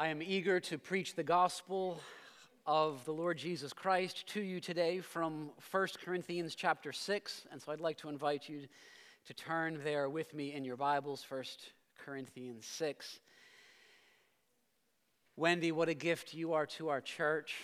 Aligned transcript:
I 0.00 0.06
am 0.06 0.22
eager 0.22 0.60
to 0.60 0.78
preach 0.78 1.14
the 1.14 1.22
gospel 1.22 2.00
of 2.64 3.04
the 3.04 3.12
Lord 3.12 3.36
Jesus 3.36 3.74
Christ 3.74 4.26
to 4.28 4.40
you 4.40 4.58
today 4.58 5.00
from 5.00 5.50
1 5.70 5.88
Corinthians 6.02 6.54
chapter 6.54 6.90
6. 6.90 7.42
And 7.52 7.60
so 7.60 7.70
I'd 7.70 7.82
like 7.82 7.98
to 7.98 8.08
invite 8.08 8.48
you 8.48 8.62
to 9.26 9.34
turn 9.34 9.78
there 9.84 10.08
with 10.08 10.32
me 10.32 10.54
in 10.54 10.64
your 10.64 10.78
Bibles, 10.78 11.26
1 11.28 11.42
Corinthians 12.02 12.64
6. 12.64 13.20
Wendy, 15.36 15.70
what 15.70 15.90
a 15.90 15.94
gift 15.94 16.32
you 16.32 16.54
are 16.54 16.64
to 16.64 16.88
our 16.88 17.02
church. 17.02 17.56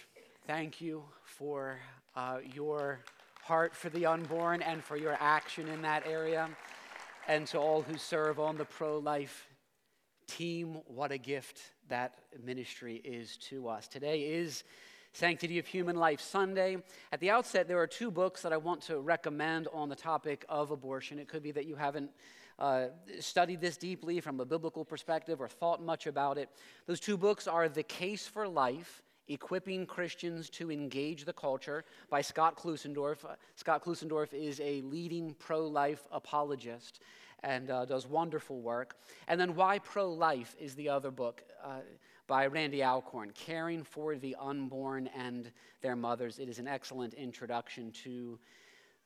Thank 0.47 0.79
you 0.83 1.05
for 1.25 1.79
uh, 2.15 2.41
your 2.53 3.01
heart 3.45 3.75
for 3.75 3.89
the 3.89 4.05
unborn 4.05 4.61
and 4.61 4.85
for 4.85 4.99
your 4.99 5.17
action 5.21 5.69
in 5.69 5.81
that 5.81 6.07
area. 6.07 6.51
And 7.29 7.47
to 7.47 7.59
all 7.59 7.81
who 7.81 7.97
serve 7.97 8.39
on 8.39 8.59
the 8.59 8.67
pro 8.67 8.99
life 8.99 9.47
team, 10.27 10.83
what 10.87 11.13
a 11.13 11.19
gift 11.19 11.63
that 11.89 12.19
ministry 12.45 13.01
is 13.05 13.37
to 13.37 13.69
us. 13.69 13.89
Today 13.89 14.21
is 14.21 14.65
Sanctity 15.13 15.59
of 15.59 15.67
Human 15.67 15.97
Life 15.97 16.21
Sunday. 16.21 16.79
At 17.13 17.21
the 17.21 17.31
outset, 17.31 17.69
there 17.69 17.79
are 17.79 17.87
two 17.87 18.11
books 18.11 18.43
that 18.43 18.53
I 18.53 18.57
want 18.57 18.83
to 18.83 18.99
recommend 19.01 19.69
on 19.73 19.89
the 19.89 19.97
topic 19.97 20.45
of 20.49 20.71
abortion. 20.71 21.19
It 21.19 21.29
could 21.29 21.43
be 21.43 21.53
that 21.53 21.67
you 21.67 21.77
haven't 21.77 22.11
uh, 22.59 22.87
studied 23.21 23.61
this 23.61 23.77
deeply 23.77 24.21
from 24.21 24.41
a 24.41 24.45
biblical 24.45 24.85
perspective 24.85 25.41
or 25.41 25.49
thought 25.49 25.83
much 25.83 26.07
about 26.07 26.39
it. 26.39 26.51
Those 26.87 27.01
two 27.01 27.17
books 27.17 27.47
are 27.47 27.69
The 27.69 27.83
Case 27.83 28.27
for 28.27 28.47
Life. 28.49 29.03
Equipping 29.29 29.87
Christians 29.87 30.49
to 30.51 30.71
Engage 30.71 31.25
the 31.25 31.33
Culture 31.33 31.85
by 32.11 32.21
Scott 32.21 32.57
Klusendorf. 32.57 33.25
Uh, 33.25 33.35
Scott 33.57 33.85
Klusendorf 33.85 34.33
is 34.33 34.61
a 34.61 34.83
leading 34.83 35.35
pro 35.41 35.67
life 35.67 36.07
apologist 36.13 37.01
and 37.47 37.71
uh, 37.71 37.85
does 37.85 38.09
wonderful 38.09 38.61
work. 38.61 38.97
And 39.29 39.41
then 39.41 39.55
Why 39.55 39.79
Pro 39.79 40.13
Life 40.13 40.57
is 40.59 40.75
the 40.75 40.89
other 40.89 41.13
book 41.13 41.45
uh, 41.65 41.79
by 42.27 42.47
Randy 42.49 42.83
Alcorn, 42.83 43.31
Caring 43.31 43.85
for 43.85 44.17
the 44.17 44.37
Unborn 44.41 45.09
and 45.17 45.53
Their 45.81 45.95
Mothers. 45.95 46.41
It 46.41 46.49
is 46.49 46.59
an 46.59 46.67
excellent 46.67 47.15
introduction 47.15 47.93
to 48.03 48.39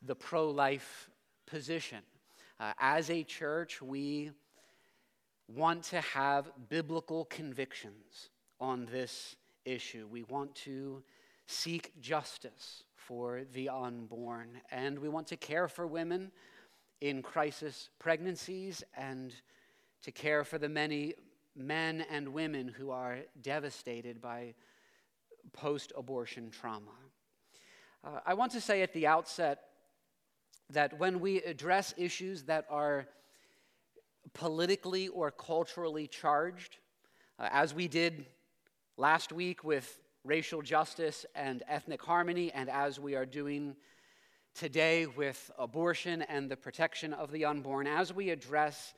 the 0.01 0.15
pro 0.15 0.49
life 0.49 1.07
position. 1.45 1.99
Uh, 2.59 2.73
as 2.79 3.11
a 3.11 3.23
church, 3.23 3.79
we 3.79 4.31
want 5.47 5.83
to 5.83 6.01
have 6.01 6.49
biblical 6.67 7.25
convictions 7.25 8.29
on 8.59 8.87
this 8.91 9.35
issue. 9.65 10.07
We 10.09 10.23
want 10.23 10.55
to 10.55 11.03
seek 11.45 11.91
justice 12.01 12.85
for 12.95 13.41
the 13.53 13.69
unborn, 13.69 14.61
and 14.71 14.97
we 14.97 15.09
want 15.09 15.27
to 15.27 15.37
care 15.37 15.67
for 15.67 15.85
women 15.85 16.31
in 17.01 17.21
crisis 17.21 17.89
pregnancies 17.99 18.83
and 18.95 19.33
to 20.03 20.11
care 20.11 20.43
for 20.43 20.57
the 20.57 20.69
many 20.69 21.15
men 21.55 22.05
and 22.09 22.29
women 22.29 22.67
who 22.67 22.91
are 22.91 23.17
devastated 23.41 24.21
by 24.21 24.53
post 25.51 25.91
abortion 25.97 26.49
trauma. 26.49 26.91
Uh, 28.03 28.19
I 28.25 28.35
want 28.35 28.51
to 28.53 28.61
say 28.61 28.81
at 28.81 28.93
the 28.93 29.07
outset 29.07 29.59
that 30.69 30.97
when 30.99 31.19
we 31.19 31.41
address 31.41 31.93
issues 31.97 32.43
that 32.43 32.65
are 32.69 33.07
politically 34.33 35.07
or 35.09 35.31
culturally 35.31 36.07
charged, 36.07 36.77
uh, 37.37 37.49
as 37.51 37.73
we 37.73 37.87
did 37.87 38.25
last 38.97 39.31
week 39.31 39.63
with 39.63 39.99
racial 40.23 40.61
justice 40.61 41.25
and 41.35 41.63
ethnic 41.67 42.01
harmony, 42.01 42.51
and 42.53 42.69
as 42.69 42.99
we 42.99 43.15
are 43.15 43.25
doing 43.25 43.75
today 44.53 45.05
with 45.05 45.51
abortion 45.57 46.21
and 46.23 46.49
the 46.49 46.57
protection 46.57 47.13
of 47.13 47.31
the 47.31 47.45
unborn, 47.45 47.87
as 47.87 48.13
we 48.13 48.29
address 48.29 48.93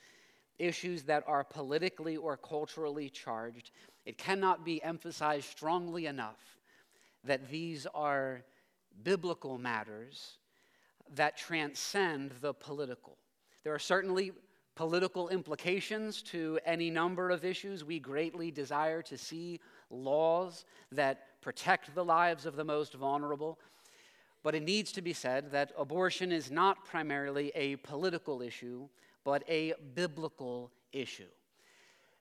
issues 0.59 1.03
that 1.03 1.23
are 1.27 1.43
politically 1.43 2.17
or 2.17 2.37
culturally 2.37 3.09
charged, 3.09 3.71
it 4.05 4.17
cannot 4.17 4.65
be 4.65 4.83
emphasized 4.83 5.49
strongly 5.49 6.05
enough 6.05 6.57
that 7.23 7.49
these 7.49 7.87
are 7.93 8.43
biblical 9.03 9.57
matters 9.57 10.37
that 11.15 11.37
transcend 11.37 12.31
the 12.41 12.53
political. 12.53 13.17
There 13.63 13.73
are 13.73 13.79
certainly 13.79 14.31
political 14.75 15.29
implications 15.29 16.21
to 16.23 16.59
any 16.65 16.89
number 16.89 17.29
of 17.29 17.45
issues. 17.45 17.83
We 17.83 17.99
greatly 17.99 18.51
desire 18.51 19.01
to 19.03 19.17
see 19.17 19.59
laws 19.89 20.65
that 20.91 21.41
protect 21.41 21.93
the 21.93 22.03
lives 22.03 22.45
of 22.45 22.55
the 22.55 22.63
most 22.63 22.93
vulnerable. 22.93 23.59
But 24.43 24.55
it 24.55 24.63
needs 24.63 24.91
to 24.91 25.01
be 25.01 25.13
said 25.13 25.51
that 25.51 25.71
abortion 25.77 26.31
is 26.31 26.51
not 26.51 26.83
primarily 26.85 27.51
a 27.55 27.77
political 27.77 28.41
issue, 28.41 28.89
but 29.23 29.43
a 29.49 29.73
biblical 29.95 30.71
issue. 30.91 31.31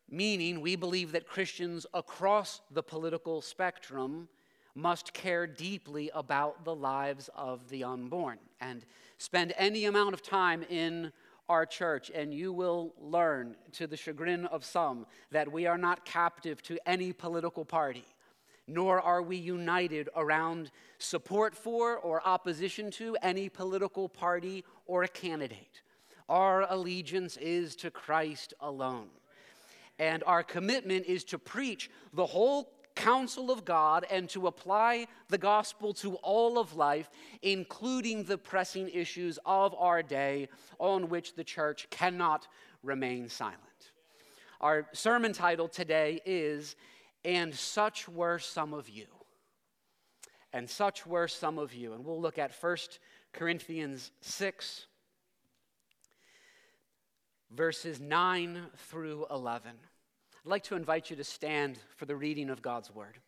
Meaning, 0.09 0.61
we 0.61 0.77
believe 0.77 1.13
that 1.13 1.27
Christians 1.27 1.85
across 1.93 2.61
the 2.71 2.83
political 2.83 3.43
spectrum 3.43 4.29
must 4.75 5.13
care 5.13 5.47
deeply 5.47 6.11
about 6.15 6.65
the 6.65 6.75
lives 6.75 7.29
of 7.35 7.69
the 7.69 7.85
unborn 7.85 8.39
and 8.61 8.87
spend 9.19 9.53
any 9.57 9.85
amount 9.87 10.15
of 10.15 10.23
time 10.23 10.63
in 10.71 11.13
our 11.49 11.67
church, 11.67 12.11
and 12.15 12.33
you 12.33 12.53
will 12.53 12.95
learn, 13.01 13.57
to 13.73 13.87
the 13.87 13.97
chagrin 13.97 14.47
of 14.47 14.65
some, 14.65 15.07
that 15.31 15.51
we 15.51 15.67
are 15.67 15.77
not 15.77 16.05
captive 16.05 16.63
to 16.63 16.79
any 16.87 17.13
political 17.13 17.65
party 17.65 18.05
nor 18.67 19.01
are 19.01 19.23
we 19.23 19.37
united 19.37 20.09
around 20.17 20.71
support 20.99 21.55
for 21.55 21.97
or 21.97 22.27
opposition 22.27 22.91
to 22.93 23.17
any 23.23 23.49
political 23.49 24.09
party 24.09 24.65
or 24.87 25.03
a 25.03 25.09
candidate. 25.09 25.83
Our 26.29 26.63
allegiance 26.71 27.37
is 27.37 27.77
to 27.77 27.91
Christ 27.91 28.55
alone. 28.61 29.09
And 29.99 30.23
our 30.27 30.43
commitment 30.43 31.07
is 31.07 31.25
to 31.25 31.39
preach 31.39 31.91
the 32.13 32.27
whole 32.27 32.73
counsel 32.95 33.51
of 33.51 33.65
God 33.65 34.07
and 34.11 34.29
to 34.31 34.47
apply 34.47 35.07
the 35.29 35.39
gospel 35.39 35.95
to 35.95 36.17
all 36.17 36.59
of 36.59 36.75
life, 36.75 37.11
including 37.43 38.25
the 38.25 38.39
pressing 38.39 38.89
issues 38.89 39.39
of 39.45 39.75
our 39.75 40.03
day 40.03 40.49
on 40.79 41.09
which 41.09 41.35
the 41.35 41.45
church 41.45 41.89
cannot 41.91 42.49
remain 42.83 43.29
silent. 43.29 43.59
Our 44.61 44.87
sermon 44.93 45.33
title 45.33 45.69
today 45.69 46.21
is 46.25 46.77
and 47.25 47.55
such 47.55 48.09
were 48.09 48.39
some 48.39 48.75
of 48.75 48.89
you. 48.89 49.07
And 50.53 50.69
such 50.69 51.07
were 51.07 51.29
some 51.29 51.59
of 51.59 51.73
you. 51.73 51.93
And 51.95 52.05
we'll 52.05 52.21
look 52.21 52.39
at 52.39 52.53
1 52.53 52.77
Corinthians 53.33 54.11
6, 54.21 54.87
verses 57.51 58.01
9 58.01 58.67
through 58.89 59.27
11. 59.31 59.73
I'd 60.45 60.49
like 60.49 60.65
to 60.65 60.77
invite 60.77 61.09
you 61.09 61.17
to 61.17 61.25
stand 61.25 61.79
for 61.97 62.05
the 62.05 62.17
reading 62.17 62.51
of 62.51 62.61
God's 62.61 62.93
word. 62.95 63.19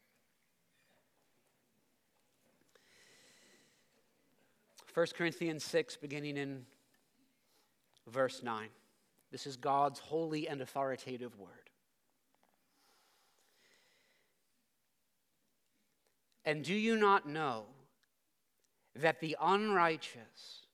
1 4.93 5.06
Corinthians 5.16 5.65
6, 5.65 5.97
beginning 5.97 6.37
in 6.37 6.66
verse 8.06 8.43
9. 8.43 8.69
This 9.33 9.47
is 9.47 9.56
God's 9.56 9.99
holy 9.99 10.47
and 10.47 10.60
authoritative 10.60 11.37
word. 11.38 11.64
And 16.44 16.62
do 16.62 16.75
you 16.75 16.97
not 16.97 17.28
know 17.28 17.65
that 18.97 19.21
the 19.21 19.37
unrighteous 19.41 20.66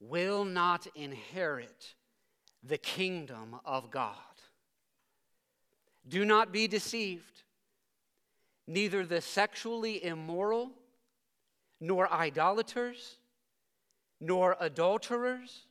will 0.00 0.44
not 0.44 0.86
inherit 0.94 1.94
the 2.62 2.78
kingdom 2.78 3.56
of 3.64 3.90
God? 3.90 4.16
Do 6.08 6.24
not 6.24 6.52
be 6.52 6.66
deceived. 6.66 7.42
Neither 8.66 9.04
the 9.04 9.20
sexually 9.20 10.04
immoral, 10.04 10.70
nor 11.80 12.12
idolaters, 12.12 13.18
nor 14.20 14.56
adulterers, 14.60 15.66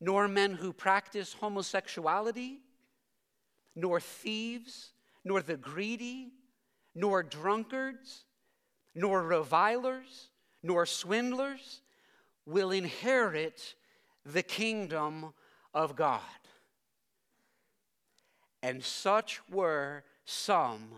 nor 0.00 0.26
men 0.28 0.54
who 0.54 0.72
practice 0.72 1.34
homosexuality, 1.34 2.60
nor 3.76 4.00
thieves, 4.00 4.92
nor 5.24 5.40
the 5.40 5.56
greedy, 5.56 6.32
nor 6.94 7.22
drunkards 7.22 8.24
nor 8.94 9.22
revilers, 9.22 10.30
nor 10.62 10.86
swindlers 10.86 11.82
will 12.46 12.70
inherit 12.70 13.74
the 14.24 14.42
kingdom 14.42 15.32
of 15.72 15.96
God. 15.96 16.20
And 18.62 18.84
such 18.84 19.40
were 19.50 20.04
some 20.24 20.88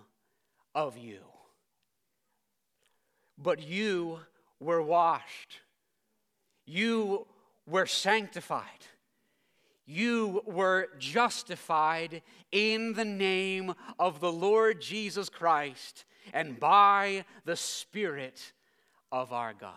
of 0.74 0.96
you. 0.96 1.20
But 3.38 3.62
you 3.62 4.20
were 4.60 4.82
washed, 4.82 5.60
you 6.66 7.26
were 7.66 7.86
sanctified. 7.86 8.66
You 9.84 10.42
were 10.46 10.88
justified 10.98 12.22
in 12.52 12.92
the 12.92 13.04
name 13.04 13.74
of 13.98 14.20
the 14.20 14.32
Lord 14.32 14.80
Jesus 14.80 15.28
Christ 15.28 16.04
and 16.32 16.58
by 16.58 17.24
the 17.44 17.56
Spirit 17.56 18.52
of 19.10 19.32
our 19.32 19.52
God. 19.52 19.72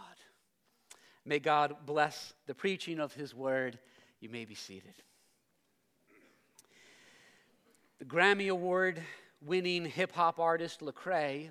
May 1.25 1.39
God 1.39 1.75
bless 1.85 2.33
the 2.45 2.53
preaching 2.53 2.99
of 2.99 3.13
His 3.13 3.33
word. 3.33 3.79
You 4.19 4.29
may 4.29 4.45
be 4.45 4.55
seated. 4.55 4.93
The 7.99 8.05
Grammy 8.05 8.49
Award 8.49 9.01
winning 9.41 9.85
hip 9.85 10.11
hop 10.11 10.39
artist 10.39 10.81
Lecrae 10.81 11.49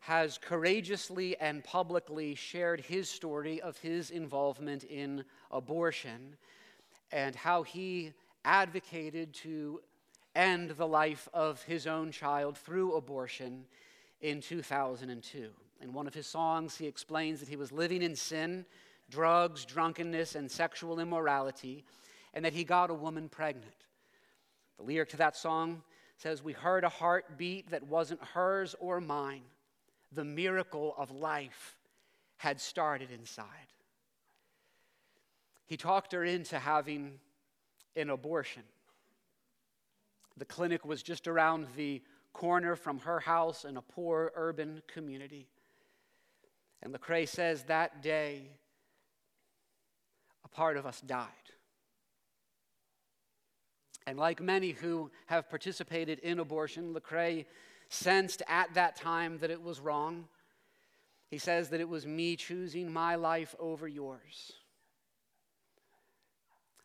has 0.00 0.38
courageously 0.38 1.36
and 1.38 1.64
publicly 1.64 2.34
shared 2.34 2.80
his 2.80 3.08
story 3.08 3.60
of 3.60 3.76
his 3.78 4.10
involvement 4.10 4.84
in 4.84 5.24
abortion 5.50 6.36
and 7.10 7.34
how 7.34 7.62
he 7.62 8.12
advocated 8.44 9.32
to 9.34 9.80
end 10.34 10.70
the 10.70 10.86
life 10.86 11.28
of 11.34 11.62
his 11.62 11.86
own 11.86 12.12
child 12.12 12.56
through 12.56 12.94
abortion 12.94 13.64
in 14.20 14.40
2002. 14.40 15.50
In 15.80 15.92
one 15.92 16.06
of 16.06 16.14
his 16.14 16.26
songs, 16.26 16.76
he 16.76 16.86
explains 16.86 17.40
that 17.40 17.48
he 17.48 17.56
was 17.56 17.70
living 17.70 18.02
in 18.02 18.16
sin, 18.16 18.66
drugs, 19.10 19.64
drunkenness, 19.64 20.34
and 20.34 20.50
sexual 20.50 20.98
immorality, 20.98 21.84
and 22.34 22.44
that 22.44 22.52
he 22.52 22.64
got 22.64 22.90
a 22.90 22.94
woman 22.94 23.28
pregnant. 23.28 23.86
The 24.76 24.84
lyric 24.84 25.10
to 25.10 25.16
that 25.18 25.36
song 25.36 25.82
says, 26.16 26.42
We 26.42 26.52
heard 26.52 26.84
a 26.84 26.88
heartbeat 26.88 27.70
that 27.70 27.84
wasn't 27.84 28.22
hers 28.22 28.74
or 28.80 29.00
mine. 29.00 29.42
The 30.12 30.24
miracle 30.24 30.94
of 30.98 31.10
life 31.10 31.76
had 32.38 32.60
started 32.60 33.10
inside. 33.10 33.46
He 35.66 35.76
talked 35.76 36.12
her 36.12 36.24
into 36.24 36.58
having 36.58 37.18
an 37.94 38.10
abortion. 38.10 38.62
The 40.36 40.44
clinic 40.44 40.84
was 40.84 41.02
just 41.02 41.28
around 41.28 41.66
the 41.76 42.00
corner 42.32 42.76
from 42.76 42.98
her 43.00 43.20
house 43.20 43.64
in 43.64 43.76
a 43.76 43.82
poor 43.82 44.32
urban 44.34 44.82
community. 44.86 45.48
And 46.82 46.94
Lecrae 46.94 47.28
says 47.28 47.64
that 47.64 48.02
day, 48.02 48.50
a 50.44 50.48
part 50.48 50.76
of 50.76 50.86
us 50.86 51.00
died. 51.00 51.26
And 54.06 54.18
like 54.18 54.40
many 54.40 54.70
who 54.70 55.10
have 55.26 55.50
participated 55.50 56.18
in 56.20 56.38
abortion, 56.38 56.94
Lecrae 56.94 57.44
sensed 57.90 58.42
at 58.48 58.72
that 58.74 58.96
time 58.96 59.38
that 59.38 59.50
it 59.50 59.62
was 59.62 59.80
wrong. 59.80 60.28
He 61.30 61.38
says 61.38 61.68
that 61.70 61.80
it 61.80 61.88
was 61.88 62.06
me 62.06 62.36
choosing 62.36 62.90
my 62.90 63.16
life 63.16 63.54
over 63.58 63.86
yours. 63.86 64.52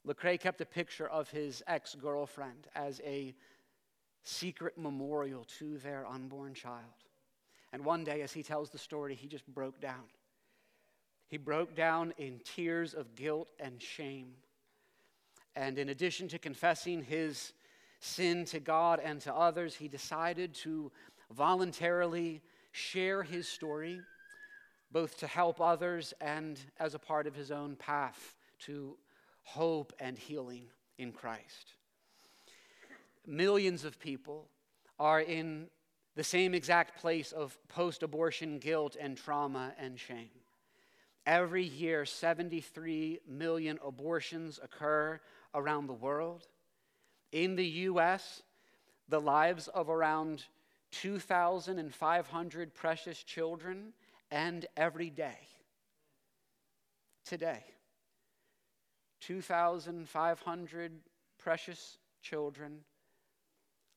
Lecrae 0.06 0.39
kept 0.39 0.60
a 0.60 0.66
picture 0.66 1.07
of 1.07 1.30
his 1.30 1.63
ex 1.66 1.96
girlfriend 1.96 2.68
as 2.75 3.00
a 3.06 3.34
secret 4.24 4.78
memorial 4.78 5.46
to 5.60 5.78
their 5.80 6.08
unborn 6.08 6.54
child. 6.54 6.84
And 7.72 7.84
one 7.84 8.04
day, 8.04 8.22
as 8.22 8.31
he 8.31 8.44
tells 8.44 8.70
the 8.70 8.78
story, 8.78 9.16
he 9.16 9.28
just 9.28 9.46
broke 9.48 9.81
down. 9.81 10.04
He 11.28 11.38
broke 11.38 11.75
down 11.75 12.14
in 12.18 12.40
tears 12.44 12.94
of 12.94 13.16
guilt 13.16 13.50
and 13.60 13.81
shame. 13.81 14.34
And 15.56 15.78
in 15.78 15.90
addition 15.90 16.28
to 16.30 16.40
confessing 16.40 17.04
his 17.04 17.54
sin 18.00 18.46
to 18.46 18.60
God 18.60 19.00
and 19.04 19.20
to 19.22 19.34
others, 19.34 19.75
he 19.75 19.88
decided 19.88 20.54
to 20.56 20.92
voluntarily 21.31 22.42
share 22.72 23.24
his 23.24 23.48
story, 23.48 24.02
both 24.92 25.18
to 25.20 25.28
help 25.28 25.60
others 25.60 26.14
and 26.22 26.60
as 26.80 26.94
a 26.94 27.00
part 27.00 27.28
of 27.28 27.36
his 27.36 27.50
own 27.50 27.75
path 27.75 28.36
to 28.60 28.96
hope 29.42 29.94
and 30.00 30.18
healing 30.18 30.66
in 30.98 31.12
Christ. 31.12 31.74
Millions 33.25 33.86
of 33.86 34.00
people 34.00 34.50
are 35.00 35.22
in 35.22 35.68
the 36.16 36.24
same 36.24 36.54
exact 36.54 37.00
place 37.00 37.31
of 37.31 37.58
post 37.68 38.04
abortion 38.04 38.60
guilt 38.60 38.96
and 39.00 39.18
trauma 39.18 39.74
and 39.80 40.00
shame. 40.00 40.30
Every 41.25 41.64
year, 41.64 42.06
73 42.06 43.20
million 43.28 43.80
abortions 43.84 44.60
occur 44.62 45.20
around 45.56 45.88
the 45.88 45.94
world. 45.94 46.48
In 47.31 47.56
the 47.56 47.66
U.S., 47.66 48.44
the 49.08 49.22
lives 49.22 49.68
of 49.70 49.90
around 49.90 50.44
2,500 50.92 52.74
precious 52.75 53.24
children 53.24 53.94
end 54.31 54.66
every 54.75 55.10
day. 55.10 55.48
Today. 57.25 57.64
2,500 59.22 60.92
precious 61.38 61.98
children, 62.22 62.80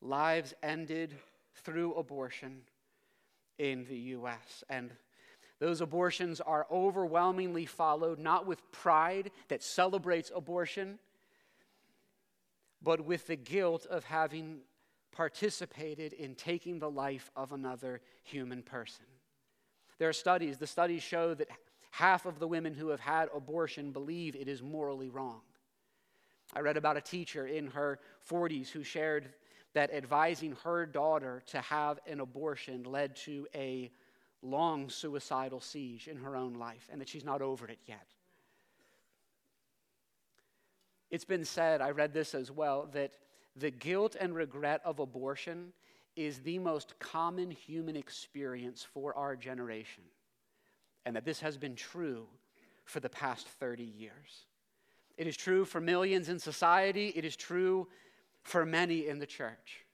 lives 0.00 0.54
ended 0.62 1.14
through 1.54 1.94
abortion 1.94 2.62
in 3.58 3.84
the 3.84 3.96
U.S. 3.96 4.62
And 4.68 4.90
those 5.58 5.80
abortions 5.80 6.40
are 6.40 6.66
overwhelmingly 6.70 7.66
followed 7.66 8.18
not 8.18 8.46
with 8.46 8.70
pride 8.72 9.30
that 9.48 9.62
celebrates 9.62 10.30
abortion, 10.34 10.98
but 12.82 13.04
with 13.04 13.26
the 13.26 13.36
guilt 13.36 13.86
of 13.86 14.04
having 14.04 14.58
participated 15.12 16.12
in 16.12 16.34
taking 16.34 16.78
the 16.78 16.90
life 16.90 17.30
of 17.34 17.52
another 17.52 18.02
human 18.22 18.62
person. 18.62 19.06
There 19.98 20.10
are 20.10 20.12
studies, 20.12 20.58
the 20.58 20.66
studies 20.66 21.02
show 21.02 21.32
that 21.32 21.48
half 21.90 22.26
of 22.26 22.38
the 22.38 22.46
women 22.46 22.74
who 22.74 22.88
have 22.88 23.00
had 23.00 23.30
abortion 23.34 23.92
believe 23.92 24.36
it 24.36 24.46
is 24.46 24.62
morally 24.62 25.08
wrong. 25.08 25.40
I 26.54 26.60
read 26.60 26.76
about 26.76 26.98
a 26.98 27.00
teacher 27.00 27.46
in 27.46 27.68
her 27.68 27.98
40s 28.30 28.68
who 28.68 28.84
shared 28.84 29.30
that 29.76 29.92
advising 29.92 30.56
her 30.64 30.86
daughter 30.86 31.42
to 31.44 31.60
have 31.60 31.98
an 32.06 32.20
abortion 32.20 32.82
led 32.84 33.14
to 33.14 33.46
a 33.54 33.90
long 34.40 34.88
suicidal 34.88 35.60
siege 35.60 36.08
in 36.08 36.16
her 36.16 36.34
own 36.34 36.54
life 36.54 36.88
and 36.90 36.98
that 36.98 37.10
she's 37.10 37.26
not 37.26 37.42
over 37.42 37.66
it 37.66 37.78
yet. 37.84 38.06
It's 41.10 41.26
been 41.26 41.44
said, 41.44 41.82
I 41.82 41.90
read 41.90 42.14
this 42.14 42.34
as 42.34 42.50
well, 42.50 42.88
that 42.94 43.12
the 43.54 43.70
guilt 43.70 44.16
and 44.18 44.34
regret 44.34 44.80
of 44.82 44.98
abortion 44.98 45.74
is 46.16 46.38
the 46.38 46.58
most 46.58 46.98
common 46.98 47.50
human 47.50 47.96
experience 47.96 48.82
for 48.82 49.14
our 49.14 49.36
generation, 49.36 50.04
and 51.04 51.14
that 51.16 51.26
this 51.26 51.40
has 51.40 51.58
been 51.58 51.76
true 51.76 52.26
for 52.86 53.00
the 53.00 53.10
past 53.10 53.46
30 53.46 53.84
years. 53.84 54.46
It 55.18 55.26
is 55.26 55.36
true 55.36 55.66
for 55.66 55.82
millions 55.82 56.30
in 56.30 56.38
society, 56.38 57.12
it 57.14 57.26
is 57.26 57.36
true 57.36 57.88
for 58.46 58.64
many 58.64 59.08
in 59.08 59.18
the 59.18 59.26
church. 59.26 59.84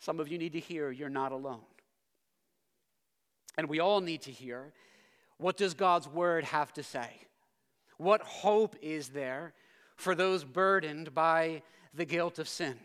Some 0.00 0.18
of 0.18 0.26
you 0.26 0.36
need 0.36 0.54
to 0.54 0.60
hear 0.60 0.90
you're 0.90 1.08
not 1.08 1.30
alone. 1.30 1.60
And 3.56 3.68
we 3.68 3.78
all 3.78 4.00
need 4.00 4.22
to 4.22 4.32
hear 4.32 4.72
what 5.38 5.56
does 5.56 5.74
God's 5.74 6.08
word 6.08 6.44
have 6.44 6.72
to 6.74 6.82
say? 6.82 7.08
What 7.98 8.22
hope 8.22 8.74
is 8.82 9.10
there 9.10 9.54
for 9.94 10.16
those 10.16 10.42
burdened 10.42 11.14
by 11.14 11.62
the 11.94 12.04
guilt 12.04 12.40
of 12.40 12.48
sin? 12.48 12.76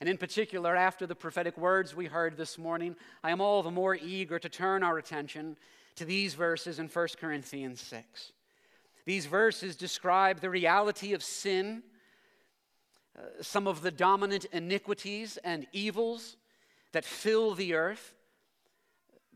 And 0.00 0.08
in 0.08 0.18
particular, 0.18 0.74
after 0.74 1.06
the 1.06 1.14
prophetic 1.14 1.56
words 1.56 1.94
we 1.94 2.06
heard 2.06 2.36
this 2.36 2.58
morning, 2.58 2.96
I 3.22 3.30
am 3.30 3.40
all 3.40 3.62
the 3.62 3.70
more 3.70 3.94
eager 3.94 4.40
to 4.40 4.48
turn 4.48 4.82
our 4.82 4.98
attention 4.98 5.56
to 5.94 6.04
these 6.04 6.34
verses 6.34 6.80
in 6.80 6.88
1 6.88 7.08
Corinthians 7.20 7.80
6. 7.80 8.32
These 9.04 9.26
verses 9.26 9.76
describe 9.76 10.40
the 10.40 10.50
reality 10.50 11.14
of 11.14 11.22
sin, 11.22 11.84
Uh, 13.16 13.22
some 13.40 13.66
of 13.66 13.82
the 13.82 13.90
dominant 13.90 14.44
iniquities 14.52 15.38
and 15.42 15.66
evils 15.72 16.36
that 16.92 17.04
fill 17.04 17.54
the 17.54 17.74
earth 17.74 18.14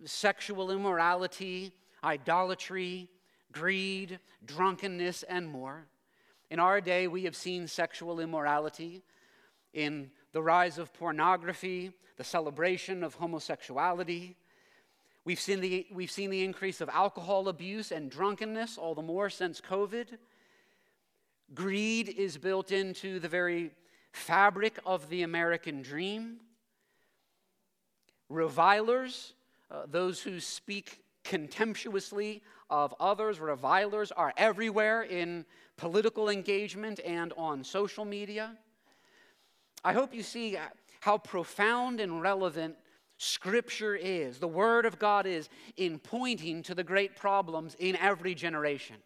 sexual 0.05 0.71
immorality, 0.71 1.73
idolatry, 2.03 3.09
greed, 3.53 4.19
drunkenness, 4.45 5.23
and 5.25 5.47
more. 5.47 5.87
In 6.51 6.59
our 6.59 6.81
day, 6.81 7.07
we 7.07 7.25
have 7.25 7.37
seen 7.37 7.67
sexual 7.67 8.19
immorality 8.19 9.03
in 9.75 10.11
the 10.33 10.43
rise 10.43 10.79
of 10.79 10.93
pornography, 10.95 11.93
the 12.17 12.25
celebration 12.25 13.05
of 13.05 13.15
homosexuality. 13.15 14.37
We've 15.25 15.39
seen, 15.39 15.61
the, 15.61 15.87
we've 15.93 16.11
seen 16.11 16.31
the 16.31 16.45
increase 16.45 16.81
of 16.81 16.89
alcohol 16.89 17.49
abuse 17.49 17.93
and 17.93 18.11
drunkenness, 18.11 18.79
all 18.79 18.95
the 18.95 19.03
more 19.03 19.29
since 19.29 19.61
COVID. 19.61 20.19
Greed 21.55 22.09
is 22.09 22.39
built 22.39 22.71
into 22.71 23.19
the 23.19 23.29
very 23.29 23.73
fabric 24.13 24.79
of 24.87 25.09
the 25.09 25.23
American 25.23 25.83
dream. 25.83 26.39
Revilers, 28.29 29.35
uh, 29.71 29.83
those 29.89 30.21
who 30.21 30.39
speak 30.39 31.03
contemptuously 31.25 32.43
of 32.69 32.95
others, 33.01 33.41
revilers, 33.41 34.13
are 34.13 34.33
everywhere 34.37 35.03
in 35.03 35.45
political 35.77 36.29
engagement 36.29 37.01
and 37.05 37.33
on 37.37 37.65
social 37.65 38.05
media. 38.05 38.57
I 39.85 39.93
hope 39.93 40.15
you 40.15 40.23
see 40.23 40.57
how 41.01 41.19
profound 41.19 42.01
and 42.01 42.23
relevant 42.23 42.77
Scripture 43.17 43.95
is, 43.95 44.39
the 44.39 44.49
Word 44.49 44.87
of 44.87 44.99
God 44.99 45.27
is, 45.27 45.51
in 45.77 45.99
pointing 45.99 46.63
to 46.63 46.75
the 46.75 46.85
great 46.85 47.17
problems 47.17 47.77
in 47.79 47.97
every 47.97 48.35
generation. 48.35 48.97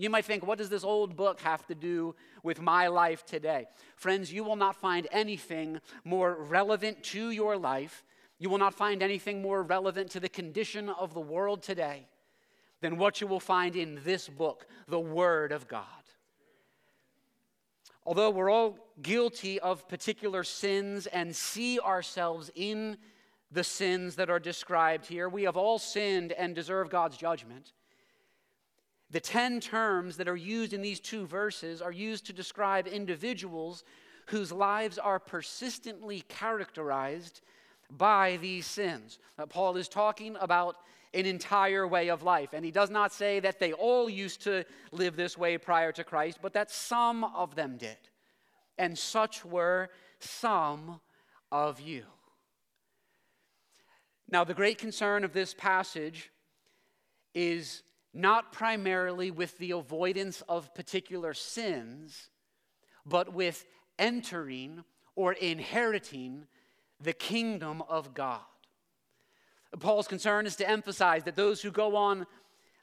You 0.00 0.10
might 0.10 0.24
think, 0.24 0.46
what 0.46 0.58
does 0.58 0.70
this 0.70 0.84
old 0.84 1.14
book 1.14 1.40
have 1.42 1.66
to 1.66 1.74
do 1.74 2.14
with 2.42 2.60
my 2.60 2.86
life 2.86 3.24
today? 3.26 3.66
Friends, 3.96 4.32
you 4.32 4.44
will 4.44 4.56
not 4.56 4.76
find 4.76 5.06
anything 5.12 5.80
more 6.04 6.34
relevant 6.34 7.02
to 7.04 7.30
your 7.30 7.56
life 7.56 8.02
you 8.40 8.48
will 8.48 8.58
not 8.58 8.74
find 8.74 9.02
anything 9.02 9.42
more 9.42 9.62
relevant 9.62 10.10
to 10.12 10.18
the 10.18 10.28
condition 10.28 10.88
of 10.88 11.12
the 11.12 11.20
world 11.20 11.62
today 11.62 12.08
than 12.80 12.96
what 12.96 13.20
you 13.20 13.26
will 13.26 13.38
find 13.38 13.76
in 13.76 14.00
this 14.02 14.28
book, 14.28 14.66
the 14.88 14.98
Word 14.98 15.52
of 15.52 15.68
God. 15.68 15.84
Although 18.06 18.30
we're 18.30 18.50
all 18.50 18.78
guilty 19.02 19.60
of 19.60 19.86
particular 19.88 20.42
sins 20.42 21.06
and 21.06 21.36
see 21.36 21.78
ourselves 21.78 22.50
in 22.54 22.96
the 23.52 23.62
sins 23.62 24.16
that 24.16 24.30
are 24.30 24.40
described 24.40 25.04
here, 25.04 25.28
we 25.28 25.42
have 25.42 25.58
all 25.58 25.78
sinned 25.78 26.32
and 26.32 26.54
deserve 26.54 26.88
God's 26.88 27.18
judgment. 27.18 27.74
The 29.10 29.20
10 29.20 29.60
terms 29.60 30.16
that 30.18 30.28
are 30.28 30.36
used 30.36 30.72
in 30.72 30.82
these 30.82 31.00
two 31.00 31.26
verses 31.26 31.82
are 31.82 31.92
used 31.92 32.26
to 32.26 32.32
describe 32.32 32.86
individuals 32.86 33.82
whose 34.26 34.52
lives 34.52 34.98
are 34.98 35.18
persistently 35.18 36.22
characterized 36.28 37.40
by 37.90 38.38
these 38.40 38.66
sins. 38.66 39.18
Uh, 39.36 39.46
Paul 39.46 39.76
is 39.76 39.88
talking 39.88 40.36
about 40.40 40.76
an 41.12 41.26
entire 41.26 41.88
way 41.88 42.08
of 42.08 42.22
life, 42.22 42.50
and 42.52 42.64
he 42.64 42.70
does 42.70 42.90
not 42.90 43.12
say 43.12 43.40
that 43.40 43.58
they 43.58 43.72
all 43.72 44.08
used 44.08 44.42
to 44.42 44.64
live 44.92 45.16
this 45.16 45.36
way 45.36 45.58
prior 45.58 45.90
to 45.90 46.04
Christ, 46.04 46.38
but 46.40 46.52
that 46.52 46.70
some 46.70 47.24
of 47.24 47.56
them 47.56 47.76
did. 47.76 47.96
And 48.78 48.96
such 48.96 49.44
were 49.44 49.90
some 50.20 51.00
of 51.50 51.80
you. 51.80 52.04
Now, 54.30 54.44
the 54.44 54.54
great 54.54 54.78
concern 54.78 55.24
of 55.24 55.32
this 55.32 55.52
passage 55.52 56.30
is 57.34 57.82
not 58.12 58.52
primarily 58.52 59.30
with 59.30 59.56
the 59.58 59.70
avoidance 59.72 60.42
of 60.48 60.74
particular 60.74 61.34
sins, 61.34 62.30
but 63.06 63.32
with 63.32 63.64
entering 63.98 64.84
or 65.14 65.32
inheriting 65.34 66.46
the 67.00 67.12
kingdom 67.12 67.82
of 67.88 68.14
God. 68.14 68.40
Paul's 69.78 70.08
concern 70.08 70.46
is 70.46 70.56
to 70.56 70.68
emphasize 70.68 71.22
that 71.24 71.36
those 71.36 71.62
who 71.62 71.70
go 71.70 71.94
on 71.94 72.26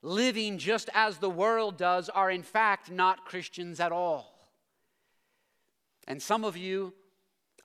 living 0.02 0.58
just 0.58 0.90
as 0.94 1.18
the 1.18 1.30
world 1.30 1.78
does 1.78 2.08
are, 2.10 2.32
in 2.32 2.44
fact, 2.44 2.90
not 2.90 3.26
Christians 3.26 3.80
at 3.80 3.92
all. 3.92 4.34
And 6.08 6.22
some 6.22 6.46
of 6.46 6.56
you, 6.56 6.94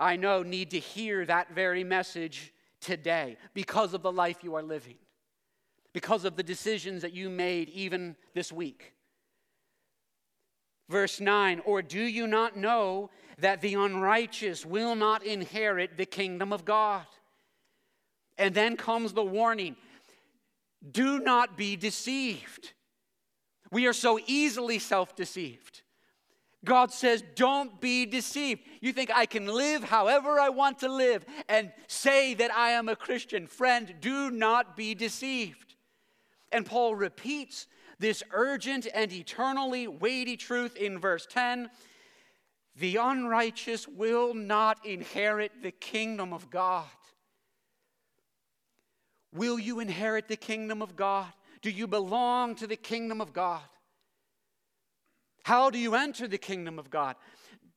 I 0.00 0.16
know, 0.16 0.42
need 0.42 0.70
to 0.70 0.80
hear 0.80 1.24
that 1.26 1.54
very 1.54 1.84
message 1.84 2.52
today 2.80 3.36
because 3.54 3.94
of 3.94 4.02
the 4.02 4.10
life 4.10 4.38
you 4.42 4.56
are 4.56 4.62
living 4.62 4.96
because 5.92 6.24
of 6.24 6.36
the 6.36 6.42
decisions 6.42 7.02
that 7.02 7.12
you 7.12 7.28
made 7.28 7.68
even 7.70 8.16
this 8.34 8.52
week. 8.52 8.94
Verse 10.88 11.20
9, 11.20 11.62
or 11.64 11.80
do 11.80 12.02
you 12.02 12.26
not 12.26 12.56
know 12.56 13.10
that 13.38 13.60
the 13.60 13.74
unrighteous 13.74 14.66
will 14.66 14.94
not 14.94 15.24
inherit 15.24 15.96
the 15.96 16.04
kingdom 16.04 16.52
of 16.52 16.64
God? 16.64 17.06
And 18.36 18.54
then 18.54 18.76
comes 18.76 19.12
the 19.12 19.24
warning 19.24 19.76
do 20.90 21.20
not 21.20 21.56
be 21.56 21.76
deceived. 21.76 22.72
We 23.70 23.86
are 23.86 23.92
so 23.92 24.18
easily 24.26 24.78
self 24.78 25.14
deceived. 25.14 25.82
God 26.64 26.92
says, 26.92 27.22
Don't 27.34 27.80
be 27.80 28.06
deceived. 28.06 28.62
You 28.80 28.92
think 28.92 29.10
I 29.14 29.26
can 29.26 29.46
live 29.46 29.84
however 29.84 30.38
I 30.38 30.48
want 30.48 30.80
to 30.80 30.92
live 30.92 31.24
and 31.48 31.72
say 31.86 32.34
that 32.34 32.52
I 32.52 32.70
am 32.70 32.88
a 32.88 32.96
Christian. 32.96 33.46
Friend, 33.46 33.94
do 34.00 34.30
not 34.30 34.76
be 34.76 34.94
deceived. 34.94 35.71
And 36.52 36.66
Paul 36.66 36.94
repeats 36.94 37.66
this 37.98 38.22
urgent 38.32 38.86
and 38.94 39.12
eternally 39.12 39.88
weighty 39.88 40.36
truth 40.36 40.76
in 40.76 40.98
verse 40.98 41.26
10 41.30 41.70
the 42.76 42.96
unrighteous 42.96 43.86
will 43.86 44.32
not 44.32 44.86
inherit 44.86 45.52
the 45.62 45.72
kingdom 45.72 46.32
of 46.32 46.48
God. 46.50 46.86
Will 49.34 49.58
you 49.58 49.80
inherit 49.80 50.28
the 50.28 50.36
kingdom 50.36 50.80
of 50.80 50.96
God? 50.96 51.30
Do 51.60 51.70
you 51.70 51.86
belong 51.86 52.54
to 52.56 52.66
the 52.66 52.76
kingdom 52.76 53.20
of 53.20 53.32
God? 53.32 53.60
How 55.44 55.70
do 55.70 55.78
you 55.78 55.94
enter 55.94 56.28
the 56.28 56.38
kingdom 56.38 56.78
of 56.78 56.90
God? 56.90 57.16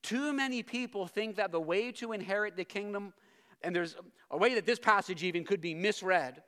Too 0.02 0.32
many 0.32 0.62
people 0.62 1.06
think 1.06 1.36
that 1.36 1.52
the 1.52 1.60
way 1.60 1.92
to 1.92 2.12
inherit 2.12 2.56
the 2.56 2.64
kingdom, 2.64 3.12
and 3.62 3.74
there's 3.74 3.96
a 4.30 4.36
way 4.36 4.54
that 4.54 4.66
this 4.66 4.78
passage 4.78 5.22
even 5.22 5.44
could 5.44 5.60
be 5.60 5.74
misread, 5.74 6.42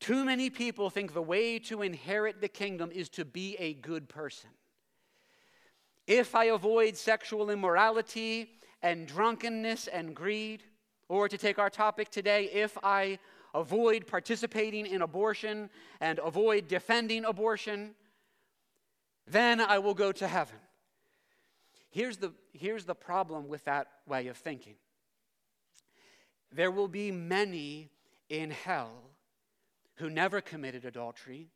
too 0.00 0.24
many 0.24 0.48
people 0.48 0.88
think 0.88 1.12
the 1.12 1.22
way 1.22 1.58
to 1.60 1.82
inherit 1.82 2.40
the 2.40 2.48
kingdom 2.48 2.90
is 2.90 3.08
to 3.10 3.24
be 3.24 3.54
a 3.58 3.74
good 3.74 4.08
person. 4.08 4.50
If 6.06 6.34
I 6.34 6.46
avoid 6.46 6.96
sexual 6.96 7.50
immorality 7.50 8.50
and 8.82 9.06
drunkenness 9.06 9.86
and 9.88 10.16
greed, 10.16 10.64
or 11.08 11.28
to 11.28 11.36
take 11.36 11.58
our 11.58 11.68
topic 11.68 12.10
today, 12.10 12.44
if 12.52 12.78
I 12.82 13.18
avoid 13.52 14.06
participating 14.06 14.86
in 14.86 15.02
abortion 15.02 15.68
and 16.00 16.18
avoid 16.20 16.66
defending 16.66 17.24
abortion, 17.24 17.94
then 19.26 19.60
I 19.60 19.78
will 19.78 19.94
go 19.94 20.12
to 20.12 20.26
heaven. 20.26 20.56
Here's 21.90 22.16
the, 22.16 22.32
here's 22.52 22.84
the 22.84 22.94
problem 22.94 23.48
with 23.48 23.64
that 23.64 23.88
way 24.06 24.28
of 24.28 24.36
thinking 24.36 24.76
there 26.52 26.70
will 26.70 26.88
be 26.88 27.12
many 27.12 27.90
in 28.28 28.50
hell 28.50 29.09
who 30.00 30.10
never 30.10 30.40
committed 30.40 30.84
adultery. 30.84 31.48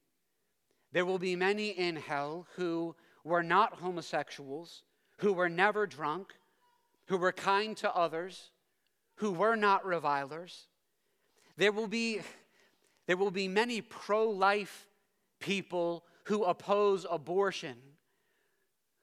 There 0.93 1.07
will 1.07 1.19
be 1.19 1.35
many 1.35 1.71
in 1.71 1.97
hell 1.97 2.47
who 2.57 2.95
were 3.25 3.43
not 3.43 3.81
homosexuals, 3.81 4.83
who 5.19 5.33
were 5.33 5.49
never 5.49 5.87
drunk, 5.87 6.35
who 7.07 7.17
were 7.17 7.33
kind 7.33 7.77
to 7.79 7.95
others, 7.95 8.51
who 9.17 9.33
were 9.33 9.57
not 9.57 9.85
revilers. 9.87 10.69
There 11.57 11.73
will 11.73 11.89
be, 11.89 12.21
there 13.07 13.17
will 13.17 13.31
be 13.31 13.49
many 13.49 13.81
pro 13.81 14.29
life 14.29 14.89
people 15.41 16.05
who 16.25 16.45
oppose 16.45 17.07
abortion, 17.11 17.77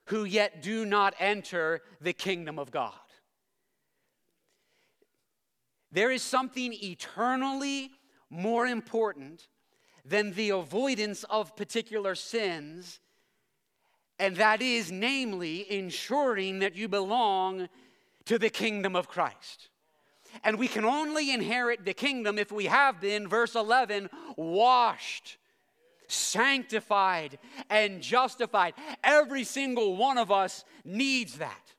who 0.06 0.24
yet 0.24 0.62
do 0.62 0.84
not 0.84 1.14
enter 1.18 1.82
the 2.00 2.12
kingdom 2.12 2.58
of 2.60 2.70
God. 2.70 2.92
There 5.90 6.10
is 6.12 6.22
something 6.22 6.72
eternally 6.72 7.90
more 8.32 8.66
important 8.66 9.46
than 10.04 10.32
the 10.32 10.50
avoidance 10.50 11.22
of 11.24 11.54
particular 11.54 12.14
sins, 12.14 12.98
and 14.18 14.36
that 14.36 14.62
is, 14.62 14.90
namely, 14.90 15.70
ensuring 15.70 16.60
that 16.60 16.74
you 16.74 16.88
belong 16.88 17.68
to 18.24 18.38
the 18.38 18.50
kingdom 18.50 18.96
of 18.96 19.06
Christ. 19.06 19.68
And 20.42 20.58
we 20.58 20.66
can 20.66 20.84
only 20.84 21.30
inherit 21.30 21.84
the 21.84 21.92
kingdom 21.92 22.38
if 22.38 22.50
we 22.50 22.64
have 22.64 23.00
been, 23.00 23.28
verse 23.28 23.54
11, 23.54 24.08
washed, 24.36 25.36
sanctified, 26.08 27.38
and 27.68 28.00
justified. 28.00 28.74
Every 29.04 29.44
single 29.44 29.96
one 29.96 30.18
of 30.18 30.30
us 30.30 30.64
needs 30.84 31.38
that. 31.38 31.74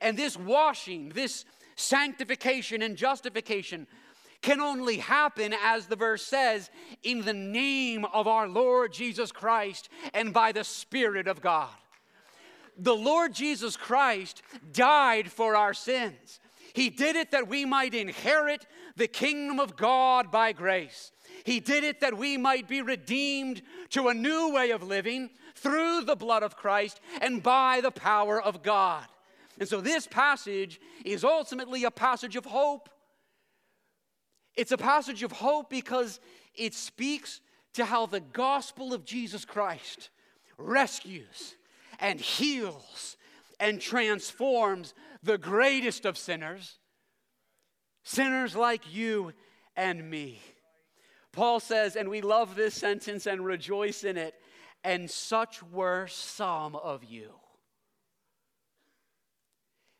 And 0.00 0.16
this 0.16 0.38
washing, 0.38 1.08
this 1.10 1.44
sanctification 1.74 2.82
and 2.82 2.96
justification 2.96 3.86
can 4.40 4.60
only 4.60 4.98
happen, 4.98 5.54
as 5.64 5.86
the 5.86 5.96
verse 5.96 6.22
says, 6.22 6.70
in 7.02 7.22
the 7.22 7.34
name 7.34 8.04
of 8.04 8.26
our 8.26 8.48
Lord 8.48 8.92
Jesus 8.92 9.32
Christ 9.32 9.88
and 10.14 10.32
by 10.32 10.52
the 10.52 10.64
Spirit 10.64 11.26
of 11.26 11.40
God. 11.40 11.70
The 12.76 12.94
Lord 12.94 13.34
Jesus 13.34 13.76
Christ 13.76 14.42
died 14.72 15.32
for 15.32 15.56
our 15.56 15.74
sins. 15.74 16.38
He 16.72 16.90
did 16.90 17.16
it 17.16 17.32
that 17.32 17.48
we 17.48 17.64
might 17.64 17.94
inherit 17.94 18.66
the 18.96 19.08
kingdom 19.08 19.58
of 19.58 19.76
God 19.76 20.30
by 20.30 20.52
grace. 20.52 21.10
He 21.44 21.58
did 21.58 21.82
it 21.82 22.00
that 22.00 22.16
we 22.16 22.36
might 22.36 22.68
be 22.68 22.82
redeemed 22.82 23.62
to 23.90 24.08
a 24.08 24.14
new 24.14 24.52
way 24.52 24.70
of 24.70 24.82
living 24.82 25.30
through 25.56 26.02
the 26.02 26.16
blood 26.16 26.42
of 26.44 26.56
Christ 26.56 27.00
and 27.20 27.42
by 27.42 27.80
the 27.80 27.90
power 27.90 28.40
of 28.40 28.62
God. 28.62 29.04
And 29.58 29.68
so 29.68 29.80
this 29.80 30.06
passage 30.06 30.80
is 31.04 31.24
ultimately 31.24 31.84
a 31.84 31.90
passage 31.90 32.36
of 32.36 32.44
hope. 32.44 32.88
It's 34.58 34.72
a 34.72 34.76
passage 34.76 35.22
of 35.22 35.30
hope 35.30 35.70
because 35.70 36.18
it 36.52 36.74
speaks 36.74 37.40
to 37.74 37.84
how 37.84 38.06
the 38.06 38.18
gospel 38.18 38.92
of 38.92 39.04
Jesus 39.04 39.44
Christ 39.44 40.10
rescues 40.58 41.54
and 42.00 42.20
heals 42.20 43.16
and 43.60 43.80
transforms 43.80 44.94
the 45.22 45.38
greatest 45.38 46.04
of 46.04 46.18
sinners, 46.18 46.80
sinners 48.02 48.56
like 48.56 48.92
you 48.92 49.32
and 49.76 50.10
me. 50.10 50.40
Paul 51.30 51.60
says, 51.60 51.94
and 51.94 52.08
we 52.08 52.20
love 52.20 52.56
this 52.56 52.74
sentence 52.74 53.26
and 53.26 53.44
rejoice 53.44 54.02
in 54.02 54.16
it, 54.16 54.34
and 54.82 55.08
such 55.08 55.62
were 55.62 56.08
some 56.08 56.74
of 56.74 57.04
you. 57.04 57.30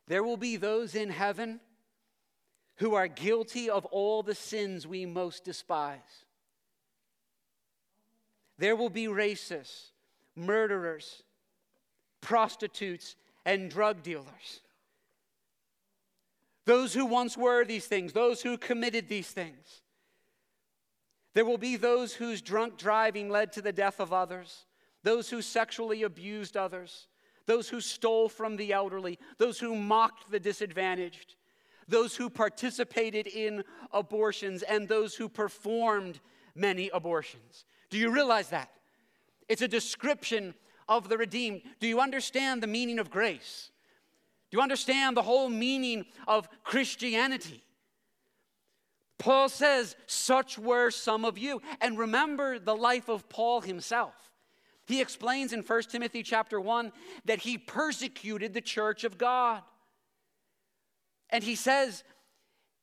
There 0.09 0.25
will 0.25 0.37
be 0.37 0.57
those 0.57 0.97
in 0.97 1.11
heaven 1.11 1.61
who 2.79 2.95
are 2.95 3.09
guilty 3.09 3.69
of 3.69 3.85
all 3.87 4.23
the 4.23 4.35
sins 4.35 4.87
we 4.87 5.05
most 5.05 5.45
despise. 5.45 6.25
There 8.59 8.77
will 8.77 8.91
be 8.91 9.07
racists, 9.07 9.91
murderers, 10.35 11.23
prostitutes, 12.21 13.17
and 13.45 13.71
drug 13.71 14.03
dealers. 14.03 14.61
Those 16.65 16.93
who 16.93 17.07
once 17.07 17.37
were 17.37 17.65
these 17.65 17.87
things, 17.87 18.13
those 18.13 18.43
who 18.43 18.59
committed 18.59 19.09
these 19.09 19.31
things. 19.31 19.83
There 21.35 21.45
will 21.45 21.59
be 21.59 21.77
those 21.77 22.15
whose 22.15 22.43
drunk 22.43 22.77
driving 22.77 23.31
led 23.31 23.53
to 23.53 23.63
the 23.63 23.73
death 23.73 24.01
of 24.01 24.13
others, 24.13 24.67
those 25.03 25.31
who 25.31 25.41
sexually 25.41 26.03
abused 26.03 26.57
others, 26.57 27.07
those 27.47 27.69
who 27.69 27.81
stole 27.81 28.29
from 28.29 28.57
the 28.57 28.73
elderly, 28.73 29.19
those 29.39 29.59
who 29.59 29.75
mocked 29.75 30.31
the 30.31 30.41
disadvantaged, 30.41 31.37
those 31.89 32.15
who 32.15 32.29
participated 32.31 33.27
in 33.27 33.65
abortions, 33.93 34.63
and 34.63 34.87
those 34.87 35.15
who 35.15 35.29
performed 35.29 36.21
many 36.55 36.91
abortions. 36.93 37.65
Do 37.91 37.99
you 37.99 38.13
realize 38.13 38.51
that? 38.51 38.71
It's 39.49 39.63
a 39.63 39.69
description 39.69 40.55
of 40.89 41.09
the 41.09 41.19
redeemed. 41.19 41.63
Do 41.81 41.89
you 41.89 42.01
understand 42.01 42.63
the 42.63 42.67
meaning 42.67 42.99
of 42.99 43.11
grace? 43.11 43.71
Do 44.51 44.57
you 44.57 44.63
understand 44.63 45.17
the 45.17 45.23
whole 45.23 45.49
meaning 45.49 46.07
of 46.27 46.49
Christianity? 46.65 47.63
Paul 49.19 49.49
says, 49.49 49.97
Such 50.07 50.59
were 50.59 50.91
some 50.91 51.25
of 51.25 51.37
you. 51.37 51.61
And 51.81 51.99
remember 51.99 52.59
the 52.59 52.77
life 52.77 53.09
of 53.09 53.29
Paul 53.29 53.61
himself. 53.61 54.15
He 54.87 55.03
explains 55.03 55.53
in 55.53 55.61
1 55.61 55.83
Timothy 55.83 56.23
chapter 56.23 56.61
1 56.61 56.93
that 57.27 57.41
he 57.41 57.59
persecuted 57.59 58.55
the 58.55 58.61
church 58.61 59.05
of 59.05 59.19
God. 59.19 59.63
And 61.31 61.45
he 61.45 61.55
says 61.55 62.05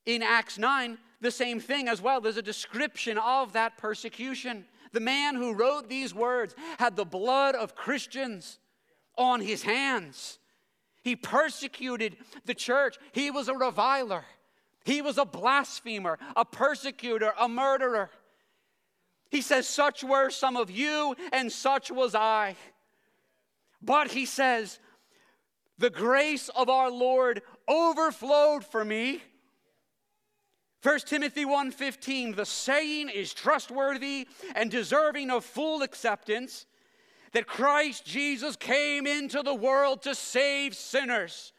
in 0.05 0.21
Acts 0.21 0.57
9 0.57 0.97
the 1.21 1.31
same 1.31 1.59
thing 1.59 1.87
as 1.87 2.01
well. 2.01 2.21
There's 2.21 2.37
a 2.37 2.41
description 2.41 3.17
of 3.17 3.53
that 3.53 3.77
persecution. 3.77 4.65
The 4.91 4.99
man 4.99 5.35
who 5.35 5.53
wrote 5.53 5.89
these 5.89 6.13
words 6.13 6.55
had 6.77 6.95
the 6.95 7.05
blood 7.05 7.55
of 7.55 7.75
Christians 7.75 8.59
on 9.17 9.41
his 9.41 9.63
hands. 9.63 10.39
He 11.03 11.15
persecuted 11.15 12.17
the 12.45 12.53
church, 12.53 12.97
he 13.11 13.31
was 13.31 13.47
a 13.47 13.55
reviler. 13.55 14.25
He 14.85 15.01
was 15.01 15.17
a 15.17 15.25
blasphemer, 15.25 16.19
a 16.35 16.45
persecutor, 16.45 17.33
a 17.39 17.49
murderer. 17.49 18.11
He 19.31 19.41
says, 19.41 19.67
Such 19.67 20.03
were 20.03 20.29
some 20.29 20.55
of 20.55 20.69
you, 20.69 21.15
and 21.33 21.51
such 21.51 21.91
was 21.91 22.13
I. 22.13 22.55
But 23.81 24.11
he 24.11 24.25
says, 24.25 24.79
The 25.79 25.89
grace 25.89 26.49
of 26.49 26.69
our 26.69 26.91
Lord 26.91 27.41
overflowed 27.67 28.65
for 28.65 28.85
me. 28.85 29.21
1 30.81 30.99
Timothy 31.07 31.45
1:15 31.45 32.35
The 32.35 32.45
saying 32.45 33.09
is 33.09 33.33
trustworthy 33.33 34.27
and 34.53 34.69
deserving 34.69 35.31
of 35.31 35.43
full 35.43 35.81
acceptance 35.81 36.67
that 37.31 37.47
Christ 37.47 38.05
Jesus 38.05 38.55
came 38.55 39.07
into 39.07 39.41
the 39.41 39.55
world 39.55 40.03
to 40.03 40.13
save 40.13 40.75
sinners 40.75 41.53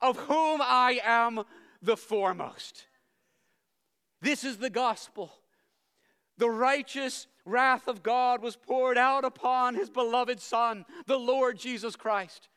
of 0.00 0.16
whom 0.18 0.60
I 0.62 1.00
am 1.02 1.44
the 1.80 1.96
foremost. 1.96 2.86
This 4.20 4.44
is 4.44 4.58
the 4.58 4.70
gospel. 4.70 5.32
The 6.36 6.50
righteous 6.50 7.26
wrath 7.46 7.88
of 7.88 8.02
God 8.02 8.42
was 8.42 8.56
poured 8.56 8.98
out 8.98 9.24
upon 9.24 9.74
his 9.74 9.88
beloved 9.88 10.38
Son, 10.40 10.84
the 11.06 11.18
Lord 11.18 11.58
Jesus 11.58 11.96
Christ, 11.96 12.49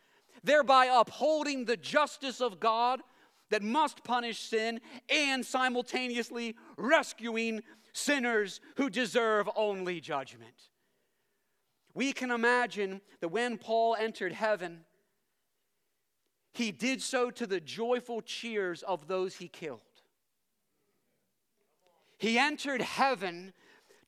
thereby 0.43 0.89
upholding 0.91 1.65
the 1.65 1.77
justice 1.77 2.41
of 2.41 2.59
God 2.59 3.01
that 3.49 3.61
must 3.61 4.03
punish 4.03 4.39
sin 4.39 4.81
and 5.09 5.45
simultaneously 5.45 6.55
rescuing 6.77 7.61
sinners 7.93 8.59
who 8.77 8.89
deserve 8.89 9.49
only 9.55 10.01
judgment. 10.01 10.69
We 11.93 12.11
can 12.13 12.31
imagine 12.31 13.01
that 13.21 13.29
when 13.29 13.57
Paul 13.57 13.95
entered 13.95 14.33
heaven, 14.33 14.85
he 16.53 16.71
did 16.71 17.01
so 17.01 17.29
to 17.31 17.47
the 17.47 17.59
joyful 17.59 18.21
cheers 18.21 18.83
of 18.83 19.07
those 19.07 19.35
he 19.35 19.47
killed. 19.47 19.81
He 22.17 22.37
entered 22.37 22.81
heaven 22.81 23.53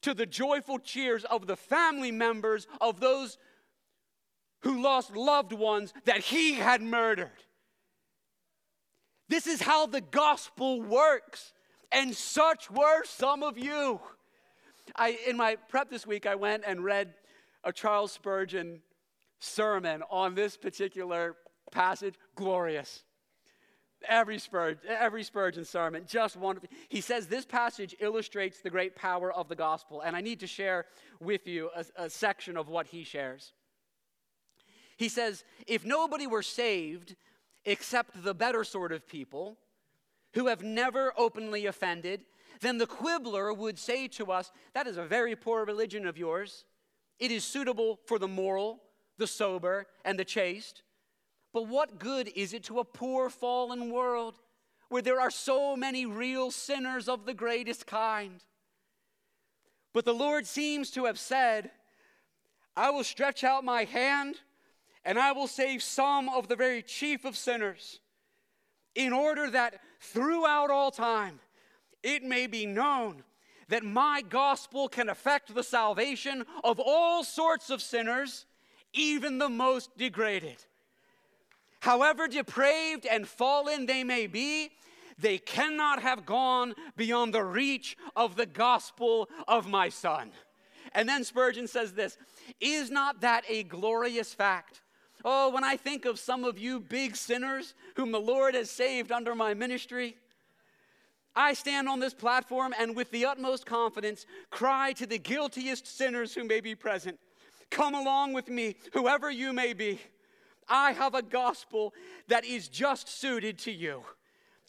to 0.02 0.14
the 0.14 0.26
joyful 0.26 0.80
cheers 0.80 1.26
of 1.26 1.48
the 1.48 1.56
family 1.56 2.12
members 2.12 2.68
of 2.80 3.00
those 3.00 3.38
who 4.66 4.82
lost 4.82 5.16
loved 5.16 5.54
ones 5.54 5.94
that 6.06 6.20
he 6.20 6.56
had 6.56 6.82
murdered. 6.82 7.30
This 9.30 9.46
is 9.46 9.62
how 9.62 9.86
the 9.86 10.02
gospel 10.02 10.82
works, 10.82 11.54
and 11.92 12.16
such 12.16 12.72
were 12.72 13.04
some 13.06 13.44
of 13.44 13.60
you. 13.60 14.00
I, 14.96 15.20
in 15.28 15.38
my 15.38 15.58
prep 15.70 15.92
this 15.92 16.08
week, 16.08 16.26
I 16.26 16.34
went 16.34 16.64
and 16.66 16.84
read 16.84 17.14
a 17.64 17.72
Charles 17.72 18.12
Spurgeon 18.12 18.82
sermon 19.38 20.02
on 20.10 20.34
this 20.34 20.58
particular 20.58 21.36
passage, 21.72 22.16
glorious. 22.34 23.04
Every 24.08 24.40
Spurgeon, 24.40 24.80
every 24.88 25.24
Spurgeon 25.24 25.66
sermon, 25.66 26.06
just 26.08 26.38
wonderful. 26.38 26.70
He 26.90 27.02
says 27.02 27.28
this 27.28 27.46
passage 27.46 27.96
illustrates 28.00 28.62
the 28.62 28.72
great 28.72 28.96
power 28.96 29.32
of 29.32 29.48
the 29.48 29.56
gospel, 29.56 30.02
and 30.02 30.16
I 30.16 30.22
need 30.22 30.40
to 30.40 30.48
share 30.48 30.86
with 31.20 31.46
you 31.46 31.70
a, 31.76 32.06
a 32.06 32.10
section 32.10 32.58
of 32.58 32.68
what 32.68 32.88
he 32.88 33.04
shares. 33.04 33.54
He 34.98 35.10
says, 35.10 35.44
if 35.68 35.86
nobody 35.86 36.28
were 36.28 36.44
saved 36.44 37.16
except 37.66 38.24
the 38.24 38.34
better 38.34 38.64
sort 38.64 38.92
of 38.92 39.08
people 39.08 39.58
who 40.34 40.48
have 40.48 40.64
never 40.64 41.14
openly 41.18 41.66
offended, 41.66 42.26
then 42.62 42.78
the 42.78 42.88
quibbler 42.88 43.54
would 43.54 43.78
say 43.78 44.08
to 44.10 44.32
us, 44.32 44.52
That 44.74 44.88
is 44.88 44.98
a 44.98 45.06
very 45.06 45.36
poor 45.36 45.66
religion 45.66 46.06
of 46.06 46.18
yours. 46.18 46.66
It 47.20 47.32
is 47.32 47.44
suitable 47.44 48.00
for 48.06 48.20
the 48.20 48.28
moral, 48.28 48.82
the 49.18 49.28
sober, 49.28 49.88
and 50.04 50.20
the 50.20 50.26
chaste. 50.26 50.84
But 51.54 51.68
what 51.68 52.00
good 52.00 52.30
is 52.36 52.54
it 52.54 52.64
to 52.66 52.80
a 52.80 52.86
poor 52.86 53.30
fallen 53.30 53.90
world 53.90 54.40
where 54.90 55.02
there 55.02 55.22
are 55.22 55.32
so 55.32 55.76
many 55.76 56.06
real 56.06 56.52
sinners 56.52 57.08
of 57.08 57.26
the 57.26 57.34
greatest 57.34 57.88
kind? 57.88 58.44
But 59.94 60.04
the 60.04 60.14
Lord 60.14 60.46
seems 60.46 60.92
to 60.92 61.06
have 61.06 61.18
said, 61.18 61.72
I 62.76 62.90
will 62.90 63.06
stretch 63.06 63.46
out 63.46 63.64
my 63.64 63.86
hand 63.86 64.36
and 65.06 65.20
I 65.20 65.32
will 65.32 65.48
save 65.48 65.84
some 65.84 66.28
of 66.30 66.48
the 66.48 66.56
very 66.56 66.82
chief 66.82 67.24
of 67.26 67.38
sinners, 67.38 68.00
in 68.96 69.14
order 69.14 69.50
that 69.52 69.80
throughout 70.02 70.72
all 70.72 70.90
time 70.92 71.40
it 72.02 72.24
may 72.24 72.48
be 72.48 72.66
known 72.66 73.24
that 73.68 73.84
my 73.84 74.22
gospel 74.28 74.88
can 74.88 75.10
affect 75.10 75.54
the 75.54 75.64
salvation 75.64 76.46
of 76.64 76.80
all 76.80 77.24
sorts 77.24 77.70
of 77.70 77.82
sinners, 77.82 78.46
even 78.94 79.38
the 79.38 79.50
most 79.50 79.96
degraded. 79.98 80.64
However 81.82 82.28
depraved 82.28 83.06
and 83.06 83.28
fallen 83.28 83.86
they 83.86 84.04
may 84.04 84.28
be, 84.28 84.72
they 85.18 85.38
cannot 85.38 86.02
have 86.02 86.26
gone 86.26 86.74
beyond 86.96 87.34
the 87.34 87.44
reach 87.44 87.96
of 88.16 88.36
the 88.36 88.46
gospel 88.46 89.30
of 89.48 89.68
my 89.68 89.90
Son. 89.90 90.32
And 90.94 91.08
then 91.08 91.24
Spurgeon 91.24 91.68
says 91.68 91.94
this 91.94 92.18
Is 92.60 92.92
not 92.92 93.22
that 93.22 93.44
a 93.48 93.64
glorious 93.64 94.34
fact? 94.34 94.82
Oh, 95.28 95.50
when 95.50 95.64
I 95.64 95.76
think 95.76 96.06
of 96.06 96.20
some 96.20 96.44
of 96.44 96.60
you 96.60 96.80
big 96.80 97.16
sinners 97.16 97.74
whom 97.96 98.12
the 98.12 98.22
Lord 98.22 98.54
has 98.54 98.70
saved 98.70 99.12
under 99.12 99.34
my 99.34 99.56
ministry, 99.56 100.18
I 101.36 101.56
stand 101.56 101.90
on 101.90 102.00
this 102.00 102.14
platform 102.14 102.76
and 102.80 102.96
with 102.96 103.10
the 103.10 103.26
utmost 103.26 103.66
confidence 103.66 104.28
cry 104.52 104.94
to 104.94 105.08
the 105.08 105.18
guiltiest 105.18 105.88
sinners 105.88 106.36
who 106.36 106.44
may 106.44 106.62
be 106.62 106.76
present 106.76 107.20
Come 107.72 107.96
along 107.96 108.34
with 108.34 108.48
me, 108.48 108.76
whoever 108.94 109.32
you 109.32 109.52
may 109.52 109.74
be. 109.74 110.00
I 110.70 110.92
have 110.92 111.16
a 111.16 111.24
gospel 111.24 111.96
that 112.28 112.46
is 112.46 112.68
just 112.68 113.10
suited 113.10 113.58
to 113.60 113.72
you. 113.72 114.04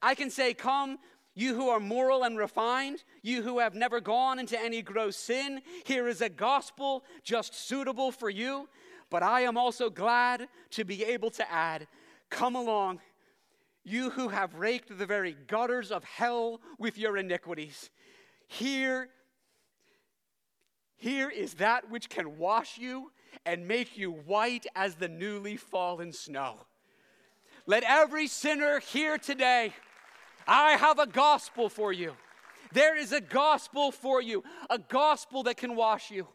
I 0.01 0.14
can 0.14 0.31
say, 0.31 0.55
Come, 0.55 0.99
you 1.35 1.55
who 1.55 1.69
are 1.69 1.79
moral 1.79 2.25
and 2.25 2.38
refined, 2.38 3.05
you 3.23 3.42
who 3.42 3.59
have 3.59 3.75
never 3.75 4.01
gone 4.01 4.38
into 4.38 4.59
any 4.59 4.81
gross 4.81 5.16
sin, 5.16 5.61
here 5.85 6.09
is 6.09 6.23
a 6.23 6.31
gospel 6.31 7.05
just 7.23 7.55
suitable 7.55 8.11
for 8.11 8.31
you. 8.31 8.66
But 9.11 9.23
I 9.23 9.42
am 9.42 9.57
also 9.57 9.90
glad 9.90 10.49
to 10.71 10.85
be 10.85 11.05
able 11.05 11.31
to 11.31 11.53
add, 11.53 11.87
Come 12.29 12.57
along, 12.57 13.01
you 13.85 14.11
who 14.11 14.29
have 14.29 14.55
raked 14.55 14.97
the 14.99 15.07
very 15.07 15.37
gutters 15.47 15.92
of 15.92 16.03
hell 16.03 16.61
with 16.79 16.99
your 16.99 17.16
iniquities. 17.16 17.90
Here, 18.49 19.09
here 20.97 21.31
is 21.31 21.55
that 21.55 21.88
which 21.88 22.09
can 22.09 22.37
wash 22.37 22.79
you 22.79 23.12
and 23.45 23.69
make 23.69 23.97
you 23.97 24.11
white 24.11 24.66
as 24.75 24.97
the 24.97 25.09
newly 25.09 25.57
fallen 25.57 26.12
snow. 26.12 26.66
Let 27.66 27.85
every 27.85 28.27
sinner 28.27 28.81
hear 28.81 29.19
today, 29.19 29.73
I 30.49 30.73
have 30.73 30.99
a 30.99 31.07
gospel 31.07 31.69
for 31.69 31.92
you. 31.92 32.14
There 32.73 32.97
is 32.97 33.12
a 33.12 33.21
gospel 33.21 33.92
for 33.92 34.21
you, 34.21 34.42
a 34.69 34.79
gospel 34.79 35.45
that 35.45 35.57
can 35.57 35.77
wash 35.77 36.11
you, 36.11 36.27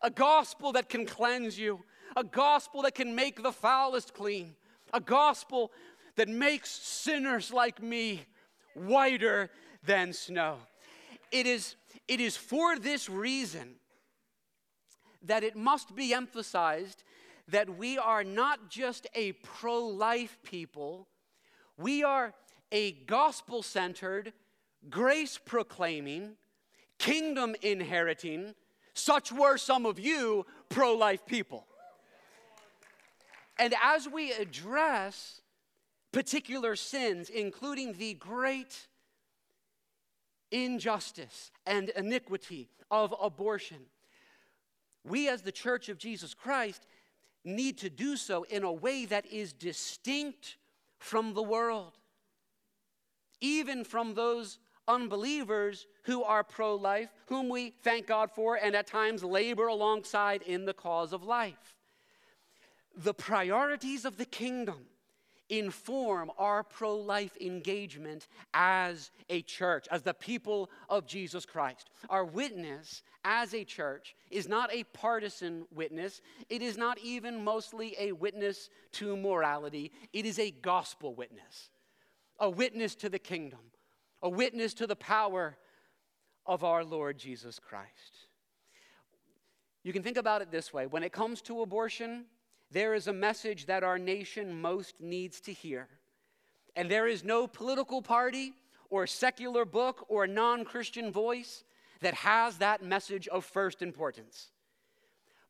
a 0.00 0.10
gospel 0.10 0.72
that 0.72 0.88
can 0.88 1.04
cleanse 1.04 1.58
you, 1.58 1.80
a 2.14 2.24
gospel 2.24 2.82
that 2.82 2.94
can 2.94 3.14
make 3.14 3.42
the 3.42 3.52
foulest 3.52 4.14
clean, 4.14 4.54
a 4.92 5.00
gospel 5.00 5.72
that 6.16 6.28
makes 6.28 6.70
sinners 6.70 7.52
like 7.52 7.82
me 7.82 8.22
whiter 8.74 9.50
than 9.84 10.12
snow. 10.12 10.56
It 11.32 11.46
is, 11.46 11.76
it 12.08 12.20
is 12.20 12.36
for 12.36 12.78
this 12.78 13.08
reason 13.08 13.76
that 15.22 15.42
it 15.42 15.56
must 15.56 15.94
be 15.94 16.14
emphasized 16.14 17.02
that 17.48 17.76
we 17.76 17.98
are 17.98 18.24
not 18.24 18.70
just 18.70 19.06
a 19.14 19.32
pro 19.32 19.80
life 19.80 20.38
people, 20.42 21.06
we 21.76 22.02
are 22.02 22.32
a 22.72 22.92
gospel 22.92 23.62
centered, 23.62 24.32
grace 24.88 25.38
proclaiming, 25.38 26.36
kingdom 26.98 27.54
inheriting, 27.62 28.54
such 28.94 29.30
were 29.30 29.56
some 29.56 29.86
of 29.86 29.98
you 29.98 30.46
pro 30.68 30.94
life 30.94 31.26
people. 31.26 31.66
And 33.58 33.74
as 33.82 34.08
we 34.08 34.32
address 34.32 35.40
particular 36.12 36.76
sins, 36.76 37.30
including 37.30 37.94
the 37.94 38.14
great 38.14 38.88
injustice 40.50 41.50
and 41.64 41.90
iniquity 41.90 42.68
of 42.90 43.14
abortion, 43.20 43.78
we 45.04 45.28
as 45.28 45.42
the 45.42 45.52
Church 45.52 45.88
of 45.88 45.98
Jesus 45.98 46.34
Christ 46.34 46.86
need 47.44 47.78
to 47.78 47.88
do 47.88 48.16
so 48.16 48.42
in 48.44 48.64
a 48.64 48.72
way 48.72 49.04
that 49.06 49.26
is 49.26 49.52
distinct 49.52 50.56
from 50.98 51.34
the 51.34 51.42
world, 51.42 51.92
even 53.40 53.84
from 53.84 54.14
those 54.14 54.58
unbelievers 54.88 55.86
who 56.04 56.22
are 56.22 56.44
pro 56.44 56.74
life, 56.74 57.08
whom 57.26 57.48
we 57.48 57.70
thank 57.82 58.06
God 58.06 58.30
for 58.30 58.56
and 58.56 58.74
at 58.74 58.86
times 58.86 59.22
labor 59.22 59.66
alongside 59.66 60.42
in 60.42 60.64
the 60.64 60.74
cause 60.74 61.12
of 61.12 61.22
life. 61.22 61.75
The 62.96 63.14
priorities 63.14 64.04
of 64.04 64.16
the 64.16 64.24
kingdom 64.24 64.86
inform 65.48 66.30
our 66.38 66.64
pro 66.64 66.96
life 66.96 67.36
engagement 67.40 68.26
as 68.52 69.10
a 69.28 69.42
church, 69.42 69.86
as 69.90 70.02
the 70.02 70.14
people 70.14 70.70
of 70.88 71.06
Jesus 71.06 71.46
Christ. 71.46 71.90
Our 72.10 72.24
witness 72.24 73.02
as 73.24 73.54
a 73.54 73.64
church 73.64 74.16
is 74.30 74.48
not 74.48 74.72
a 74.72 74.84
partisan 74.84 75.66
witness, 75.72 76.20
it 76.48 76.62
is 76.62 76.76
not 76.76 76.98
even 76.98 77.44
mostly 77.44 77.94
a 77.98 78.12
witness 78.12 78.70
to 78.92 79.16
morality, 79.16 79.92
it 80.12 80.26
is 80.26 80.38
a 80.38 80.50
gospel 80.50 81.14
witness, 81.14 81.70
a 82.38 82.50
witness 82.50 82.94
to 82.96 83.08
the 83.08 83.18
kingdom, 83.18 83.60
a 84.22 84.28
witness 84.28 84.74
to 84.74 84.86
the 84.86 84.96
power 84.96 85.56
of 86.44 86.64
our 86.64 86.84
Lord 86.84 87.18
Jesus 87.18 87.58
Christ. 87.58 88.26
You 89.82 89.92
can 89.92 90.02
think 90.02 90.16
about 90.16 90.42
it 90.42 90.50
this 90.50 90.72
way 90.72 90.86
when 90.86 91.04
it 91.04 91.12
comes 91.12 91.40
to 91.42 91.62
abortion, 91.62 92.24
there 92.70 92.94
is 92.94 93.06
a 93.06 93.12
message 93.12 93.66
that 93.66 93.84
our 93.84 93.98
nation 93.98 94.60
most 94.60 95.00
needs 95.00 95.40
to 95.42 95.52
hear. 95.52 95.88
And 96.74 96.90
there 96.90 97.06
is 97.06 97.24
no 97.24 97.46
political 97.46 98.02
party 98.02 98.52
or 98.90 99.06
secular 99.06 99.64
book 99.64 100.04
or 100.08 100.26
non 100.26 100.64
Christian 100.64 101.10
voice 101.10 101.64
that 102.00 102.14
has 102.14 102.58
that 102.58 102.82
message 102.82 103.28
of 103.28 103.44
first 103.44 103.82
importance. 103.82 104.50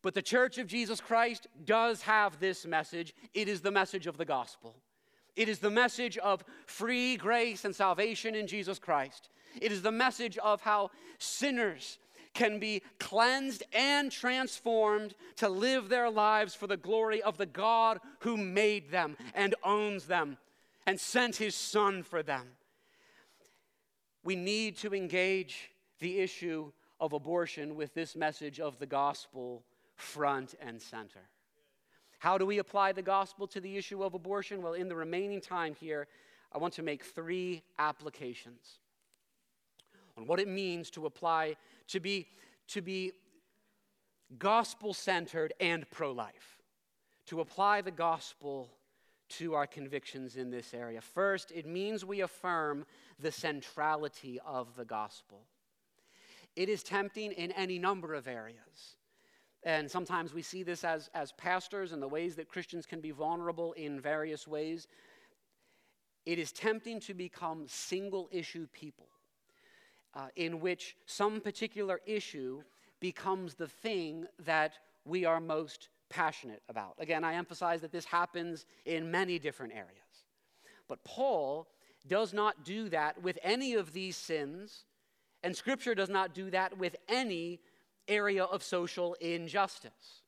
But 0.03 0.15
the 0.15 0.23
Church 0.23 0.59
of 0.59 0.69
Jesus 0.69 1.01
Christ 1.01 1.49
does 1.65 2.03
have 2.03 2.39
this 2.39 2.65
message. 2.65 3.13
It 3.35 3.49
is 3.49 3.61
the 3.61 3.73
message 3.73 4.07
of 4.07 4.17
the 4.17 4.25
gospel. 4.25 4.77
It 5.35 5.49
is 5.49 5.59
the 5.59 5.71
message 5.71 6.17
of 6.19 6.45
free 6.67 7.17
grace 7.17 7.65
and 7.65 7.75
salvation 7.75 8.35
in 8.35 8.47
Jesus 8.47 8.79
Christ. 8.79 9.29
It 9.61 9.73
is 9.73 9.83
the 9.83 9.93
message 9.93 10.39
of 10.39 10.61
how 10.61 10.91
sinners 11.19 11.99
can 12.37 12.59
be 12.59 12.83
cleansed 13.01 13.65
and 13.73 14.13
transformed 14.13 15.15
to 15.37 15.49
live 15.49 15.89
their 15.89 16.11
lives 16.11 16.55
for 16.55 16.67
the 16.67 16.77
glory 16.77 17.23
of 17.23 17.39
the 17.39 17.47
God 17.47 17.99
who 18.21 18.37
made 18.37 18.91
them 18.91 19.17
and 19.35 19.55
owns 19.65 20.05
them 20.05 20.37
and 20.87 21.01
sent 21.01 21.37
his 21.37 21.57
Son 21.57 22.03
for 22.03 22.23
them. 22.23 22.47
We 24.23 24.37
need 24.37 24.77
to 24.79 24.95
engage 24.95 25.71
the 25.99 26.21
issue 26.21 26.71
of 27.01 27.15
abortion 27.15 27.75
with 27.75 27.95
this 27.95 28.15
message 28.15 28.61
of 28.61 28.79
the 28.79 28.87
gospel 28.87 29.65
front 29.95 30.55
and 30.61 30.81
center. 30.81 31.31
How 32.19 32.37
do 32.37 32.45
we 32.45 32.59
apply 32.59 32.93
the 32.93 33.03
gospel 33.03 33.47
to 33.49 33.61
the 33.61 33.77
issue 33.77 34.03
of 34.03 34.15
abortion? 34.15 34.63
Well, 34.63 34.75
in 34.75 34.89
the 34.89 34.97
remaining 34.97 35.41
time 35.41 35.75
here, 35.75 36.07
I 36.53 36.59
want 36.59 36.75
to 36.75 36.83
make 36.83 37.03
three 37.03 37.63
applications 37.79 38.79
on 40.17 40.27
what 40.27 40.41
it 40.41 40.49
means 40.49 40.91
to 40.91 41.07
apply, 41.07 41.57
to 41.89 42.01
be, 42.01 42.27
to 42.69 42.81
be 42.81 43.13
gospel 44.39 44.95
centered 44.95 45.53
and 45.61 45.89
pro 45.91 46.13
life, 46.13 46.59
to 47.27 47.41
apply 47.41 47.81
the 47.81 47.91
gospel 47.91 48.71
to 49.29 49.55
our 49.55 49.67
convictions 49.67 50.37
in 50.37 50.51
this 50.51 50.73
area. 50.73 51.01
First, 51.01 51.51
it 51.53 51.67
means 51.67 52.05
we 52.05 52.21
affirm 52.21 52.87
the 53.19 53.33
centrality 53.33 54.39
of 54.47 54.75
the 54.77 54.85
gospel. 54.85 55.43
It 56.55 56.69
is 56.69 56.83
tempting 56.83 57.33
in 57.33 57.53
any 57.53 57.79
number 57.79 58.15
of 58.15 58.29
areas. 58.29 58.97
And 59.65 59.91
sometimes 59.91 60.33
we 60.33 60.43
see 60.43 60.63
this 60.63 60.85
as, 60.85 61.11
as 61.13 61.33
pastors 61.33 61.93
and 61.93 62.01
the 62.01 62.09
ways 62.09 62.37
that 62.37 62.49
Christians 62.49 62.87
can 62.87 63.01
be 63.01 63.11
vulnerable 63.11 63.73
in 63.73 64.01
various 64.01 64.47
ways. 64.47 64.87
It 66.25 66.39
is 66.39 66.53
tempting 66.53 67.01
to 67.01 67.15
become 67.15 67.65
single 67.67 68.29
issue 68.31 68.69
people 68.73 69.09
uh, 70.17 70.29
in 70.35 70.61
which 70.61 70.97
some 71.05 71.41
particular 71.41 72.01
issue 72.07 72.63
becomes 73.01 73.55
the 73.55 73.69
thing 73.69 74.27
that 74.45 74.73
we 75.05 75.25
are 75.25 75.41
most 75.41 75.91
passionate 76.09 76.63
about. 76.69 76.95
Again, 76.99 77.23
I 77.23 77.35
emphasize 77.35 77.83
that 77.83 77.93
this 77.93 78.07
happens 78.07 78.65
in 78.87 79.11
many 79.11 79.39
different 79.39 79.75
areas. 79.75 80.25
But 80.89 81.05
Paul 81.05 81.69
does 82.09 82.33
not 82.33 82.65
do 82.65 82.89
that 82.89 83.23
with 83.23 83.39
any 83.43 83.75
of 83.75 83.93
these 83.93 84.17
sins, 84.17 84.85
and 85.43 85.55
Scripture 85.55 85.95
does 85.95 86.09
not 86.09 86.33
do 86.35 86.51
that 86.51 86.79
with 86.79 86.97
any 87.09 87.61
area 88.09 88.45
of 88.45 88.63
social 88.63 89.15
injustice. 89.21 90.23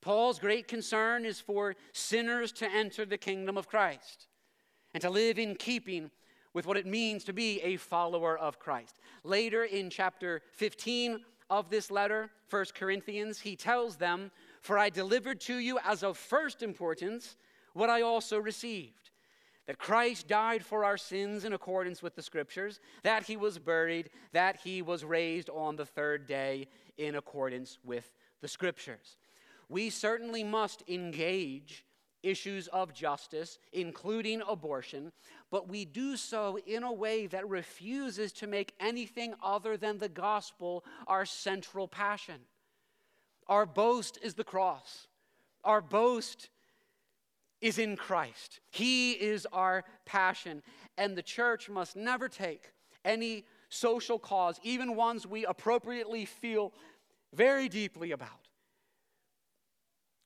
Paul's 0.00 0.40
great 0.40 0.66
concern 0.66 1.24
is 1.24 1.40
for 1.40 1.76
sinners 1.92 2.52
to 2.52 2.70
enter 2.70 3.06
the 3.06 3.16
kingdom 3.16 3.56
of 3.56 3.68
Christ 3.68 4.26
and 4.92 5.00
to 5.00 5.08
live 5.08 5.38
in 5.38 5.54
keeping 5.54 6.10
with 6.54 6.66
what 6.66 6.76
it 6.76 6.86
means 6.86 7.24
to 7.24 7.32
be 7.32 7.60
a 7.60 7.76
follower 7.76 8.36
of 8.38 8.58
Christ. 8.58 8.98
Later 9.24 9.64
in 9.64 9.90
chapter 9.90 10.42
15 10.52 11.20
of 11.50 11.70
this 11.70 11.90
letter, 11.90 12.30
1 12.50 12.64
Corinthians, 12.74 13.40
he 13.40 13.56
tells 13.56 13.96
them, 13.96 14.30
For 14.60 14.78
I 14.78 14.90
delivered 14.90 15.40
to 15.42 15.56
you 15.56 15.78
as 15.84 16.02
of 16.02 16.16
first 16.16 16.62
importance 16.62 17.36
what 17.72 17.90
I 17.90 18.02
also 18.02 18.38
received 18.38 19.02
that 19.66 19.78
Christ 19.78 20.26
died 20.26 20.64
for 20.64 20.84
our 20.84 20.96
sins 20.96 21.44
in 21.44 21.52
accordance 21.52 22.02
with 22.02 22.16
the 22.16 22.22
scriptures, 22.22 22.80
that 23.04 23.22
he 23.24 23.36
was 23.36 23.58
buried, 23.58 24.10
that 24.32 24.56
he 24.56 24.82
was 24.82 25.04
raised 25.04 25.48
on 25.50 25.76
the 25.76 25.86
third 25.86 26.26
day 26.26 26.66
in 26.98 27.14
accordance 27.14 27.78
with 27.84 28.12
the 28.40 28.48
scriptures. 28.48 29.16
We 29.68 29.88
certainly 29.88 30.42
must 30.42 30.82
engage 30.88 31.84
issues 32.22 32.68
of 32.68 32.94
justice, 32.94 33.58
including 33.72 34.42
abortion, 34.48 35.12
but 35.50 35.68
we 35.68 35.84
do 35.84 36.16
so 36.16 36.58
in 36.66 36.82
a 36.82 36.92
way 36.92 37.26
that 37.26 37.48
refuses 37.48 38.32
to 38.32 38.46
make 38.46 38.74
anything 38.80 39.34
other 39.42 39.76
than 39.76 39.98
the 39.98 40.08
gospel 40.08 40.84
our 41.06 41.24
central 41.24 41.88
passion. 41.88 42.40
Our 43.48 43.66
boast 43.66 44.18
is 44.22 44.34
the 44.34 44.44
cross. 44.44 45.08
Our 45.64 45.80
boast 45.80 46.48
is 47.60 47.78
in 47.78 47.96
Christ. 47.96 48.60
He 48.70 49.12
is 49.12 49.46
our 49.52 49.84
passion. 50.04 50.62
And 50.98 51.16
the 51.16 51.22
church 51.22 51.68
must 51.68 51.96
never 51.96 52.28
take 52.28 52.72
any 53.04 53.44
social 53.68 54.18
cause, 54.18 54.60
even 54.62 54.96
ones 54.96 55.26
we 55.26 55.44
appropriately 55.44 56.24
feel 56.24 56.72
very 57.34 57.68
deeply 57.68 58.12
about. 58.12 58.28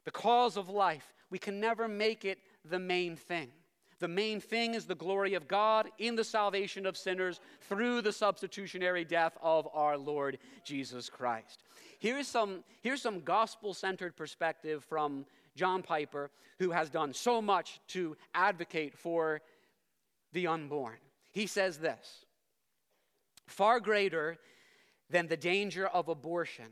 The 0.05 0.11
cause 0.11 0.57
of 0.57 0.69
life 0.69 1.15
we 1.31 1.39
can 1.39 1.61
never 1.61 1.89
make 1.89 2.25
it 2.25 2.39
the 2.65 2.79
main 2.79 3.17
thing. 3.17 3.51
The 3.99 4.09
main 4.09 4.41
thing 4.41 4.75
is 4.75 4.85
the 4.85 4.95
glory 4.95 5.35
of 5.35 5.49
God 5.49 5.89
in 5.99 6.17
the 6.17 6.25
salvation 6.25 6.85
of 6.85 6.97
sinners 6.97 7.41
through 7.62 8.03
the 8.03 8.12
substitutionary 8.12 9.05
death 9.05 9.37
of 9.41 9.67
our 9.73 9.97
Lord 9.97 10.39
Jesus 10.65 11.09
Christ. 11.09 11.62
Here's 11.99 12.29
some, 12.29 12.62
here's 12.83 13.01
some 13.01 13.21
gospel 13.21 13.73
centered 13.73 14.15
perspective 14.15 14.85
from 14.85 15.25
John 15.55 15.83
Piper, 15.83 16.31
who 16.59 16.71
has 16.73 16.91
done 16.91 17.15
so 17.15 17.41
much 17.41 17.81
to 17.89 18.17
advocate 18.35 18.99
for 18.99 19.41
the 20.33 20.47
unborn. 20.47 20.99
He 21.33 21.47
says 21.47 21.79
this 21.79 22.27
Far 23.47 23.81
greater 23.81 24.37
than 25.09 25.27
the 25.27 25.37
danger 25.37 25.87
of 25.87 26.09
abortion 26.09 26.69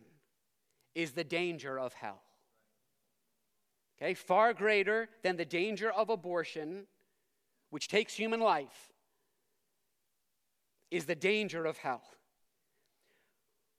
is 0.95 1.13
the 1.13 1.25
danger 1.25 1.79
of 1.79 1.95
hell. 1.95 2.21
Okay, 3.97 4.15
far 4.15 4.53
greater 4.53 5.09
than 5.23 5.37
the 5.37 5.45
danger 5.45 5.91
of 5.91 6.11
abortion, 6.11 6.87
which 7.71 7.89
takes 7.89 8.15
human 8.15 8.41
life, 8.41 8.93
is 10.91 11.07
the 11.07 11.15
danger 11.15 11.65
of 11.65 11.79
hell. 11.79 12.03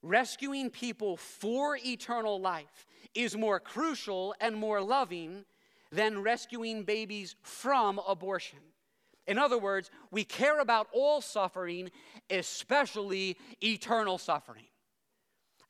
Rescuing 0.02 0.70
people 0.70 1.16
for 1.16 1.78
eternal 1.84 2.40
life 2.40 2.86
is 3.14 3.36
more 3.36 3.58
crucial 3.58 4.34
and 4.40 4.54
more 4.56 4.80
loving 4.80 5.44
than 5.90 6.22
rescuing 6.22 6.84
babies 6.84 7.36
from 7.42 8.00
abortion. 8.06 8.58
In 9.26 9.38
other 9.38 9.58
words, 9.58 9.90
we 10.10 10.24
care 10.24 10.60
about 10.60 10.86
all 10.92 11.20
suffering, 11.20 11.90
especially 12.30 13.36
eternal 13.62 14.18
suffering. 14.18 14.66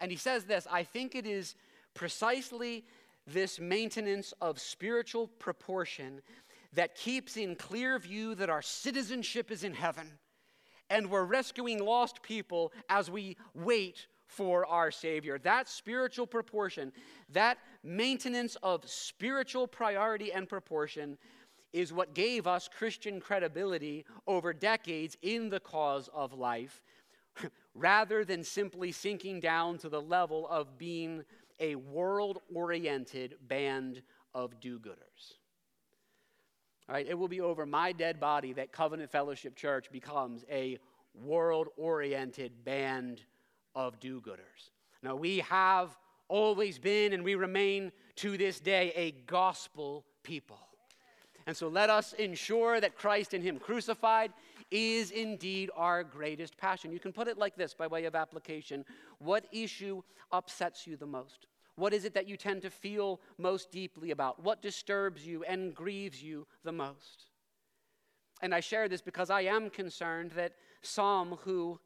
And 0.01 0.11
he 0.11 0.17
says 0.17 0.45
this 0.45 0.67
I 0.71 0.83
think 0.83 1.15
it 1.15 1.27
is 1.27 1.55
precisely 1.95 2.85
this 3.27 3.59
maintenance 3.59 4.33
of 4.41 4.61
spiritual 4.61 5.27
proportion 5.27 6.21
that 6.73 6.95
keeps 6.95 7.37
in 7.37 7.57
clear 7.57 7.99
view 7.99 8.35
that 8.35 8.51
our 8.51 8.63
citizenship 8.63 9.51
is 9.51 9.65
in 9.65 9.75
heaven 9.75 10.19
and 10.91 11.11
we're 11.11 11.25
rescuing 11.25 11.85
lost 11.85 12.23
people 12.23 12.73
as 12.89 13.11
we 13.11 13.37
wait 13.55 14.07
for 14.27 14.67
our 14.67 14.91
Savior. 14.91 15.39
That 15.39 15.69
spiritual 15.69 16.27
proportion, 16.27 16.93
that 17.31 17.59
maintenance 17.83 18.57
of 18.63 18.89
spiritual 18.89 19.67
priority 19.67 20.33
and 20.33 20.49
proportion, 20.49 21.19
is 21.73 21.93
what 21.93 22.15
gave 22.15 22.47
us 22.47 22.69
Christian 22.69 23.21
credibility 23.21 24.05
over 24.27 24.53
decades 24.53 25.17
in 25.23 25.51
the 25.51 25.61
cause 25.61 26.09
of 26.15 26.33
life, 26.33 26.83
rather 27.75 28.25
than 28.25 28.43
simply 28.43 28.93
sinking 28.93 29.41
down 29.41 29.79
to 29.79 29.89
the 29.89 30.01
level 30.01 30.49
of 30.49 30.79
being 30.79 31.25
a 31.61 31.75
world 31.75 32.39
oriented 32.55 33.37
band 33.49 34.03
of 34.35 34.61
do 34.61 34.79
gooders. 34.79 35.35
All 36.89 36.95
right, 36.95 37.07
it 37.07 37.19
will 37.19 37.29
be 37.29 37.41
over 37.41 37.67
my 37.67 37.93
dead 37.93 38.21
body 38.21 38.53
that 38.53 38.73
Covenant 38.73 39.11
Fellowship 39.11 39.57
Church 39.57 39.91
becomes 39.91 40.45
a 40.51 40.79
world 41.15 41.69
oriented 41.77 42.65
band 42.65 43.23
of 43.75 43.99
do 43.99 44.21
gooders. 44.21 44.71
Now, 45.03 45.17
we 45.17 45.39
have 45.41 45.97
always 46.29 46.79
been 46.79 47.13
and 47.13 47.25
we 47.25 47.35
remain 47.35 47.93
to 48.17 48.37
this 48.37 48.61
day 48.61 48.93
a 48.95 49.13
gospel 49.27 50.05
people. 50.23 50.59
And 51.47 51.57
so 51.57 51.69
let 51.69 51.91
us 51.91 52.13
ensure 52.15 52.81
that 52.81 52.97
Christ 52.97 53.35
and 53.35 53.43
Him 53.43 53.59
crucified 53.59 54.33
is 54.71 55.11
indeed 55.11 55.71
our 55.77 56.03
greatest 56.03 56.57
passion. 56.57 56.93
You 56.93 56.99
can 56.99 57.13
put 57.13 57.29
it 57.29 57.39
like 57.39 57.57
this 57.57 57.75
by 57.75 57.87
way 57.87 58.05
of 58.05 58.15
application 58.15 58.85
What 59.19 59.47
issue 59.53 60.03
upsets 60.33 60.87
you 60.87 60.97
the 60.97 61.07
most? 61.07 61.47
What 61.77 61.93
is 61.93 62.05
it 62.05 62.15
that 62.15 62.27
you 62.27 62.37
tend 62.37 62.63
to 62.63 62.71
feel 62.71 63.21
most 63.39 63.71
deeply 63.71 64.11
about? 64.11 64.43
What 64.43 64.63
disturbs 64.63 65.27
you 65.27 65.45
and 65.45 65.75
grieves 65.75 66.23
you 66.23 66.47
the 66.65 66.73
most? 66.73 67.27
And 68.43 68.55
I 68.55 68.61
share 68.61 68.89
this 68.89 69.03
because 69.03 69.31
I 69.31 69.43
am 69.43 69.71
concerned 69.71 70.33
that 70.33 70.55
some 70.83 71.39
who 71.43 71.79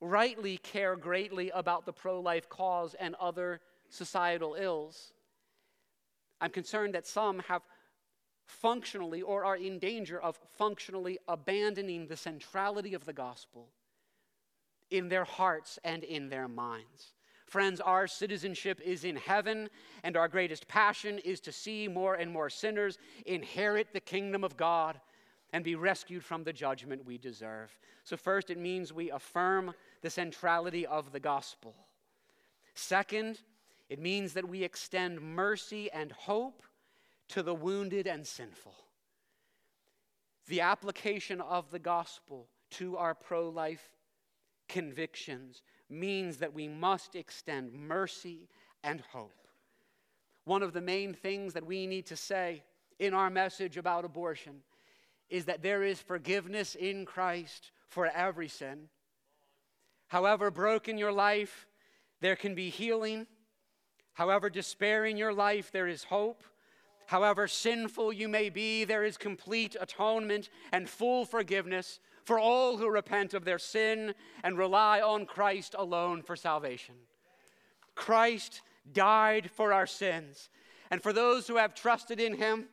rightly 0.00 0.58
care 0.58 0.96
greatly 0.96 1.50
about 1.50 1.86
the 1.86 1.92
pro 1.92 2.20
life 2.20 2.48
cause 2.48 2.94
and 2.94 3.14
other 3.16 3.60
societal 3.88 4.54
ills, 4.58 5.12
I'm 6.40 6.50
concerned 6.50 6.94
that 6.94 7.06
some 7.06 7.38
have 7.48 7.62
functionally 8.46 9.22
or 9.22 9.44
are 9.44 9.56
in 9.56 9.78
danger 9.78 10.20
of 10.20 10.38
functionally 10.56 11.18
abandoning 11.28 12.06
the 12.06 12.16
centrality 12.16 12.94
of 12.94 13.04
the 13.04 13.12
gospel 13.12 13.68
in 14.90 15.08
their 15.08 15.24
hearts 15.24 15.78
and 15.84 16.04
in 16.04 16.28
their 16.28 16.48
minds. 16.48 17.12
Friends, 17.46 17.80
our 17.80 18.06
citizenship 18.06 18.80
is 18.84 19.04
in 19.04 19.16
heaven, 19.16 19.70
and 20.02 20.16
our 20.16 20.26
greatest 20.26 20.66
passion 20.66 21.18
is 21.18 21.40
to 21.40 21.52
see 21.52 21.86
more 21.86 22.14
and 22.16 22.30
more 22.30 22.50
sinners 22.50 22.98
inherit 23.24 23.92
the 23.92 24.00
kingdom 24.00 24.42
of 24.42 24.56
God 24.56 25.00
and 25.52 25.62
be 25.62 25.76
rescued 25.76 26.24
from 26.24 26.42
the 26.42 26.52
judgment 26.52 27.06
we 27.06 27.18
deserve. 27.18 27.78
So, 28.02 28.16
first, 28.16 28.50
it 28.50 28.58
means 28.58 28.92
we 28.92 29.10
affirm 29.12 29.74
the 30.02 30.10
centrality 30.10 30.86
of 30.86 31.12
the 31.12 31.20
gospel. 31.20 31.74
Second, 32.74 33.40
it 33.88 34.00
means 34.00 34.32
that 34.32 34.48
we 34.48 34.64
extend 34.64 35.20
mercy 35.20 35.90
and 35.92 36.10
hope 36.10 36.64
to 37.28 37.42
the 37.42 37.54
wounded 37.54 38.06
and 38.06 38.26
sinful. 38.26 38.74
The 40.48 40.60
application 40.60 41.40
of 41.40 41.70
the 41.70 41.78
gospel 41.78 42.48
to 42.72 42.96
our 42.96 43.14
pro 43.14 43.48
life 43.48 43.90
convictions 44.68 45.62
means 45.88 46.38
that 46.38 46.52
we 46.52 46.68
must 46.68 47.14
extend 47.14 47.72
mercy 47.72 48.48
and 48.82 49.00
hope. 49.12 49.32
One 50.44 50.62
of 50.62 50.72
the 50.72 50.80
main 50.80 51.14
things 51.14 51.54
that 51.54 51.66
we 51.66 51.86
need 51.86 52.06
to 52.06 52.16
say 52.16 52.62
in 52.98 53.14
our 53.14 53.30
message 53.30 53.76
about 53.76 54.04
abortion 54.04 54.62
is 55.28 55.44
that 55.46 55.62
there 55.62 55.82
is 55.82 56.00
forgiveness 56.00 56.74
in 56.74 57.04
Christ 57.04 57.72
for 57.88 58.06
every 58.06 58.48
sin. 58.48 58.88
However 60.08 60.50
broken 60.50 60.98
your 60.98 61.12
life, 61.12 61.66
there 62.20 62.36
can 62.36 62.54
be 62.54 62.70
healing. 62.70 63.26
However 64.14 64.48
despairing 64.48 65.16
your 65.16 65.32
life, 65.32 65.72
there 65.72 65.88
is 65.88 66.04
hope. 66.04 66.44
However 67.06 67.46
sinful 67.46 68.12
you 68.12 68.28
may 68.28 68.50
be, 68.50 68.84
there 68.84 69.04
is 69.04 69.16
complete 69.16 69.76
atonement 69.80 70.48
and 70.72 70.88
full 70.88 71.24
forgiveness 71.24 72.00
for 72.24 72.38
all 72.38 72.76
who 72.76 72.88
repent 72.88 73.34
of 73.34 73.44
their 73.44 73.58
sin 73.58 74.14
and 74.42 74.58
rely 74.58 75.00
on 75.00 75.26
Christ 75.26 75.76
alone 75.78 76.22
for 76.22 76.34
salvation. 76.34 76.96
Christ 77.94 78.62
died 78.92 79.50
for 79.50 79.72
our 79.72 79.86
sins, 79.86 80.50
and 80.90 81.00
for 81.00 81.12
those 81.12 81.46
who 81.46 81.56
have 81.56 81.74
trusted 81.74 82.20
in 82.20 82.34
him, 82.34 82.66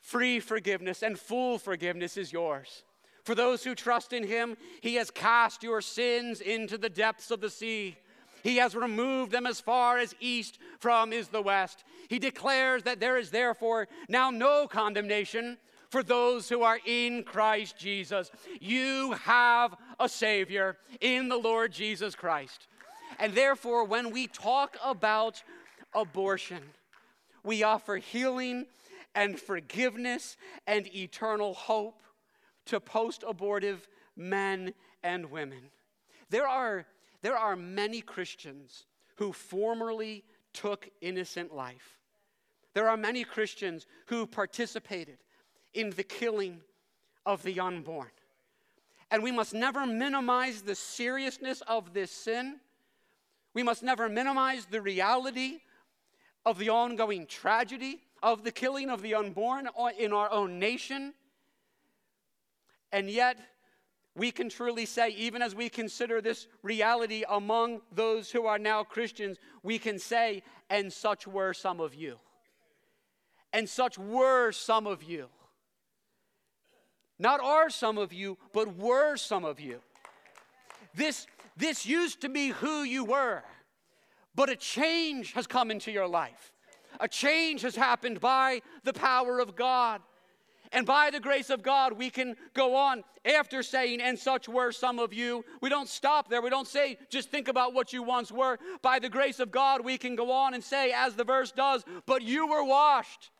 free 0.00 0.38
forgiveness 0.40 1.02
and 1.02 1.18
full 1.18 1.58
forgiveness 1.58 2.16
is 2.16 2.32
yours. 2.32 2.84
For 3.24 3.34
those 3.34 3.62
who 3.62 3.74
trust 3.74 4.12
in 4.12 4.24
him, 4.24 4.56
he 4.80 4.96
has 4.96 5.10
cast 5.10 5.62
your 5.62 5.80
sins 5.80 6.40
into 6.40 6.76
the 6.76 6.88
depths 6.88 7.30
of 7.30 7.40
the 7.40 7.50
sea. 7.50 7.96
He 8.42 8.56
has 8.56 8.74
removed 8.74 9.32
them 9.32 9.46
as 9.46 9.60
far 9.60 9.98
as 9.98 10.14
east 10.20 10.58
from 10.78 11.12
is 11.12 11.28
the 11.28 11.42
west. 11.42 11.84
He 12.08 12.18
declares 12.18 12.82
that 12.84 13.00
there 13.00 13.16
is 13.16 13.30
therefore 13.30 13.88
now 14.08 14.30
no 14.30 14.66
condemnation 14.66 15.58
for 15.90 16.02
those 16.02 16.48
who 16.48 16.62
are 16.62 16.80
in 16.86 17.22
Christ 17.22 17.78
Jesus. 17.78 18.30
You 18.60 19.12
have 19.12 19.76
a 20.00 20.08
Savior 20.08 20.78
in 21.00 21.28
the 21.28 21.36
Lord 21.36 21.72
Jesus 21.72 22.14
Christ. 22.14 22.66
And 23.18 23.34
therefore, 23.34 23.84
when 23.84 24.10
we 24.10 24.26
talk 24.26 24.76
about 24.82 25.42
abortion, 25.94 26.62
we 27.44 27.62
offer 27.62 27.96
healing 27.96 28.66
and 29.14 29.38
forgiveness 29.38 30.36
and 30.66 30.86
eternal 30.94 31.54
hope 31.54 32.02
to 32.66 32.80
post 32.80 33.24
abortive 33.26 33.86
men 34.16 34.72
and 35.02 35.30
women. 35.30 35.70
There 36.30 36.48
are 36.48 36.86
there 37.22 37.36
are 37.36 37.56
many 37.56 38.00
Christians 38.00 38.86
who 39.16 39.32
formerly 39.32 40.24
took 40.52 40.88
innocent 41.00 41.54
life. 41.54 41.98
There 42.74 42.88
are 42.88 42.96
many 42.96 43.24
Christians 43.24 43.86
who 44.06 44.26
participated 44.26 45.18
in 45.74 45.90
the 45.90 46.02
killing 46.02 46.60
of 47.24 47.42
the 47.42 47.60
unborn. 47.60 48.10
And 49.10 49.22
we 49.22 49.30
must 49.30 49.54
never 49.54 49.86
minimize 49.86 50.62
the 50.62 50.74
seriousness 50.74 51.62
of 51.66 51.92
this 51.92 52.10
sin. 52.10 52.60
We 53.54 53.62
must 53.62 53.82
never 53.82 54.08
minimize 54.08 54.66
the 54.66 54.80
reality 54.80 55.58
of 56.44 56.58
the 56.58 56.70
ongoing 56.70 57.26
tragedy 57.26 58.00
of 58.22 58.44
the 58.44 58.52
killing 58.52 58.88
of 58.88 59.02
the 59.02 59.14
unborn 59.14 59.68
in 59.98 60.12
our 60.12 60.30
own 60.30 60.58
nation. 60.58 61.12
And 62.92 63.10
yet, 63.10 63.36
we 64.14 64.30
can 64.30 64.50
truly 64.50 64.84
say, 64.84 65.10
even 65.10 65.40
as 65.40 65.54
we 65.54 65.68
consider 65.68 66.20
this 66.20 66.46
reality 66.62 67.24
among 67.28 67.80
those 67.90 68.30
who 68.30 68.46
are 68.46 68.58
now 68.58 68.84
Christians, 68.84 69.38
we 69.62 69.78
can 69.78 69.98
say, 69.98 70.42
and 70.68 70.92
such 70.92 71.26
were 71.26 71.54
some 71.54 71.80
of 71.80 71.94
you. 71.94 72.18
And 73.52 73.68
such 73.68 73.98
were 73.98 74.52
some 74.52 74.86
of 74.86 75.02
you. 75.02 75.28
Not 77.18 77.40
are 77.40 77.70
some 77.70 77.98
of 77.98 78.12
you, 78.12 78.36
but 78.52 78.76
were 78.76 79.16
some 79.16 79.44
of 79.44 79.60
you. 79.60 79.80
This, 80.94 81.26
this 81.56 81.86
used 81.86 82.20
to 82.22 82.28
be 82.28 82.48
who 82.48 82.82
you 82.82 83.04
were, 83.04 83.42
but 84.34 84.50
a 84.50 84.56
change 84.56 85.32
has 85.32 85.46
come 85.46 85.70
into 85.70 85.90
your 85.90 86.08
life. 86.08 86.52
A 87.00 87.08
change 87.08 87.62
has 87.62 87.76
happened 87.76 88.20
by 88.20 88.60
the 88.84 88.92
power 88.92 89.38
of 89.38 89.56
God. 89.56 90.02
And 90.72 90.86
by 90.86 91.10
the 91.10 91.20
grace 91.20 91.50
of 91.50 91.62
God, 91.62 91.92
we 91.92 92.08
can 92.08 92.34
go 92.54 92.74
on 92.74 93.04
after 93.24 93.62
saying, 93.62 94.00
and 94.00 94.18
such 94.18 94.48
were 94.48 94.72
some 94.72 94.98
of 94.98 95.12
you. 95.12 95.44
We 95.60 95.68
don't 95.68 95.88
stop 95.88 96.30
there. 96.30 96.40
We 96.40 96.50
don't 96.50 96.66
say, 96.66 96.98
just 97.10 97.30
think 97.30 97.48
about 97.48 97.74
what 97.74 97.92
you 97.92 98.02
once 98.02 98.32
were. 98.32 98.58
By 98.80 98.98
the 98.98 99.10
grace 99.10 99.38
of 99.38 99.50
God, 99.50 99.84
we 99.84 99.98
can 99.98 100.16
go 100.16 100.32
on 100.32 100.54
and 100.54 100.64
say, 100.64 100.92
as 100.92 101.14
the 101.14 101.24
verse 101.24 101.52
does, 101.52 101.84
but 102.06 102.22
you 102.22 102.46
were 102.48 102.64
washed. 102.64 103.30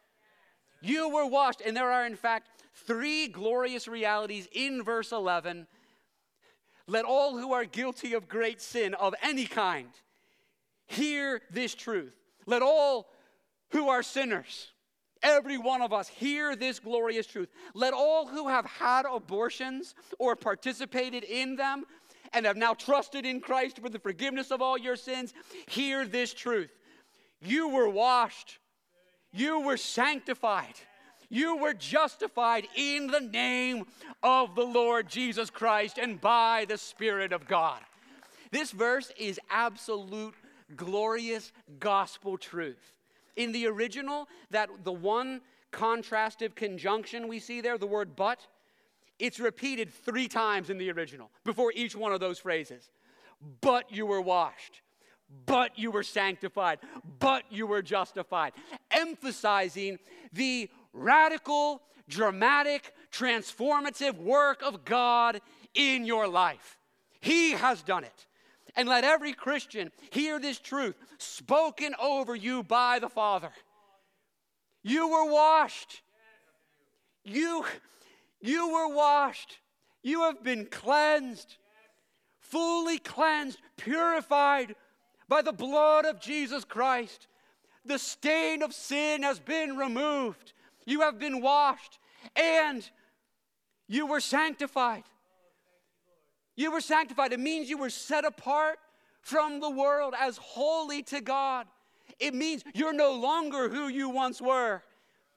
You 0.82 1.08
were 1.08 1.26
washed. 1.26 1.62
And 1.64 1.76
there 1.76 1.90
are, 1.90 2.06
in 2.06 2.16
fact, 2.16 2.48
three 2.86 3.28
glorious 3.28 3.88
realities 3.88 4.46
in 4.52 4.82
verse 4.82 5.10
11. 5.10 5.66
Let 6.86 7.04
all 7.04 7.38
who 7.38 7.52
are 7.52 7.64
guilty 7.64 8.12
of 8.12 8.28
great 8.28 8.60
sin 8.60 8.92
of 8.94 9.14
any 9.22 9.46
kind 9.46 9.88
hear 10.86 11.40
this 11.50 11.74
truth. 11.74 12.14
Let 12.44 12.60
all 12.60 13.08
who 13.70 13.88
are 13.88 14.02
sinners 14.02 14.72
every 15.22 15.58
one 15.58 15.82
of 15.82 15.92
us 15.92 16.08
hear 16.08 16.56
this 16.56 16.78
glorious 16.78 17.26
truth. 17.26 17.48
Let 17.74 17.94
all 17.94 18.26
who 18.26 18.48
have 18.48 18.66
had 18.66 19.06
abortions 19.06 19.94
or 20.18 20.36
participated 20.36 21.24
in 21.24 21.56
them 21.56 21.84
and 22.32 22.46
have 22.46 22.56
now 22.56 22.74
trusted 22.74 23.26
in 23.26 23.40
Christ 23.40 23.78
for 23.80 23.88
the 23.88 23.98
forgiveness 23.98 24.50
of 24.50 24.62
all 24.62 24.78
your 24.78 24.96
sins 24.96 25.34
hear 25.66 26.06
this 26.06 26.32
truth. 26.32 26.70
You 27.40 27.68
were 27.68 27.88
washed, 27.88 28.58
you 29.32 29.60
were 29.60 29.76
sanctified. 29.76 30.74
You 31.28 31.56
were 31.56 31.72
justified 31.72 32.68
in 32.76 33.06
the 33.06 33.22
name 33.22 33.86
of 34.22 34.54
the 34.54 34.66
Lord 34.66 35.08
Jesus 35.08 35.48
Christ 35.48 35.96
and 35.96 36.20
by 36.20 36.66
the 36.68 36.76
Spirit 36.76 37.32
of 37.32 37.48
God. 37.48 37.80
This 38.50 38.70
verse 38.70 39.10
is 39.18 39.40
absolute, 39.50 40.34
glorious 40.76 41.50
gospel 41.78 42.36
truth. 42.36 42.92
In 43.36 43.52
the 43.52 43.66
original, 43.66 44.28
that 44.50 44.68
the 44.84 44.92
one 44.92 45.40
contrastive 45.72 46.54
conjunction 46.54 47.28
we 47.28 47.38
see 47.38 47.60
there, 47.60 47.78
the 47.78 47.86
word 47.86 48.14
but, 48.14 48.46
it's 49.18 49.40
repeated 49.40 49.92
three 49.92 50.28
times 50.28 50.68
in 50.68 50.78
the 50.78 50.90
original 50.90 51.30
before 51.44 51.72
each 51.74 51.94
one 51.94 52.12
of 52.12 52.20
those 52.20 52.38
phrases. 52.38 52.90
but 53.60 53.90
you 53.90 54.06
were 54.06 54.20
washed, 54.20 54.82
but 55.46 55.78
you 55.78 55.90
were 55.90 56.02
sanctified, 56.02 56.78
but 57.18 57.44
you 57.50 57.66
were 57.66 57.82
justified, 57.82 58.52
emphasizing 58.90 59.98
the 60.32 60.68
radical, 60.92 61.82
dramatic, 62.08 62.94
transformative 63.10 64.16
work 64.16 64.62
of 64.62 64.84
God 64.84 65.40
in 65.74 66.04
your 66.04 66.28
life. 66.28 66.78
He 67.20 67.52
has 67.52 67.82
done 67.82 68.04
it. 68.04 68.26
And 68.74 68.88
let 68.88 69.04
every 69.04 69.32
Christian 69.32 69.90
hear 70.10 70.38
this 70.38 70.58
truth 70.58 70.96
spoken 71.18 71.94
over 72.00 72.34
you 72.34 72.62
by 72.62 72.98
the 72.98 73.08
Father. 73.08 73.50
You 74.82 75.08
were 75.08 75.30
washed. 75.30 76.02
You, 77.24 77.64
you 78.40 78.72
were 78.72 78.94
washed. 78.94 79.58
You 80.02 80.22
have 80.22 80.42
been 80.42 80.66
cleansed, 80.66 81.56
fully 82.40 82.98
cleansed, 82.98 83.60
purified 83.76 84.74
by 85.28 85.42
the 85.42 85.52
blood 85.52 86.04
of 86.04 86.20
Jesus 86.20 86.64
Christ. 86.64 87.28
The 87.84 87.98
stain 87.98 88.62
of 88.62 88.72
sin 88.72 89.22
has 89.22 89.38
been 89.38 89.76
removed. 89.76 90.52
You 90.86 91.00
have 91.02 91.18
been 91.18 91.40
washed 91.40 91.98
and 92.34 92.88
you 93.86 94.06
were 94.06 94.20
sanctified. 94.20 95.04
You 96.62 96.70
were 96.70 96.80
sanctified. 96.80 97.32
It 97.32 97.40
means 97.40 97.68
you 97.68 97.76
were 97.76 97.90
set 97.90 98.24
apart 98.24 98.78
from 99.20 99.58
the 99.58 99.68
world 99.68 100.14
as 100.16 100.36
holy 100.36 101.02
to 101.02 101.20
God. 101.20 101.66
It 102.20 102.34
means 102.34 102.62
you're 102.72 102.92
no 102.92 103.14
longer 103.14 103.68
who 103.68 103.88
you 103.88 104.08
once 104.08 104.40
were. 104.40 104.80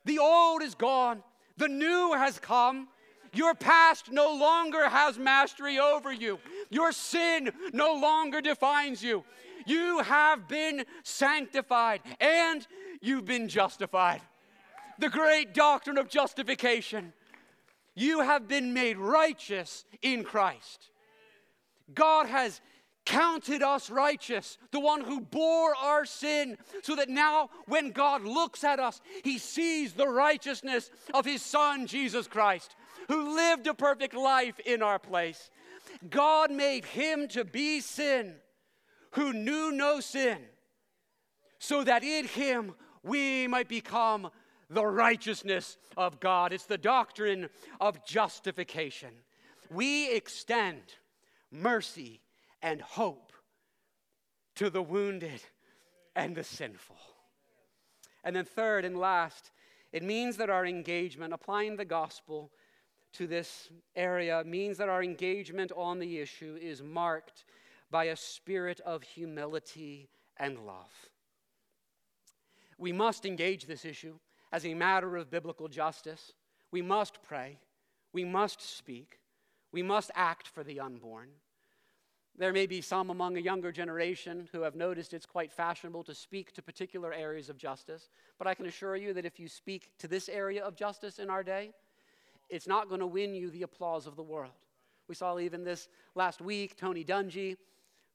The 0.05 0.19
old 0.19 0.61
is 0.61 0.75
gone, 0.75 1.23
the 1.57 1.67
new 1.67 2.13
has 2.13 2.37
come. 2.37 2.89
Your 3.33 3.55
past 3.55 4.11
no 4.11 4.35
longer 4.35 4.87
has 4.87 5.17
mastery 5.17 5.79
over 5.79 6.13
you. 6.13 6.37
Your 6.69 6.91
sin 6.91 7.49
no 7.73 7.95
longer 7.95 8.39
defines 8.39 9.01
you. 9.01 9.23
You 9.65 10.03
have 10.03 10.47
been 10.47 10.85
sanctified 11.01 12.01
and 12.21 12.65
you've 13.01 13.25
been 13.25 13.49
justified. 13.49 14.21
The 14.99 15.09
great 15.09 15.55
doctrine 15.55 15.97
of 15.97 16.07
justification. 16.07 17.13
You 17.95 18.21
have 18.21 18.47
been 18.47 18.75
made 18.75 18.99
righteous 18.99 19.85
in 20.03 20.23
Christ. 20.23 20.91
God 21.93 22.27
has 22.27 22.61
counted 23.05 23.61
us 23.61 23.89
righteous, 23.89 24.57
the 24.71 24.79
one 24.79 25.01
who 25.01 25.21
bore 25.21 25.75
our 25.75 26.05
sin, 26.05 26.57
so 26.81 26.95
that 26.95 27.09
now 27.09 27.49
when 27.67 27.91
God 27.91 28.23
looks 28.23 28.63
at 28.63 28.79
us, 28.79 28.99
he 29.23 29.37
sees 29.37 29.93
the 29.93 30.07
righteousness 30.07 30.89
of 31.13 31.25
his 31.25 31.41
Son, 31.43 31.85
Jesus 31.85 32.27
Christ, 32.27 32.75
who 33.07 33.35
lived 33.35 33.67
a 33.67 33.75
perfect 33.75 34.15
life 34.15 34.59
in 34.65 34.81
our 34.81 34.97
place. 34.97 35.51
God 36.09 36.51
made 36.51 36.83
him 36.85 37.27
to 37.29 37.45
be 37.45 37.79
sin, 37.79 38.33
who 39.11 39.33
knew 39.33 39.71
no 39.71 39.99
sin, 39.99 40.39
so 41.59 41.83
that 41.83 42.03
in 42.03 42.25
him 42.25 42.73
we 43.03 43.47
might 43.47 43.69
become 43.69 44.29
the 44.69 44.85
righteousness 44.85 45.77
of 45.95 46.19
God. 46.19 46.51
It's 46.51 46.65
the 46.65 46.77
doctrine 46.77 47.49
of 47.79 48.03
justification. 48.03 49.09
We 49.69 50.11
extend 50.11 50.81
mercy, 51.51 52.21
and 52.61 52.81
hope 52.81 53.31
to 54.55 54.69
the 54.69 54.81
wounded 54.81 55.41
and 56.15 56.35
the 56.35 56.43
sinful. 56.43 56.97
And 58.23 58.35
then, 58.35 58.45
third 58.45 58.85
and 58.85 58.97
last, 58.97 59.51
it 59.91 60.03
means 60.03 60.37
that 60.37 60.49
our 60.49 60.65
engagement, 60.65 61.33
applying 61.33 61.75
the 61.75 61.85
gospel 61.85 62.51
to 63.13 63.27
this 63.27 63.69
area, 63.95 64.43
means 64.45 64.77
that 64.77 64.89
our 64.89 65.03
engagement 65.03 65.71
on 65.75 65.99
the 65.99 66.19
issue 66.19 66.57
is 66.61 66.81
marked 66.81 67.45
by 67.91 68.05
a 68.05 68.15
spirit 68.15 68.79
of 68.81 69.03
humility 69.03 70.09
and 70.37 70.59
love. 70.65 70.91
We 72.77 72.91
must 72.91 73.25
engage 73.25 73.67
this 73.67 73.85
issue 73.85 74.19
as 74.51 74.65
a 74.65 74.73
matter 74.73 75.15
of 75.17 75.29
biblical 75.29 75.67
justice. 75.67 76.33
We 76.71 76.81
must 76.81 77.21
pray. 77.21 77.59
We 78.11 78.25
must 78.25 78.61
speak. 78.61 79.19
We 79.75 79.83
must 79.83 80.09
act 80.15 80.47
for 80.47 80.63
the 80.63 80.79
unborn. 80.79 81.27
There 82.37 82.53
may 82.53 82.65
be 82.65 82.79
some 82.79 83.09
among 83.09 83.35
a 83.35 83.41
younger 83.41 83.73
generation 83.73 84.47
who 84.53 84.61
have 84.61 84.73
noticed 84.73 85.13
it's 85.13 85.25
quite 85.25 85.51
fashionable 85.51 86.05
to 86.05 86.15
speak 86.15 86.53
to 86.53 86.61
particular 86.61 87.11
areas 87.11 87.49
of 87.49 87.57
justice, 87.57 88.07
but 88.37 88.47
I 88.47 88.53
can 88.53 88.67
assure 88.67 88.95
you 88.95 89.11
that 89.11 89.25
if 89.25 89.37
you 89.37 89.49
speak 89.49 89.91
to 89.97 90.07
this 90.07 90.29
area 90.29 90.63
of 90.63 90.77
justice 90.77 91.19
in 91.19 91.29
our 91.29 91.43
day, 91.43 91.73
it's 92.49 92.67
not 92.67 92.87
going 92.87 93.01
to 93.01 93.05
win 93.05 93.35
you 93.35 93.49
the 93.49 93.63
applause 93.63 94.07
of 94.07 94.15
the 94.15 94.23
world. 94.23 94.53
We 95.09 95.15
saw 95.15 95.39
even 95.39 95.65
this 95.65 95.89
last 96.15 96.39
week 96.39 96.77
Tony 96.77 97.03
Dungy, 97.03 97.57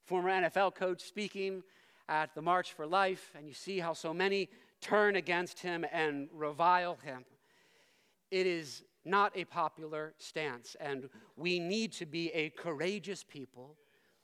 former 0.07 0.31
NFL 0.31 0.73
coach, 0.73 1.03
speaking 1.03 1.61
at 2.09 2.33
the 2.33 2.41
March 2.41 2.73
for 2.73 2.87
Life, 2.87 3.33
and 3.37 3.47
you 3.47 3.53
see 3.53 3.77
how 3.77 3.93
so 3.93 4.15
many 4.15 4.49
turn 4.81 5.15
against 5.15 5.59
him 5.59 5.85
and 5.91 6.27
revile 6.33 6.97
him. 7.03 7.23
It 8.31 8.47
is 8.47 8.81
not 9.05 9.35
a 9.35 9.45
popular 9.45 10.13
stance, 10.17 10.75
and 10.79 11.09
we 11.35 11.59
need 11.59 11.91
to 11.93 12.05
be 12.05 12.29
a 12.31 12.49
courageous 12.51 13.23
people 13.23 13.75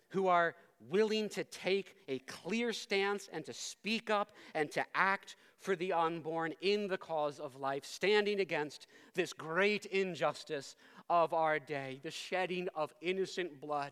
who 0.10 0.28
are 0.28 0.56
willing 0.90 1.28
to 1.30 1.44
take 1.46 1.96
a 2.08 2.20
clear 2.20 2.72
stance 2.72 3.30
and 3.34 3.46
to 3.46 3.54
speak 3.54 4.10
up 4.10 4.36
and 4.54 4.72
to 4.72 4.86
act 4.94 5.36
for 5.60 5.76
the 5.76 5.92
unborn 5.92 6.54
in 6.62 6.88
the 6.88 6.98
cause 6.98 7.40
of 7.40 7.56
life, 7.56 7.84
standing 7.84 8.40
against 8.40 8.88
this 9.16 9.34
great 9.34 9.86
injustice 9.88 10.76
of 11.10 11.34
our 11.34 11.58
day, 11.58 12.00
the 12.04 12.12
shedding 12.12 12.68
of 12.76 12.94
innocent 13.02 13.60
blood. 13.60 13.92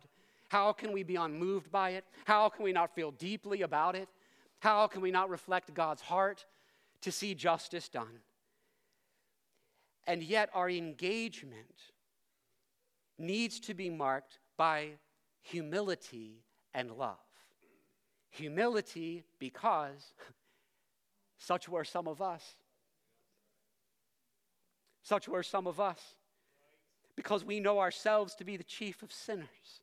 How 0.49 0.71
can 0.71 0.91
we 0.91 1.01
be 1.01 1.15
unmoved 1.15 1.71
by 1.71 1.91
it? 1.91 2.05
How 2.25 2.49
can 2.49 2.63
we 2.63 2.71
not 2.71 2.93
feel 2.93 3.11
deeply 3.11 3.63
about 3.63 3.95
it? 3.95 4.07
How 4.59 4.87
can 4.87 5.01
we 5.01 5.11
not 5.11 5.29
reflect 5.29 5.73
God's 5.73 6.01
heart 6.01 6.45
to 7.01 7.11
see 7.11 7.33
justice 7.33 7.89
done? 7.89 8.19
And 10.07 10.21
yet, 10.21 10.49
our 10.53 10.69
engagement 10.69 11.91
needs 13.17 13.59
to 13.61 13.73
be 13.73 13.89
marked 13.89 14.39
by 14.57 14.91
humility 15.41 16.43
and 16.73 16.91
love. 16.91 17.17
Humility 18.29 19.23
because 19.39 20.13
such 21.37 21.69
were 21.69 21.83
some 21.83 22.07
of 22.07 22.21
us. 22.21 22.55
Such 25.01 25.27
were 25.27 25.43
some 25.43 25.67
of 25.67 25.79
us. 25.79 25.99
Because 27.15 27.45
we 27.45 27.59
know 27.59 27.79
ourselves 27.79 28.35
to 28.35 28.43
be 28.43 28.57
the 28.57 28.63
chief 28.63 29.03
of 29.03 29.13
sinners. 29.13 29.81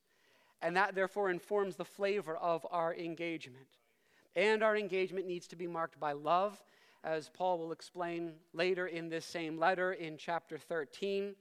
And 0.60 0.76
that 0.76 0.94
therefore 0.94 1.30
informs 1.30 1.76
the 1.76 1.84
flavor 1.84 2.36
of 2.36 2.66
our 2.70 2.94
engagement. 2.94 3.78
And 4.34 4.62
our 4.62 4.76
engagement 4.76 5.26
needs 5.26 5.46
to 5.48 5.56
be 5.56 5.66
marked 5.66 5.98
by 5.98 6.12
love, 6.12 6.62
as 7.04 7.28
Paul 7.28 7.58
will 7.58 7.72
explain 7.72 8.32
later 8.52 8.86
in 8.86 9.08
this 9.08 9.26
same 9.26 9.58
letter 9.58 9.92
in 9.92 10.16
chapter 10.16 10.58
13 10.58 11.34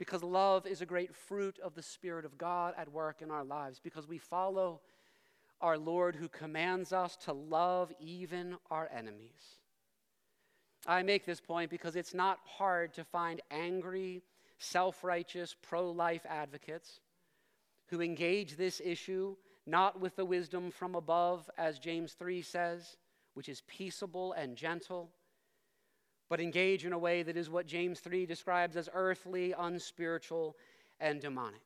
because 0.00 0.22
love 0.22 0.66
is 0.66 0.80
a 0.80 0.86
great 0.86 1.14
fruit 1.14 1.58
of 1.62 1.74
the 1.74 1.82
Spirit 1.82 2.24
of 2.24 2.38
God 2.38 2.72
at 2.78 2.90
work 2.90 3.20
in 3.20 3.30
our 3.30 3.44
lives, 3.44 3.78
because 3.84 4.08
we 4.08 4.16
follow 4.16 4.80
our 5.60 5.76
Lord 5.76 6.16
who 6.16 6.26
commands 6.26 6.90
us 6.90 7.16
to 7.26 7.34
love 7.34 7.92
even 8.00 8.56
our 8.70 8.88
enemies. 8.96 9.58
I 10.86 11.02
make 11.02 11.26
this 11.26 11.42
point 11.42 11.70
because 11.70 11.96
it's 11.96 12.14
not 12.14 12.38
hard 12.46 12.94
to 12.94 13.04
find 13.04 13.42
angry, 13.50 14.22
self 14.58 15.04
righteous, 15.04 15.54
pro 15.60 15.90
life 15.90 16.24
advocates 16.26 17.00
who 17.88 18.00
engage 18.00 18.56
this 18.56 18.80
issue 18.82 19.36
not 19.66 20.00
with 20.00 20.16
the 20.16 20.24
wisdom 20.24 20.70
from 20.70 20.94
above, 20.94 21.48
as 21.58 21.78
James 21.78 22.14
3 22.14 22.40
says, 22.40 22.96
which 23.34 23.48
is 23.48 23.62
peaceable 23.66 24.32
and 24.32 24.56
gentle 24.56 25.10
but 26.30 26.40
engage 26.40 26.86
in 26.86 26.92
a 26.92 26.98
way 26.98 27.24
that 27.24 27.36
is 27.36 27.50
what 27.50 27.66
James 27.66 27.98
3 27.98 28.24
describes 28.24 28.76
as 28.76 28.88
earthly, 28.94 29.52
unspiritual, 29.58 30.56
and 31.00 31.20
demonic. 31.20 31.60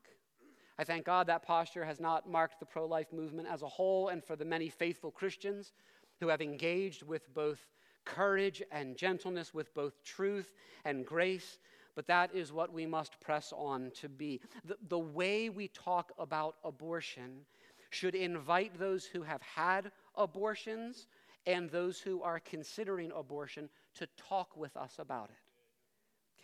I 0.79 0.85
thank 0.85 1.05
God 1.05 1.27
that 1.27 1.45
posture 1.45 1.85
has 1.85 2.01
not 2.01 2.29
marked 2.29 2.59
the 2.59 2.67
pro 2.67 2.87
life 2.87 3.13
movement 3.13 3.47
as 3.47 3.63
a 3.63 3.69
whole, 3.69 4.09
and 4.09 4.25
for 4.25 4.35
the 4.35 4.45
many 4.45 4.71
faithful 4.71 5.11
Christians 5.11 5.75
who 6.19 6.29
have 6.29 6.41
engaged 6.41 7.03
with 7.03 7.33
both 7.35 7.69
courage 8.07 8.63
and 8.73 8.97
gentleness, 8.97 9.53
with 9.53 9.73
both 9.75 10.03
truth 10.03 10.55
and 10.87 11.05
grace. 11.05 11.59
But 11.95 12.07
that 12.07 12.35
is 12.35 12.53
what 12.53 12.73
we 12.73 12.87
must 12.87 13.21
press 13.21 13.53
on 13.55 13.93
to 14.01 14.09
be. 14.09 14.41
The, 14.65 14.79
the 14.89 14.99
way 14.99 15.51
we 15.51 15.69
talk 15.69 16.11
about 16.19 16.57
abortion 16.65 17.45
should 17.91 18.15
invite 18.15 18.79
those 18.79 19.05
who 19.05 19.23
have 19.23 19.43
had 19.43 19.93
abortions 20.17 21.07
and 21.47 21.71
those 21.71 22.01
who 22.01 22.23
are 22.23 22.41
considering 22.41 23.13
abortion 23.15 23.69
to 23.97 24.07
talk 24.17 24.57
with 24.57 24.77
us 24.77 24.97
about 24.99 25.31
it. 25.31 25.37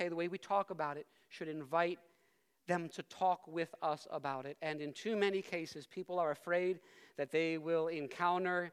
Okay, 0.00 0.08
the 0.08 0.16
way 0.16 0.28
we 0.28 0.38
talk 0.38 0.70
about 0.70 0.96
it 0.96 1.06
should 1.28 1.48
invite 1.48 1.98
them 2.66 2.88
to 2.88 3.02
talk 3.04 3.46
with 3.46 3.74
us 3.82 4.06
about 4.10 4.46
it. 4.46 4.56
And 4.62 4.80
in 4.80 4.92
too 4.92 5.16
many 5.16 5.42
cases, 5.42 5.86
people 5.86 6.18
are 6.18 6.30
afraid 6.30 6.80
that 7.16 7.30
they 7.30 7.58
will 7.58 7.88
encounter 7.88 8.72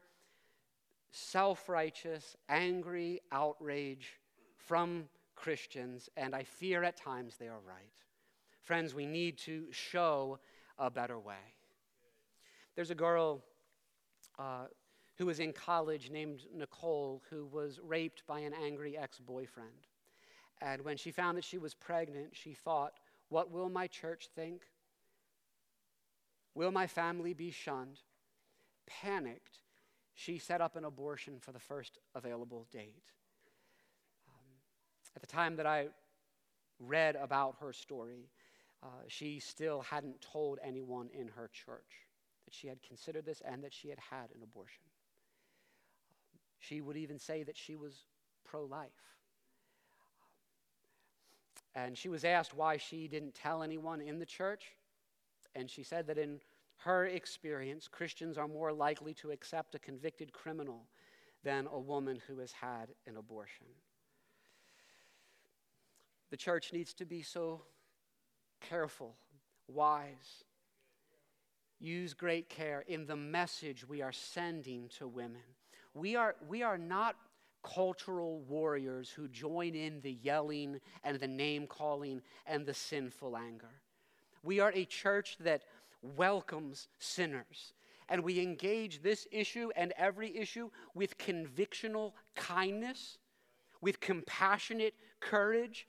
self 1.10 1.68
righteous, 1.68 2.36
angry 2.48 3.20
outrage 3.32 4.18
from 4.56 5.08
Christians, 5.34 6.08
and 6.16 6.34
I 6.34 6.42
fear 6.42 6.82
at 6.82 6.96
times 6.96 7.36
they 7.36 7.48
are 7.48 7.60
right. 7.66 7.92
Friends, 8.62 8.94
we 8.94 9.06
need 9.06 9.38
to 9.38 9.66
show 9.70 10.38
a 10.78 10.90
better 10.90 11.18
way. 11.18 11.54
There's 12.76 12.90
a 12.90 12.94
girl 12.94 13.42
uh, 14.38 14.66
who 15.18 15.26
was 15.26 15.40
in 15.40 15.52
college 15.52 16.10
named 16.10 16.42
Nicole 16.54 17.22
who 17.28 17.44
was 17.46 17.80
raped 17.82 18.24
by 18.26 18.38
an 18.40 18.54
angry 18.54 18.96
ex 18.96 19.18
boyfriend. 19.18 19.88
And 20.60 20.82
when 20.82 20.96
she 20.96 21.10
found 21.10 21.36
that 21.36 21.44
she 21.44 21.58
was 21.58 21.74
pregnant, 21.74 22.30
she 22.32 22.54
thought, 22.54 22.94
What 23.28 23.50
will 23.50 23.68
my 23.68 23.88
church 23.88 24.28
think? 24.34 24.62
Will 26.54 26.70
my 26.70 26.86
family 26.86 27.34
be 27.34 27.50
shunned? 27.50 28.00
Panicked, 28.86 29.60
she 30.14 30.38
set 30.38 30.60
up 30.60 30.76
an 30.76 30.84
abortion 30.84 31.38
for 31.40 31.52
the 31.52 31.60
first 31.60 31.98
available 32.14 32.66
date. 32.72 33.12
Um, 34.28 34.56
at 35.14 35.20
the 35.20 35.28
time 35.28 35.56
that 35.56 35.66
I 35.66 35.88
read 36.80 37.16
about 37.16 37.56
her 37.60 37.72
story, 37.72 38.30
uh, 38.82 38.86
she 39.08 39.40
still 39.40 39.82
hadn't 39.82 40.20
told 40.20 40.58
anyone 40.64 41.10
in 41.12 41.28
her 41.28 41.50
church 41.52 42.06
that 42.44 42.54
she 42.54 42.68
had 42.68 42.82
considered 42.82 43.26
this 43.26 43.42
and 43.44 43.62
that 43.62 43.74
she 43.74 43.88
had 43.88 43.98
had 43.98 44.30
an 44.34 44.42
abortion. 44.42 44.87
She 46.58 46.80
would 46.80 46.96
even 46.96 47.18
say 47.18 47.42
that 47.44 47.56
she 47.56 47.76
was 47.76 48.04
pro 48.44 48.64
life. 48.64 48.90
And 51.74 51.96
she 51.96 52.08
was 52.08 52.24
asked 52.24 52.54
why 52.54 52.76
she 52.76 53.06
didn't 53.06 53.34
tell 53.34 53.62
anyone 53.62 54.00
in 54.00 54.18
the 54.18 54.26
church. 54.26 54.64
And 55.54 55.70
she 55.70 55.82
said 55.82 56.06
that 56.08 56.18
in 56.18 56.40
her 56.78 57.06
experience, 57.06 57.88
Christians 57.88 58.38
are 58.38 58.48
more 58.48 58.72
likely 58.72 59.14
to 59.14 59.30
accept 59.30 59.74
a 59.74 59.78
convicted 59.78 60.32
criminal 60.32 60.86
than 61.44 61.68
a 61.70 61.78
woman 61.78 62.20
who 62.26 62.38
has 62.38 62.52
had 62.52 62.88
an 63.06 63.16
abortion. 63.16 63.66
The 66.30 66.36
church 66.36 66.72
needs 66.72 66.92
to 66.94 67.04
be 67.04 67.22
so 67.22 67.62
careful, 68.60 69.14
wise, 69.66 70.44
use 71.80 72.12
great 72.12 72.48
care 72.48 72.84
in 72.86 73.06
the 73.06 73.16
message 73.16 73.88
we 73.88 74.02
are 74.02 74.12
sending 74.12 74.88
to 74.98 75.06
women. 75.06 75.42
We 75.98 76.14
are, 76.14 76.36
we 76.48 76.62
are 76.62 76.78
not 76.78 77.16
cultural 77.64 78.40
warriors 78.42 79.10
who 79.10 79.26
join 79.26 79.74
in 79.74 80.00
the 80.00 80.12
yelling 80.22 80.80
and 81.02 81.18
the 81.18 81.26
name 81.26 81.66
calling 81.66 82.22
and 82.46 82.64
the 82.64 82.74
sinful 82.74 83.36
anger. 83.36 83.82
We 84.44 84.60
are 84.60 84.72
a 84.74 84.84
church 84.84 85.36
that 85.40 85.62
welcomes 86.16 86.86
sinners. 87.00 87.74
And 88.08 88.22
we 88.22 88.40
engage 88.40 89.02
this 89.02 89.26
issue 89.32 89.70
and 89.76 89.92
every 89.98 90.34
issue 90.36 90.70
with 90.94 91.18
convictional 91.18 92.12
kindness, 92.36 93.18
with 93.80 94.00
compassionate 94.00 94.94
courage, 95.20 95.88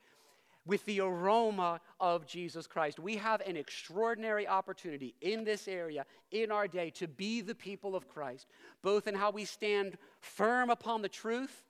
with 0.66 0.86
the 0.86 1.02
aroma 1.02 1.82
of 2.00 2.28
Jesus 2.28 2.68
Christ. 2.68 3.00
We 3.00 3.18
have 3.18 3.42
an 3.42 3.58
extraordinary 3.58 4.48
opportunity 4.48 5.16
in 5.22 5.44
this 5.44 5.68
area, 5.68 6.06
in 6.32 6.52
our 6.52 6.68
day, 6.68 6.90
to 6.92 7.08
be 7.08 7.42
the 7.42 7.56
people 7.56 7.96
of 7.96 8.08
Christ, 8.08 8.48
both 8.82 9.08
in 9.08 9.16
how 9.16 9.32
we 9.32 9.46
stand 9.46 9.98
firm 10.20 10.70
upon 10.70 11.02
the 11.02 11.10
truth 11.10 11.64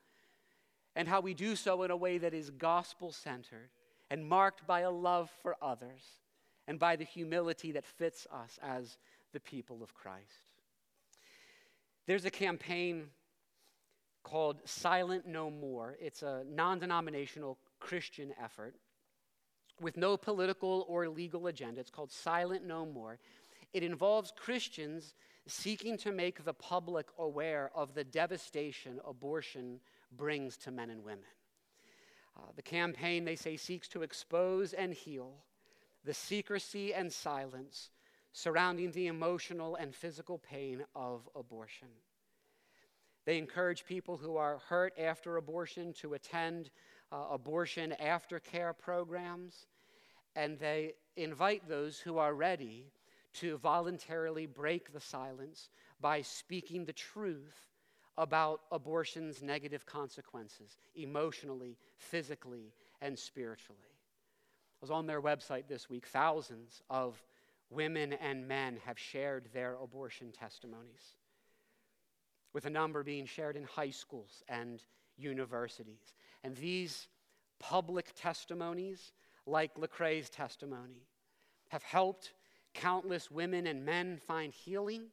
and 0.95 1.07
how 1.07 1.21
we 1.21 1.33
do 1.33 1.55
so 1.55 1.83
in 1.83 1.91
a 1.91 1.97
way 1.97 2.17
that 2.17 2.33
is 2.33 2.49
gospel 2.49 3.11
centered 3.11 3.69
and 4.09 4.27
marked 4.27 4.65
by 4.65 4.81
a 4.81 4.91
love 4.91 5.29
for 5.41 5.55
others 5.61 6.01
and 6.67 6.79
by 6.79 6.95
the 6.95 7.05
humility 7.05 7.71
that 7.71 7.85
fits 7.85 8.27
us 8.31 8.59
as 8.61 8.97
the 9.33 9.39
people 9.39 9.81
of 9.83 9.93
Christ. 9.93 10.53
There's 12.05 12.25
a 12.25 12.31
campaign 12.31 13.05
called 14.23 14.57
Silent 14.65 15.27
No 15.27 15.49
More. 15.49 15.95
It's 16.01 16.23
a 16.23 16.43
non 16.47 16.79
denominational 16.79 17.57
Christian 17.79 18.33
effort 18.41 18.75
with 19.81 19.97
no 19.97 20.17
political 20.17 20.85
or 20.87 21.07
legal 21.07 21.47
agenda. 21.47 21.79
It's 21.79 21.89
called 21.89 22.11
Silent 22.11 22.65
No 22.65 22.85
More. 22.85 23.19
It 23.73 23.83
involves 23.83 24.33
Christians 24.35 25.13
seeking 25.47 25.97
to 25.97 26.11
make 26.11 26.43
the 26.43 26.53
public 26.53 27.07
aware 27.17 27.71
of 27.73 27.93
the 27.93 28.03
devastation 28.03 28.99
abortion 29.07 29.79
brings 30.11 30.57
to 30.57 30.71
men 30.71 30.89
and 30.89 31.03
women. 31.03 31.25
Uh, 32.37 32.51
the 32.55 32.61
campaign, 32.61 33.25
they 33.25 33.35
say, 33.35 33.57
seeks 33.57 33.87
to 33.89 34.01
expose 34.01 34.73
and 34.73 34.93
heal 34.93 35.33
the 36.05 36.13
secrecy 36.13 36.93
and 36.93 37.11
silence 37.11 37.89
surrounding 38.31 38.91
the 38.91 39.07
emotional 39.07 39.75
and 39.75 39.93
physical 39.93 40.37
pain 40.37 40.83
of 40.95 41.27
abortion. 41.35 41.89
They 43.25 43.37
encourage 43.37 43.85
people 43.85 44.17
who 44.17 44.37
are 44.37 44.61
hurt 44.69 44.93
after 44.97 45.37
abortion 45.37 45.93
to 45.99 46.13
attend 46.13 46.69
uh, 47.11 47.25
abortion 47.31 47.93
aftercare 48.01 48.77
programs, 48.77 49.65
and 50.35 50.59
they 50.59 50.93
invite 51.15 51.67
those 51.67 51.99
who 51.99 52.17
are 52.17 52.33
ready 52.33 52.85
to 53.33 53.57
voluntarily 53.57 54.45
break 54.45 54.91
the 54.93 54.99
silence 54.99 55.69
by 56.01 56.21
speaking 56.21 56.85
the 56.85 56.93
truth 56.93 57.67
about 58.17 58.61
abortion's 58.71 59.41
negative 59.41 59.85
consequences, 59.85 60.77
emotionally, 60.95 61.77
physically, 61.97 62.73
and 63.01 63.17
spiritually. 63.17 63.79
I 63.81 64.77
was 64.81 64.91
on 64.91 65.07
their 65.07 65.21
website 65.21 65.67
this 65.67 65.89
week. 65.89 66.05
Thousands 66.05 66.81
of 66.89 67.21
women 67.69 68.13
and 68.13 68.47
men 68.47 68.77
have 68.85 68.97
shared 68.97 69.47
their 69.53 69.75
abortion 69.81 70.31
testimonies, 70.31 71.15
with 72.53 72.65
a 72.65 72.69
number 72.69 73.03
being 73.03 73.25
shared 73.25 73.55
in 73.55 73.63
high 73.63 73.91
schools 73.91 74.43
and 74.49 74.81
universities. 75.17 76.15
And 76.43 76.55
these 76.55 77.07
public 77.59 78.13
testimonies, 78.15 79.11
like 79.45 79.75
Lecrae's 79.75 80.29
testimony, 80.29 81.07
have 81.69 81.83
helped 81.83 82.33
countless 82.73 83.29
women 83.29 83.67
and 83.67 83.85
men 83.85 84.19
find 84.25 84.53
healing 84.53 85.07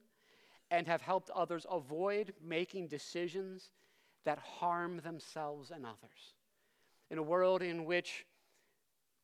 and 0.70 0.87
have 0.87 1.03
helped 1.03 1.31
others 1.31 1.66
avoid 1.70 2.33
making 2.43 2.89
decisions 2.89 3.70
that 4.24 4.39
harm 4.39 5.01
themselves 5.05 5.70
and 5.70 5.85
others. 5.87 6.35
In 7.11 7.18
a 7.18 7.22
world 7.22 7.62
in 7.62 7.85
which 7.85 8.27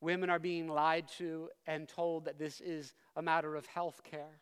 Women 0.03 0.29
are 0.29 0.37
being 0.37 0.67
lied 0.67 1.07
to 1.17 1.49
and 1.65 1.87
told 1.87 2.25
that 2.25 2.37
this 2.37 2.59
is 2.59 2.93
a 3.15 3.21
matter 3.21 3.55
of 3.55 3.65
health 3.67 4.01
care. 4.03 4.41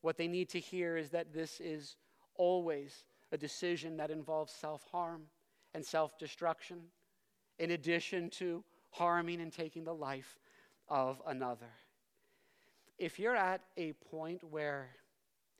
What 0.00 0.16
they 0.16 0.28
need 0.28 0.48
to 0.50 0.60
hear 0.60 0.96
is 0.96 1.10
that 1.10 1.32
this 1.34 1.58
is 1.58 1.96
always 2.36 3.04
a 3.32 3.36
decision 3.36 3.96
that 3.96 4.12
involves 4.12 4.52
self 4.52 4.84
harm 4.92 5.22
and 5.76 5.84
self 5.84 6.18
destruction, 6.18 6.80
in 7.58 7.70
addition 7.72 8.30
to 8.30 8.64
harming 8.90 9.42
and 9.42 9.52
taking 9.52 9.84
the 9.84 9.94
life 9.94 10.38
of 10.88 11.20
another. 11.26 11.70
If 12.98 13.18
you're 13.18 13.36
at 13.36 13.60
a 13.76 13.92
point 13.92 14.42
where 14.42 14.88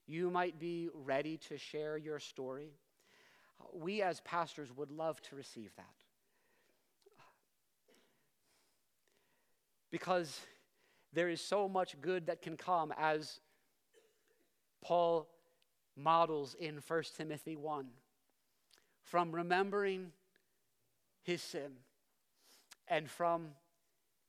you 0.07 0.31
might 0.31 0.59
be 0.59 0.89
ready 0.95 1.37
to 1.49 1.59
share 1.59 1.99
your 1.99 2.19
story, 2.19 2.71
we 3.75 4.01
as 4.01 4.21
pastors 4.21 4.73
would 4.75 4.91
love 4.91 5.21
to 5.23 5.37
receive 5.37 5.71
that. 5.77 5.85
because 9.91 10.41
there 11.13 11.29
is 11.29 11.41
so 11.41 11.69
much 11.69 11.99
good 12.03 12.27
that 12.27 12.43
can 12.43 12.55
come 12.55 12.93
as 12.99 13.41
Paul 14.85 15.27
models 15.97 16.55
in 16.59 16.81
1 16.87 17.03
Timothy 17.17 17.57
1 17.57 17.87
from 19.07 19.33
remembering 19.33 20.13
his 21.23 21.41
sin 21.43 21.73
and 22.89 23.09
from 23.09 23.49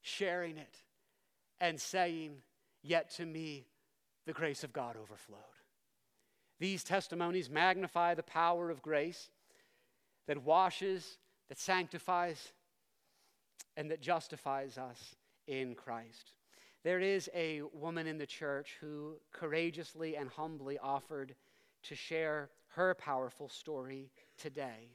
sharing 0.02 0.58
it 0.58 0.78
and 1.60 1.80
saying, 1.80 2.38
Yet 2.84 3.10
to 3.16 3.26
me 3.26 3.66
the 4.26 4.34
grace 4.34 4.64
of 4.64 4.72
God 4.72 4.96
overflowed. 4.96 5.42
These 6.60 6.84
testimonies 6.84 7.50
magnify 7.50 8.16
the 8.16 8.24
power 8.24 8.70
of 8.70 8.82
grace 8.82 9.30
that 10.28 10.44
washes, 10.44 11.18
that 11.50 11.60
sanctifies, 11.60 12.54
and 13.76 13.92
that 13.92 14.02
justifies 14.02 14.78
us 14.78 15.16
in 15.48 15.76
Christ. 15.76 16.34
There 16.84 17.00
is 17.00 17.30
a 17.34 17.62
woman 17.74 18.08
in 18.08 18.18
the 18.18 18.26
church 18.26 18.78
who 18.80 19.16
courageously 19.32 20.16
and 20.16 20.30
humbly 20.30 20.78
offered 20.80 21.36
to 21.84 21.96
share 21.96 22.50
her 22.78 22.94
powerful 22.94 23.50
story 23.50 24.12
today. 24.38 24.92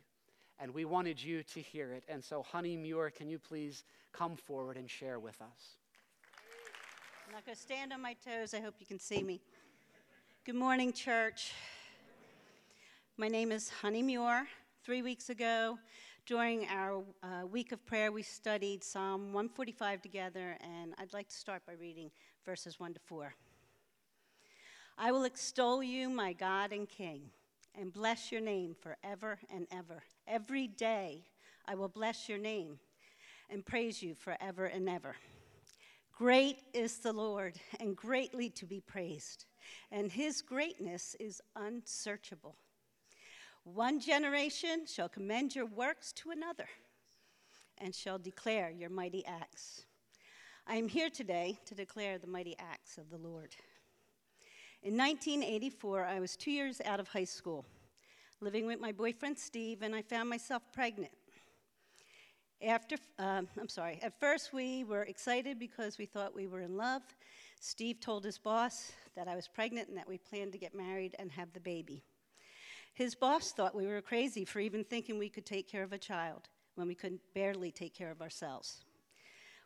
And 0.60 0.72
we 0.72 0.84
wanted 0.84 1.20
you 1.20 1.42
to 1.42 1.60
hear 1.60 1.92
it. 1.92 2.04
And 2.08 2.22
so, 2.22 2.40
Honey 2.40 2.76
Muir, 2.76 3.10
can 3.10 3.28
you 3.28 3.40
please 3.40 3.82
come 4.12 4.36
forward 4.36 4.76
and 4.76 4.88
share 4.88 5.18
with 5.18 5.40
us? 5.42 5.76
I'm 7.26 7.34
not 7.34 7.44
going 7.44 7.56
to 7.56 7.60
stand 7.60 7.92
on 7.92 8.00
my 8.00 8.14
toes. 8.24 8.54
I 8.54 8.60
hope 8.60 8.74
you 8.78 8.86
can 8.86 9.00
see 9.00 9.24
me. 9.24 9.40
Good 10.44 10.54
morning, 10.54 10.92
church. 10.92 11.52
My 13.16 13.26
name 13.26 13.50
is 13.50 13.68
Honey 13.68 14.02
Muir. 14.02 14.46
Three 14.84 15.02
weeks 15.02 15.28
ago, 15.28 15.76
during 16.24 16.66
our 16.68 17.02
uh, 17.24 17.46
week 17.50 17.72
of 17.72 17.84
prayer, 17.84 18.12
we 18.12 18.22
studied 18.22 18.84
Psalm 18.84 19.32
145 19.32 20.00
together, 20.02 20.56
and 20.60 20.94
I'd 20.98 21.12
like 21.12 21.28
to 21.30 21.34
start 21.34 21.62
by 21.66 21.72
reading 21.72 22.12
verses 22.46 22.78
1 22.78 22.94
to 22.94 23.00
4. 23.00 23.34
I 24.96 25.10
will 25.10 25.24
extol 25.24 25.82
you, 25.82 26.08
my 26.08 26.32
God 26.32 26.70
and 26.70 26.88
King, 26.88 27.22
and 27.78 27.92
bless 27.92 28.30
your 28.30 28.40
name 28.40 28.74
forever 28.80 29.38
and 29.54 29.66
ever. 29.70 30.02
Every 30.26 30.66
day 30.66 31.24
I 31.66 31.74
will 31.74 31.88
bless 31.88 32.28
your 32.28 32.38
name 32.38 32.78
and 33.50 33.64
praise 33.64 34.02
you 34.02 34.14
forever 34.14 34.66
and 34.66 34.88
ever. 34.88 35.16
Great 36.12 36.58
is 36.74 36.98
the 36.98 37.12
Lord, 37.12 37.58
and 37.80 37.96
greatly 37.96 38.50
to 38.50 38.66
be 38.66 38.80
praised. 38.80 39.46
and 39.90 40.10
his 40.10 40.42
greatness 40.42 41.16
is 41.20 41.40
unsearchable. 41.56 42.56
One 43.64 44.00
generation 44.00 44.86
shall 44.86 45.08
commend 45.08 45.54
your 45.54 45.66
works 45.66 46.12
to 46.14 46.30
another 46.30 46.66
and 47.78 47.94
shall 47.94 48.18
declare 48.18 48.70
your 48.70 48.90
mighty 48.90 49.24
acts. 49.26 49.86
I 50.66 50.76
am 50.76 50.88
here 50.88 51.10
today 51.10 51.58
to 51.66 51.74
declare 51.74 52.18
the 52.18 52.26
mighty 52.26 52.56
acts 52.58 52.98
of 52.98 53.10
the 53.10 53.18
Lord. 53.18 53.54
In 54.84 54.96
1984, 54.96 56.04
I 56.06 56.18
was 56.18 56.36
two 56.36 56.50
years 56.50 56.80
out 56.84 56.98
of 56.98 57.06
high 57.06 57.22
school, 57.22 57.64
living 58.40 58.66
with 58.66 58.80
my 58.80 58.90
boyfriend 58.90 59.38
Steve, 59.38 59.80
and 59.82 59.94
I 59.94 60.02
found 60.02 60.28
myself 60.28 60.60
pregnant. 60.72 61.12
After, 62.60 62.96
um, 63.20 63.46
I'm 63.60 63.68
sorry, 63.68 64.00
at 64.02 64.18
first 64.18 64.52
we 64.52 64.82
were 64.82 65.04
excited 65.04 65.60
because 65.60 65.98
we 65.98 66.06
thought 66.06 66.34
we 66.34 66.48
were 66.48 66.62
in 66.62 66.76
love. 66.76 67.02
Steve 67.60 68.00
told 68.00 68.24
his 68.24 68.38
boss 68.38 68.90
that 69.14 69.28
I 69.28 69.36
was 69.36 69.46
pregnant 69.46 69.88
and 69.88 69.96
that 69.96 70.08
we 70.08 70.18
planned 70.18 70.50
to 70.50 70.58
get 70.58 70.74
married 70.74 71.14
and 71.20 71.30
have 71.30 71.52
the 71.52 71.60
baby. 71.60 72.02
His 72.92 73.14
boss 73.14 73.52
thought 73.52 73.76
we 73.76 73.86
were 73.86 74.00
crazy 74.00 74.44
for 74.44 74.58
even 74.58 74.82
thinking 74.82 75.16
we 75.16 75.28
could 75.28 75.46
take 75.46 75.68
care 75.68 75.84
of 75.84 75.92
a 75.92 75.98
child 75.98 76.48
when 76.74 76.88
we 76.88 76.96
could 76.96 77.20
barely 77.34 77.70
take 77.70 77.94
care 77.94 78.10
of 78.10 78.20
ourselves. 78.20 78.84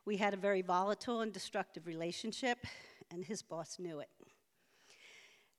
We 0.05 0.19
had 0.19 0.35
a 0.35 0.37
very 0.37 0.61
volatile 0.61 1.23
and 1.23 1.33
destructive 1.33 1.87
relationship, 1.87 2.67
and 3.11 3.25
his 3.25 3.41
boss 3.41 3.79
knew 3.79 4.01
it. 4.01 4.11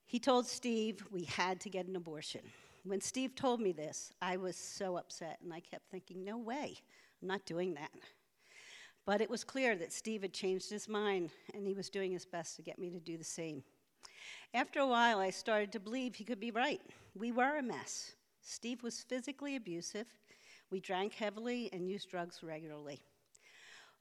He 0.07 0.19
told 0.19 0.47
Steve 0.47 1.03
we 1.11 1.25
had 1.25 1.59
to 1.59 1.69
get 1.69 1.85
an 1.85 1.97
abortion. 1.97 2.39
When 2.85 3.01
Steve 3.01 3.35
told 3.35 3.59
me 3.59 3.73
this, 3.73 4.13
I 4.21 4.37
was 4.37 4.55
so 4.55 4.95
upset, 4.95 5.39
and 5.43 5.53
I 5.53 5.59
kept 5.59 5.91
thinking, 5.91 6.23
no 6.23 6.37
way. 6.37 6.77
I'm 7.21 7.27
not 7.27 7.45
doing 7.45 7.73
that. 7.73 7.91
But 9.05 9.19
it 9.19 9.29
was 9.29 9.43
clear 9.43 9.75
that 9.75 9.91
Steve 9.91 10.21
had 10.21 10.31
changed 10.31 10.69
his 10.69 10.87
mind, 10.87 11.31
and 11.53 11.67
he 11.67 11.73
was 11.73 11.89
doing 11.89 12.13
his 12.13 12.25
best 12.25 12.55
to 12.55 12.61
get 12.61 12.79
me 12.79 12.89
to 12.89 13.01
do 13.01 13.17
the 13.17 13.23
same. 13.25 13.63
After 14.53 14.79
a 14.79 14.87
while, 14.87 15.19
I 15.19 15.29
started 15.29 15.73
to 15.73 15.79
believe 15.81 16.15
he 16.15 16.23
could 16.23 16.39
be 16.39 16.51
right. 16.51 16.79
We 17.13 17.33
were 17.33 17.57
a 17.57 17.61
mess. 17.61 18.13
Steve 18.41 18.83
was 18.83 19.01
physically 19.01 19.57
abusive. 19.57 20.07
We 20.71 20.79
drank 20.79 21.15
heavily 21.15 21.69
and 21.73 21.89
used 21.89 22.09
drugs 22.09 22.41
regularly. 22.41 23.01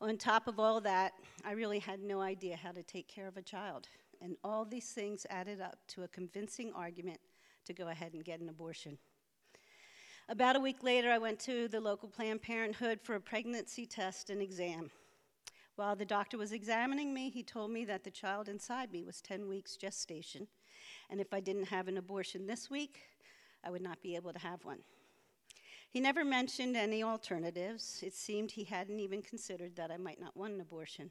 On 0.00 0.16
top 0.16 0.46
of 0.46 0.60
all 0.60 0.80
that, 0.82 1.14
I 1.44 1.50
really 1.52 1.80
had 1.80 2.00
no 2.00 2.20
idea 2.20 2.54
how 2.54 2.70
to 2.70 2.84
take 2.84 3.08
care 3.08 3.26
of 3.26 3.36
a 3.36 3.42
child. 3.42 3.88
And 4.20 4.36
all 4.42 4.64
these 4.64 4.90
things 4.90 5.26
added 5.30 5.60
up 5.60 5.78
to 5.88 6.02
a 6.02 6.08
convincing 6.08 6.72
argument 6.74 7.20
to 7.66 7.72
go 7.72 7.88
ahead 7.88 8.14
and 8.14 8.24
get 8.24 8.40
an 8.40 8.48
abortion. 8.48 8.98
About 10.28 10.56
a 10.56 10.60
week 10.60 10.82
later, 10.82 11.10
I 11.10 11.18
went 11.18 11.38
to 11.40 11.68
the 11.68 11.80
local 11.80 12.08
Planned 12.08 12.42
Parenthood 12.42 13.00
for 13.02 13.14
a 13.14 13.20
pregnancy 13.20 13.86
test 13.86 14.30
and 14.30 14.42
exam. 14.42 14.90
While 15.76 15.94
the 15.94 16.04
doctor 16.04 16.38
was 16.38 16.52
examining 16.52 17.12
me, 17.12 17.28
he 17.28 17.42
told 17.42 17.70
me 17.70 17.84
that 17.84 18.02
the 18.02 18.10
child 18.10 18.48
inside 18.48 18.90
me 18.90 19.04
was 19.04 19.20
10 19.20 19.46
weeks 19.46 19.76
gestation, 19.76 20.48
and 21.10 21.20
if 21.20 21.34
I 21.34 21.40
didn't 21.40 21.66
have 21.66 21.86
an 21.86 21.98
abortion 21.98 22.46
this 22.46 22.70
week, 22.70 23.02
I 23.62 23.70
would 23.70 23.82
not 23.82 24.02
be 24.02 24.16
able 24.16 24.32
to 24.32 24.38
have 24.38 24.64
one. 24.64 24.78
He 25.90 26.00
never 26.00 26.24
mentioned 26.24 26.76
any 26.76 27.02
alternatives. 27.02 28.02
It 28.02 28.14
seemed 28.14 28.50
he 28.50 28.64
hadn't 28.64 28.98
even 28.98 29.22
considered 29.22 29.76
that 29.76 29.90
I 29.90 29.96
might 29.96 30.20
not 30.20 30.36
want 30.36 30.54
an 30.54 30.60
abortion. 30.60 31.10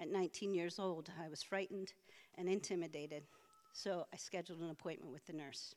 At 0.00 0.10
19 0.10 0.54
years 0.54 0.78
old, 0.78 1.10
I 1.22 1.28
was 1.28 1.42
frightened 1.42 1.92
and 2.38 2.48
intimidated, 2.48 3.24
so 3.72 4.06
I 4.12 4.16
scheduled 4.16 4.60
an 4.60 4.70
appointment 4.70 5.12
with 5.12 5.26
the 5.26 5.32
nurse. 5.34 5.74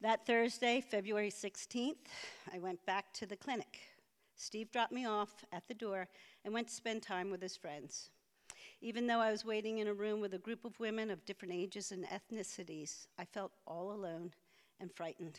That 0.00 0.24
Thursday, 0.26 0.80
February 0.80 1.30
16th, 1.30 2.08
I 2.52 2.58
went 2.58 2.84
back 2.86 3.12
to 3.14 3.26
the 3.26 3.36
clinic. 3.36 3.78
Steve 4.36 4.70
dropped 4.70 4.92
me 4.92 5.04
off 5.04 5.44
at 5.52 5.68
the 5.68 5.74
door 5.74 6.08
and 6.44 6.54
went 6.54 6.68
to 6.68 6.74
spend 6.74 7.02
time 7.02 7.30
with 7.30 7.42
his 7.42 7.56
friends. 7.56 8.10
Even 8.80 9.06
though 9.06 9.20
I 9.20 9.30
was 9.30 9.44
waiting 9.44 9.78
in 9.78 9.86
a 9.86 9.94
room 9.94 10.20
with 10.20 10.34
a 10.34 10.38
group 10.38 10.64
of 10.64 10.78
women 10.80 11.10
of 11.10 11.24
different 11.24 11.54
ages 11.54 11.92
and 11.92 12.04
ethnicities, 12.06 13.06
I 13.18 13.24
felt 13.24 13.52
all 13.66 13.92
alone 13.92 14.32
and 14.80 14.92
frightened. 14.92 15.38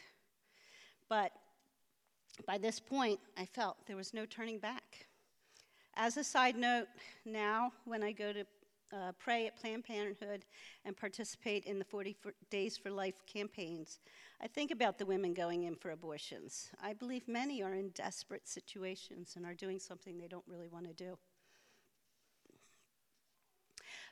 But 1.10 1.34
by 2.48 2.58
this 2.58 2.80
point, 2.80 3.20
I 3.38 3.46
felt 3.46 3.86
there 3.86 3.98
was 3.98 4.14
no 4.14 4.26
turning 4.26 4.60
back. 4.60 5.08
As 5.96 6.16
a 6.18 6.24
side 6.24 6.56
note, 6.56 6.88
now 7.26 7.74
when 7.86 8.02
I 8.02 8.14
go 8.14 8.32
to 8.32 8.46
uh, 8.94 9.12
pray 9.20 9.48
at 9.48 9.56
Planned 9.56 9.84
Parenthood 9.84 10.46
and 10.86 10.96
participate 10.96 11.66
in 11.66 11.80
the 11.80 11.86
40 11.86 12.16
Days 12.50 12.78
for 12.78 12.92
Life 12.92 13.22
campaigns, 13.26 14.00
I 14.42 14.48
think 14.48 14.72
about 14.72 14.98
the 14.98 15.06
women 15.06 15.34
going 15.34 15.64
in 15.64 15.76
for 15.76 15.92
abortions. 15.92 16.70
I 16.82 16.94
believe 16.94 17.28
many 17.28 17.64
are 17.64 17.74
in 17.74 17.90
desperate 17.90 18.48
situations 18.48 19.34
and 19.36 19.46
are 19.46 19.54
doing 19.54 19.80
something 19.80 20.18
they 20.18 20.28
don't 20.28 20.48
really 20.48 20.68
want 20.68 20.88
to 20.88 20.94
do. 20.94 21.18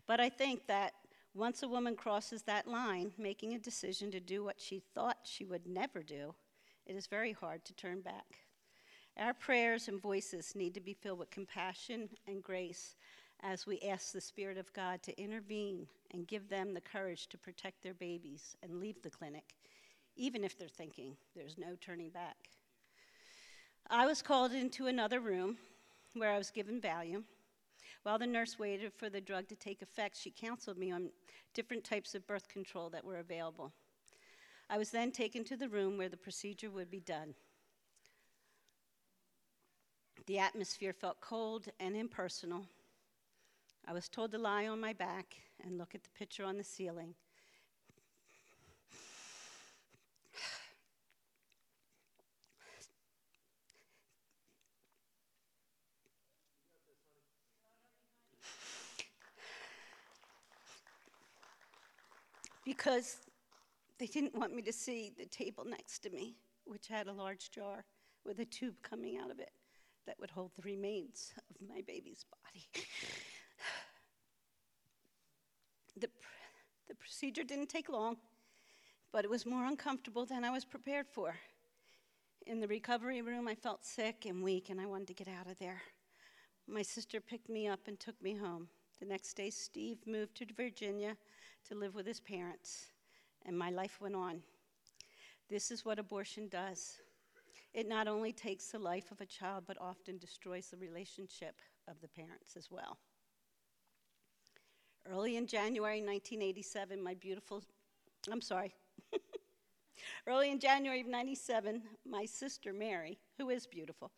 But 0.07 0.19
I 0.19 0.29
think 0.29 0.67
that 0.67 0.93
once 1.33 1.63
a 1.63 1.67
woman 1.67 1.95
crosses 1.95 2.41
that 2.43 2.67
line, 2.67 3.11
making 3.17 3.53
a 3.53 3.59
decision 3.59 4.11
to 4.11 4.19
do 4.19 4.43
what 4.43 4.59
she 4.59 4.81
thought 4.93 5.19
she 5.23 5.45
would 5.45 5.67
never 5.67 6.01
do, 6.01 6.33
it 6.85 6.95
is 6.95 7.07
very 7.07 7.31
hard 7.31 7.63
to 7.65 7.73
turn 7.73 8.01
back. 8.01 8.39
Our 9.17 9.33
prayers 9.33 9.87
and 9.87 10.01
voices 10.01 10.55
need 10.55 10.73
to 10.73 10.81
be 10.81 10.93
filled 10.93 11.19
with 11.19 11.29
compassion 11.29 12.09
and 12.27 12.41
grace 12.41 12.95
as 13.43 13.65
we 13.65 13.79
ask 13.79 14.11
the 14.11 14.21
Spirit 14.21 14.57
of 14.57 14.71
God 14.73 15.01
to 15.03 15.21
intervene 15.21 15.87
and 16.11 16.27
give 16.27 16.47
them 16.49 16.73
the 16.73 16.81
courage 16.81 17.27
to 17.27 17.37
protect 17.37 17.81
their 17.81 17.93
babies 17.93 18.55
and 18.61 18.79
leave 18.79 19.01
the 19.01 19.09
clinic, 19.09 19.55
even 20.15 20.43
if 20.43 20.57
they're 20.57 20.67
thinking 20.67 21.15
there's 21.35 21.57
no 21.57 21.75
turning 21.79 22.09
back. 22.09 22.35
I 23.89 24.05
was 24.05 24.21
called 24.21 24.53
into 24.53 24.87
another 24.87 25.19
room 25.19 25.57
where 26.13 26.31
I 26.31 26.37
was 26.37 26.51
given 26.51 26.79
Valium. 26.79 27.23
While 28.03 28.19
the 28.19 28.27
nurse 28.27 28.57
waited 28.57 28.93
for 28.93 29.09
the 29.09 29.21
drug 29.21 29.47
to 29.49 29.55
take 29.55 29.81
effect, 29.81 30.17
she 30.17 30.31
counseled 30.31 30.77
me 30.77 30.91
on 30.91 31.09
different 31.53 31.83
types 31.83 32.15
of 32.15 32.25
birth 32.25 32.47
control 32.47 32.89
that 32.89 33.05
were 33.05 33.17
available. 33.17 33.71
I 34.69 34.77
was 34.77 34.91
then 34.91 35.11
taken 35.11 35.43
to 35.45 35.57
the 35.57 35.69
room 35.69 35.97
where 35.97 36.09
the 36.09 36.17
procedure 36.17 36.71
would 36.71 36.89
be 36.89 37.01
done. 37.01 37.35
The 40.27 40.39
atmosphere 40.39 40.93
felt 40.93 41.19
cold 41.19 41.67
and 41.79 41.95
impersonal, 41.95 42.65
I 43.87 43.93
was 43.93 44.07
told 44.07 44.31
to 44.31 44.37
lie 44.37 44.67
on 44.67 44.79
my 44.79 44.93
back 44.93 45.35
and 45.63 45.77
look 45.77 45.95
at 45.95 46.03
the 46.03 46.09
picture 46.11 46.43
on 46.43 46.57
the 46.57 46.63
ceiling. 46.63 47.15
because 62.71 63.17
they 63.99 64.05
didn't 64.05 64.33
want 64.33 64.55
me 64.55 64.61
to 64.61 64.71
see 64.71 65.11
the 65.17 65.25
table 65.25 65.65
next 65.65 65.99
to 65.99 66.09
me, 66.09 66.37
which 66.65 66.87
had 66.87 67.07
a 67.07 67.13
large 67.13 67.51
jar 67.51 67.83
with 68.25 68.39
a 68.39 68.45
tube 68.45 68.75
coming 68.81 69.17
out 69.17 69.29
of 69.29 69.39
it 69.39 69.51
that 70.07 70.15
would 70.19 70.31
hold 70.31 70.51
the 70.55 70.61
remains 70.61 71.33
of 71.49 71.67
my 71.67 71.81
baby's 71.81 72.25
body. 72.43 72.65
The, 75.99 76.07
the 76.91 76.95
procedure 76.95 77.45
didn't 77.45 77.69
take 77.69 77.87
long, 77.87 78.17
but 79.13 79.23
it 79.23 79.29
was 79.29 79.45
more 79.45 79.65
uncomfortable 79.65 80.25
than 80.25 80.43
I 80.43 80.49
was 80.49 80.65
prepared 80.65 81.07
for. 81.07 81.33
In 82.47 82.59
the 82.59 82.67
recovery 82.67 83.21
room, 83.21 83.47
I 83.47 83.55
felt 83.55 83.85
sick 83.85 84.25
and 84.25 84.43
weak, 84.43 84.69
and 84.69 84.81
I 84.81 84.85
wanted 84.85 85.07
to 85.07 85.13
get 85.13 85.29
out 85.29 85.49
of 85.49 85.57
there. 85.57 85.81
My 86.67 86.81
sister 86.81 87.21
picked 87.21 87.47
me 87.47 87.65
up 87.65 87.87
and 87.87 87.97
took 87.97 88.21
me 88.21 88.35
home. 88.35 88.67
The 88.99 89.05
next 89.05 89.35
day, 89.35 89.49
Steve 89.49 89.99
moved 90.05 90.35
to 90.35 90.45
Virginia 90.53 91.15
to 91.69 91.75
live 91.75 91.95
with 91.95 92.05
his 92.05 92.19
parents, 92.19 92.87
and 93.45 93.57
my 93.57 93.69
life 93.69 94.01
went 94.01 94.15
on. 94.15 94.41
This 95.49 95.71
is 95.71 95.85
what 95.85 95.97
abortion 95.97 96.49
does 96.49 96.97
it 97.73 97.87
not 97.87 98.09
only 98.09 98.33
takes 98.33 98.67
the 98.67 98.79
life 98.79 99.13
of 99.13 99.21
a 99.21 99.25
child, 99.25 99.63
but 99.65 99.77
often 99.79 100.17
destroys 100.17 100.67
the 100.67 100.77
relationship 100.77 101.61
of 101.87 102.01
the 102.01 102.09
parents 102.09 102.57
as 102.57 102.69
well. 102.69 102.97
Early 105.09 105.35
in 105.35 105.47
January 105.47 105.99
1987, 105.99 107.01
my 107.01 107.15
beautiful, 107.15 107.63
I'm 108.31 108.41
sorry. 108.41 108.73
Early 110.27 110.51
in 110.51 110.59
January 110.59 111.01
of 111.01 111.07
97, 111.07 111.81
my 112.07 112.25
sister 112.25 112.71
Mary, 112.71 113.17
who 113.37 113.49
is 113.49 113.65
beautiful, 113.65 114.11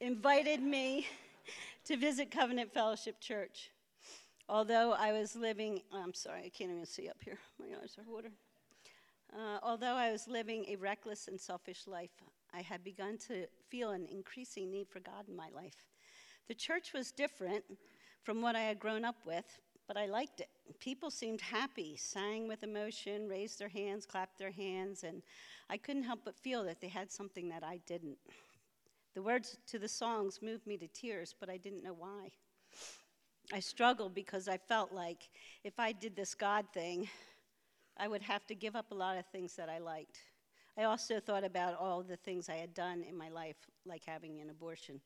invited 0.00 0.62
me 0.62 1.06
to 1.84 1.96
visit 1.96 2.30
Covenant 2.30 2.72
Fellowship 2.72 3.20
Church. 3.20 3.70
Although 4.48 4.92
I 4.92 5.12
was 5.12 5.36
living, 5.36 5.82
I'm 5.92 6.14
sorry, 6.14 6.44
I 6.46 6.48
can't 6.48 6.70
even 6.70 6.86
see 6.86 7.08
up 7.08 7.18
here. 7.22 7.38
My 7.58 7.66
eyes 7.82 7.96
are 7.98 8.10
watering. 8.10 8.34
Uh, 9.32 9.58
although 9.62 9.94
I 9.94 10.10
was 10.10 10.26
living 10.26 10.64
a 10.68 10.76
reckless 10.76 11.28
and 11.28 11.38
selfish 11.38 11.86
life, 11.86 12.10
I 12.52 12.62
had 12.62 12.82
begun 12.82 13.18
to 13.28 13.46
feel 13.68 13.90
an 13.90 14.06
increasing 14.10 14.70
need 14.70 14.88
for 14.88 15.00
God 15.00 15.28
in 15.28 15.36
my 15.36 15.50
life. 15.54 15.86
The 16.48 16.54
church 16.54 16.92
was 16.92 17.12
different 17.12 17.62
from 18.24 18.42
what 18.42 18.56
I 18.56 18.62
had 18.62 18.80
grown 18.80 19.04
up 19.04 19.16
with, 19.24 19.60
but 19.90 19.96
I 19.96 20.06
liked 20.06 20.38
it. 20.38 20.48
People 20.78 21.10
seemed 21.10 21.40
happy, 21.40 21.96
sang 21.96 22.46
with 22.46 22.62
emotion, 22.62 23.26
raised 23.26 23.58
their 23.58 23.68
hands, 23.68 24.06
clapped 24.06 24.38
their 24.38 24.52
hands, 24.52 25.02
and 25.02 25.20
I 25.68 25.78
couldn't 25.78 26.04
help 26.04 26.20
but 26.24 26.38
feel 26.38 26.62
that 26.62 26.80
they 26.80 26.86
had 26.86 27.10
something 27.10 27.48
that 27.48 27.64
I 27.64 27.80
didn't. 27.88 28.16
The 29.16 29.22
words 29.22 29.56
to 29.66 29.80
the 29.80 29.88
songs 29.88 30.38
moved 30.42 30.64
me 30.64 30.76
to 30.76 30.86
tears, 30.86 31.34
but 31.40 31.50
I 31.50 31.56
didn't 31.56 31.82
know 31.82 31.96
why. 31.98 32.30
I 33.52 33.58
struggled 33.58 34.14
because 34.14 34.46
I 34.46 34.58
felt 34.58 34.92
like 34.92 35.28
if 35.64 35.80
I 35.80 35.90
did 35.90 36.14
this 36.14 36.36
God 36.36 36.66
thing, 36.72 37.08
I 37.96 38.06
would 38.06 38.22
have 38.22 38.46
to 38.46 38.54
give 38.54 38.76
up 38.76 38.92
a 38.92 38.94
lot 38.94 39.18
of 39.18 39.26
things 39.32 39.56
that 39.56 39.68
I 39.68 39.78
liked. 39.78 40.20
I 40.78 40.84
also 40.84 41.18
thought 41.18 41.42
about 41.42 41.76
all 41.76 42.04
the 42.04 42.16
things 42.16 42.48
I 42.48 42.58
had 42.58 42.74
done 42.74 43.02
in 43.02 43.16
my 43.16 43.28
life, 43.28 43.56
like 43.84 44.04
having 44.06 44.40
an 44.40 44.50
abortion. 44.50 45.00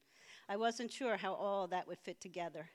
I 0.46 0.58
wasn't 0.58 0.92
sure 0.92 1.16
how 1.16 1.32
all 1.32 1.68
that 1.68 1.88
would 1.88 2.00
fit 2.00 2.20
together. 2.20 2.68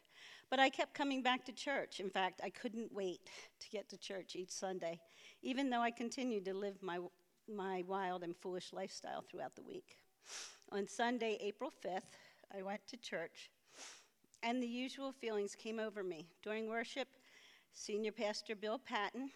But 0.49 0.59
I 0.59 0.69
kept 0.69 0.95
coming 0.95 1.21
back 1.21 1.45
to 1.45 1.51
church. 1.51 1.99
In 1.99 2.09
fact, 2.09 2.41
I 2.43 2.49
couldn't 2.49 2.91
wait 2.91 3.29
to 3.59 3.69
get 3.69 3.87
to 3.89 3.97
church 3.97 4.35
each 4.35 4.49
Sunday, 4.49 4.99
even 5.43 5.69
though 5.69 5.81
I 5.81 5.91
continued 5.91 6.45
to 6.45 6.53
live 6.53 6.81
my, 6.81 6.99
my 7.47 7.83
wild 7.87 8.23
and 8.23 8.35
foolish 8.35 8.73
lifestyle 8.73 9.23
throughout 9.29 9.55
the 9.55 9.61
week. 9.61 9.97
On 10.71 10.87
Sunday, 10.87 11.37
April 11.39 11.71
5th, 11.85 12.17
I 12.57 12.63
went 12.63 12.85
to 12.87 12.97
church, 12.97 13.51
and 14.41 14.61
the 14.61 14.67
usual 14.67 15.11
feelings 15.11 15.53
came 15.53 15.79
over 15.79 16.03
me. 16.03 16.27
During 16.41 16.67
worship, 16.67 17.07
Senior 17.73 18.11
Pastor 18.11 18.55
Bill 18.55 18.79
Patton 18.79 19.29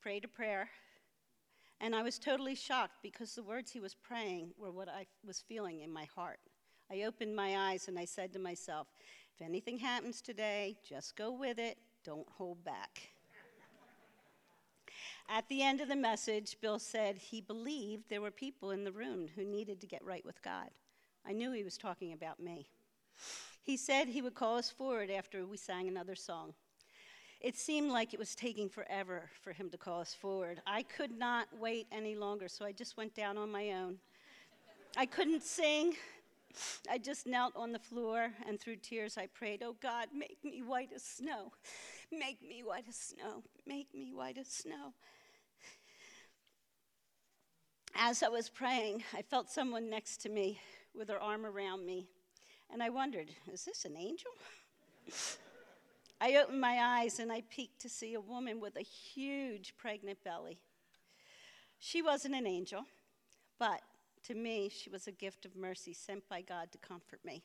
prayed 0.00 0.24
a 0.24 0.28
prayer, 0.28 0.70
and 1.80 1.94
I 1.94 2.02
was 2.02 2.18
totally 2.18 2.54
shocked 2.54 2.96
because 3.02 3.34
the 3.34 3.42
words 3.42 3.70
he 3.70 3.80
was 3.80 3.94
praying 3.94 4.52
were 4.58 4.72
what 4.72 4.88
I 4.88 5.06
was 5.26 5.44
feeling 5.46 5.80
in 5.80 5.92
my 5.92 6.06
heart. 6.14 6.40
I 6.90 7.02
opened 7.02 7.36
my 7.36 7.70
eyes 7.70 7.88
and 7.88 7.98
I 7.98 8.06
said 8.06 8.32
to 8.32 8.38
myself, 8.38 8.86
if 9.38 9.44
anything 9.46 9.78
happens 9.78 10.20
today, 10.20 10.76
just 10.86 11.14
go 11.14 11.30
with 11.30 11.58
it, 11.60 11.78
don't 12.04 12.28
hold 12.28 12.64
back. 12.64 13.10
At 15.28 15.48
the 15.48 15.62
end 15.62 15.80
of 15.80 15.88
the 15.88 15.94
message, 15.94 16.56
Bill 16.60 16.80
said 16.80 17.16
he 17.16 17.40
believed 17.40 18.04
there 18.08 18.20
were 18.20 18.32
people 18.32 18.72
in 18.72 18.82
the 18.82 18.90
room 18.90 19.28
who 19.36 19.44
needed 19.44 19.80
to 19.80 19.86
get 19.86 20.04
right 20.04 20.24
with 20.24 20.42
God. 20.42 20.70
I 21.24 21.32
knew 21.32 21.52
he 21.52 21.62
was 21.62 21.78
talking 21.78 22.12
about 22.12 22.40
me. 22.40 22.66
He 23.62 23.76
said 23.76 24.08
he 24.08 24.22
would 24.22 24.34
call 24.34 24.56
us 24.56 24.70
forward 24.70 25.10
after 25.10 25.46
we 25.46 25.56
sang 25.56 25.86
another 25.86 26.16
song. 26.16 26.54
It 27.40 27.56
seemed 27.56 27.92
like 27.92 28.12
it 28.12 28.18
was 28.18 28.34
taking 28.34 28.68
forever 28.68 29.30
for 29.42 29.52
him 29.52 29.70
to 29.70 29.78
call 29.78 30.00
us 30.00 30.14
forward. 30.14 30.60
I 30.66 30.82
could 30.82 31.16
not 31.16 31.46
wait 31.60 31.86
any 31.92 32.16
longer, 32.16 32.48
so 32.48 32.64
I 32.64 32.72
just 32.72 32.96
went 32.96 33.14
down 33.14 33.38
on 33.38 33.52
my 33.52 33.70
own. 33.72 33.98
I 34.96 35.06
couldn't 35.06 35.44
sing. 35.44 35.94
I 36.90 36.98
just 36.98 37.26
knelt 37.26 37.54
on 37.56 37.72
the 37.72 37.78
floor 37.78 38.30
and 38.46 38.60
through 38.60 38.76
tears 38.76 39.16
I 39.18 39.26
prayed, 39.26 39.62
Oh 39.64 39.76
God, 39.80 40.08
make 40.14 40.38
me 40.44 40.62
white 40.62 40.90
as 40.94 41.02
snow. 41.02 41.52
Make 42.10 42.42
me 42.42 42.62
white 42.64 42.84
as 42.88 42.96
snow. 42.96 43.42
Make 43.66 43.94
me 43.94 44.12
white 44.14 44.38
as 44.38 44.48
snow 44.48 44.94
as 47.98 48.22
I 48.22 48.28
was 48.28 48.48
praying, 48.48 49.02
I 49.12 49.22
felt 49.22 49.50
someone 49.50 49.90
next 49.90 50.18
to 50.18 50.28
me 50.28 50.60
with 50.94 51.08
her 51.08 51.20
arm 51.20 51.44
around 51.44 51.84
me, 51.84 52.06
and 52.70 52.80
I 52.80 52.90
wondered, 52.90 53.30
is 53.52 53.64
this 53.64 53.84
an 53.84 53.96
angel? 53.96 54.30
I 56.20 56.36
opened 56.36 56.60
my 56.60 56.78
eyes 56.80 57.18
and 57.18 57.32
I 57.32 57.42
peeked 57.50 57.80
to 57.82 57.88
see 57.88 58.14
a 58.14 58.20
woman 58.20 58.60
with 58.60 58.76
a 58.76 58.82
huge 58.82 59.74
pregnant 59.76 60.22
belly. 60.24 60.58
She 61.80 62.02
wasn't 62.02 62.34
an 62.34 62.46
angel, 62.46 62.84
but 63.58 63.80
to 64.28 64.34
me, 64.34 64.68
she 64.68 64.90
was 64.90 65.06
a 65.06 65.12
gift 65.12 65.46
of 65.46 65.56
mercy 65.56 65.94
sent 65.94 66.28
by 66.28 66.42
God 66.42 66.70
to 66.72 66.78
comfort 66.78 67.20
me. 67.24 67.42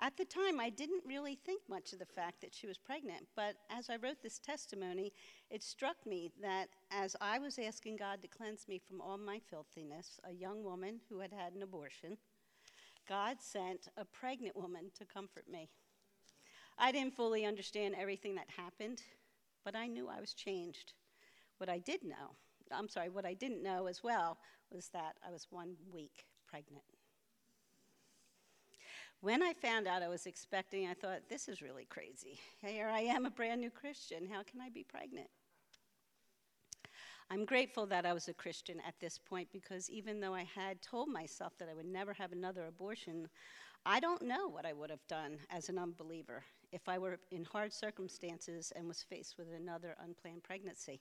At 0.00 0.16
the 0.16 0.24
time, 0.24 0.58
I 0.58 0.70
didn't 0.70 1.04
really 1.06 1.34
think 1.36 1.60
much 1.68 1.92
of 1.92 1.98
the 1.98 2.06
fact 2.06 2.40
that 2.40 2.54
she 2.54 2.66
was 2.66 2.78
pregnant, 2.78 3.26
but 3.36 3.56
as 3.70 3.90
I 3.90 3.96
wrote 3.96 4.22
this 4.22 4.38
testimony, 4.38 5.12
it 5.50 5.62
struck 5.62 5.96
me 6.06 6.32
that 6.42 6.68
as 6.90 7.14
I 7.20 7.38
was 7.38 7.58
asking 7.58 7.96
God 7.98 8.22
to 8.22 8.28
cleanse 8.28 8.66
me 8.66 8.78
from 8.78 9.02
all 9.02 9.18
my 9.18 9.38
filthiness, 9.38 10.18
a 10.24 10.32
young 10.32 10.64
woman 10.64 11.00
who 11.08 11.20
had 11.20 11.32
had 11.32 11.52
an 11.52 11.62
abortion, 11.62 12.16
God 13.06 13.36
sent 13.40 13.88
a 13.98 14.06
pregnant 14.06 14.56
woman 14.56 14.90
to 14.98 15.04
comfort 15.04 15.44
me. 15.50 15.68
I 16.78 16.92
didn't 16.92 17.14
fully 17.14 17.44
understand 17.44 17.94
everything 17.96 18.34
that 18.36 18.48
happened, 18.56 19.02
but 19.64 19.76
I 19.76 19.86
knew 19.86 20.08
I 20.08 20.20
was 20.20 20.32
changed. 20.32 20.94
What 21.58 21.68
I 21.68 21.78
did 21.78 22.02
know, 22.02 22.36
I'm 22.72 22.88
sorry, 22.88 23.08
what 23.08 23.26
I 23.26 23.34
didn't 23.34 23.62
know 23.62 23.86
as 23.86 24.02
well 24.02 24.38
was 24.70 24.88
that 24.88 25.16
I 25.26 25.30
was 25.30 25.46
one 25.50 25.76
week 25.92 26.24
pregnant. 26.48 26.84
When 29.20 29.42
I 29.42 29.54
found 29.54 29.86
out 29.86 30.02
I 30.02 30.08
was 30.08 30.26
expecting, 30.26 30.86
I 30.86 30.94
thought, 30.94 31.28
this 31.30 31.48
is 31.48 31.62
really 31.62 31.86
crazy. 31.86 32.38
Here 32.60 32.90
I 32.92 33.00
am, 33.00 33.24
a 33.24 33.30
brand 33.30 33.60
new 33.60 33.70
Christian. 33.70 34.26
How 34.30 34.42
can 34.42 34.60
I 34.60 34.68
be 34.68 34.84
pregnant? 34.84 35.28
I'm 37.30 37.46
grateful 37.46 37.86
that 37.86 38.04
I 38.04 38.12
was 38.12 38.28
a 38.28 38.34
Christian 38.34 38.80
at 38.86 39.00
this 39.00 39.18
point 39.18 39.48
because 39.50 39.88
even 39.88 40.20
though 40.20 40.34
I 40.34 40.46
had 40.54 40.82
told 40.82 41.08
myself 41.08 41.54
that 41.58 41.70
I 41.70 41.74
would 41.74 41.86
never 41.86 42.12
have 42.12 42.32
another 42.32 42.66
abortion, 42.66 43.28
I 43.86 43.98
don't 43.98 44.22
know 44.22 44.48
what 44.48 44.66
I 44.66 44.74
would 44.74 44.90
have 44.90 45.06
done 45.08 45.38
as 45.50 45.68
an 45.68 45.78
unbeliever 45.78 46.44
if 46.70 46.88
I 46.88 46.98
were 46.98 47.18
in 47.30 47.44
hard 47.44 47.72
circumstances 47.72 48.72
and 48.76 48.86
was 48.86 49.02
faced 49.02 49.36
with 49.38 49.48
another 49.54 49.96
unplanned 50.04 50.42
pregnancy. 50.42 51.00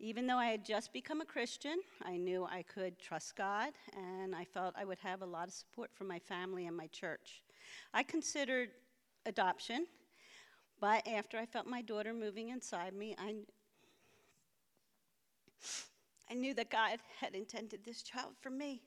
Even 0.00 0.28
though 0.28 0.36
I 0.36 0.46
had 0.46 0.64
just 0.64 0.92
become 0.92 1.20
a 1.20 1.24
Christian, 1.24 1.80
I 2.04 2.16
knew 2.16 2.44
I 2.44 2.62
could 2.62 3.00
trust 3.00 3.34
God, 3.34 3.72
and 3.96 4.32
I 4.32 4.44
felt 4.44 4.74
I 4.78 4.84
would 4.84 4.98
have 4.98 5.22
a 5.22 5.26
lot 5.26 5.48
of 5.48 5.54
support 5.54 5.90
from 5.92 6.06
my 6.06 6.20
family 6.20 6.68
and 6.68 6.76
my 6.76 6.86
church. 6.86 7.42
I 7.92 8.04
considered 8.04 8.70
adoption, 9.26 9.86
but 10.80 11.06
after 11.08 11.36
I 11.36 11.46
felt 11.46 11.66
my 11.66 11.82
daughter 11.82 12.14
moving 12.14 12.50
inside 12.50 12.94
me, 12.94 13.16
I, 13.18 13.34
I 16.30 16.34
knew 16.34 16.54
that 16.54 16.70
God 16.70 17.00
had 17.20 17.34
intended 17.34 17.84
this 17.84 18.02
child 18.02 18.34
for 18.40 18.50
me. 18.50 18.82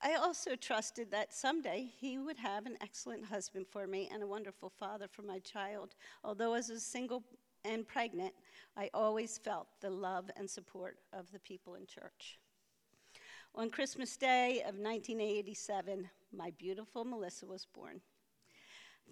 I 0.00 0.14
also 0.14 0.54
trusted 0.54 1.10
that 1.10 1.34
someday 1.34 1.90
he 1.98 2.18
would 2.18 2.36
have 2.36 2.66
an 2.66 2.76
excellent 2.80 3.24
husband 3.24 3.66
for 3.72 3.88
me 3.88 4.08
and 4.12 4.22
a 4.22 4.26
wonderful 4.26 4.70
father 4.70 5.08
for 5.08 5.22
my 5.22 5.40
child. 5.40 5.96
Although, 6.22 6.54
as 6.54 6.70
a 6.70 6.78
single 6.78 7.24
and 7.64 7.88
pregnant, 7.88 8.34
I 8.76 8.90
always 8.92 9.38
felt 9.38 9.68
the 9.80 9.90
love 9.90 10.30
and 10.36 10.50
support 10.50 10.98
of 11.12 11.30
the 11.30 11.38
people 11.38 11.74
in 11.74 11.86
church. 11.86 12.38
On 13.54 13.70
Christmas 13.70 14.16
Day 14.16 14.60
of 14.60 14.76
1987, 14.78 16.08
my 16.32 16.50
beautiful 16.58 17.04
Melissa 17.04 17.46
was 17.46 17.66
born. 17.72 18.00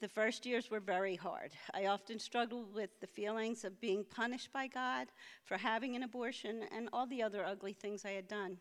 The 0.00 0.08
first 0.08 0.44
years 0.44 0.68
were 0.68 0.80
very 0.80 1.14
hard. 1.14 1.52
I 1.72 1.86
often 1.86 2.18
struggled 2.18 2.74
with 2.74 2.98
the 3.00 3.06
feelings 3.06 3.64
of 3.64 3.80
being 3.80 4.04
punished 4.04 4.52
by 4.52 4.66
God 4.66 5.06
for 5.44 5.56
having 5.56 5.94
an 5.94 6.02
abortion 6.02 6.64
and 6.74 6.88
all 6.92 7.06
the 7.06 7.22
other 7.22 7.44
ugly 7.44 7.72
things 7.72 8.04
I 8.04 8.10
had 8.12 8.26
done. 8.26 8.58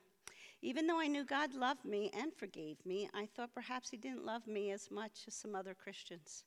Even 0.62 0.86
though 0.86 1.00
I 1.00 1.08
knew 1.08 1.24
God 1.24 1.56
loved 1.56 1.84
me 1.84 2.12
and 2.14 2.32
forgave 2.32 2.86
me, 2.86 3.10
I 3.16 3.26
thought 3.26 3.56
perhaps 3.56 3.90
He 3.90 3.98
didn't 3.98 4.24
love 4.24 4.46
me 4.46 4.70
as 4.70 4.92
much 4.92 5.24
as 5.28 5.34
some 5.34 5.56
other 5.56 5.74
Christians. 5.74 6.44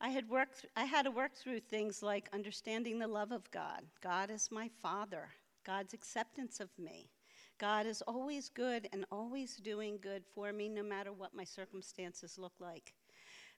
I 0.00 0.10
had, 0.10 0.28
worked, 0.28 0.66
I 0.76 0.84
had 0.84 1.06
to 1.06 1.10
work 1.10 1.34
through 1.34 1.60
things 1.60 2.02
like 2.02 2.28
understanding 2.32 2.98
the 2.98 3.08
love 3.08 3.32
of 3.32 3.50
God. 3.50 3.82
God 4.00 4.30
is 4.30 4.50
my 4.50 4.70
Father, 4.80 5.28
God's 5.66 5.92
acceptance 5.92 6.60
of 6.60 6.70
me. 6.78 7.10
God 7.58 7.86
is 7.86 8.02
always 8.02 8.48
good 8.48 8.88
and 8.92 9.04
always 9.10 9.56
doing 9.56 9.98
good 10.00 10.22
for 10.34 10.52
me, 10.52 10.68
no 10.68 10.84
matter 10.84 11.12
what 11.12 11.34
my 11.34 11.42
circumstances 11.42 12.38
look 12.38 12.52
like. 12.60 12.94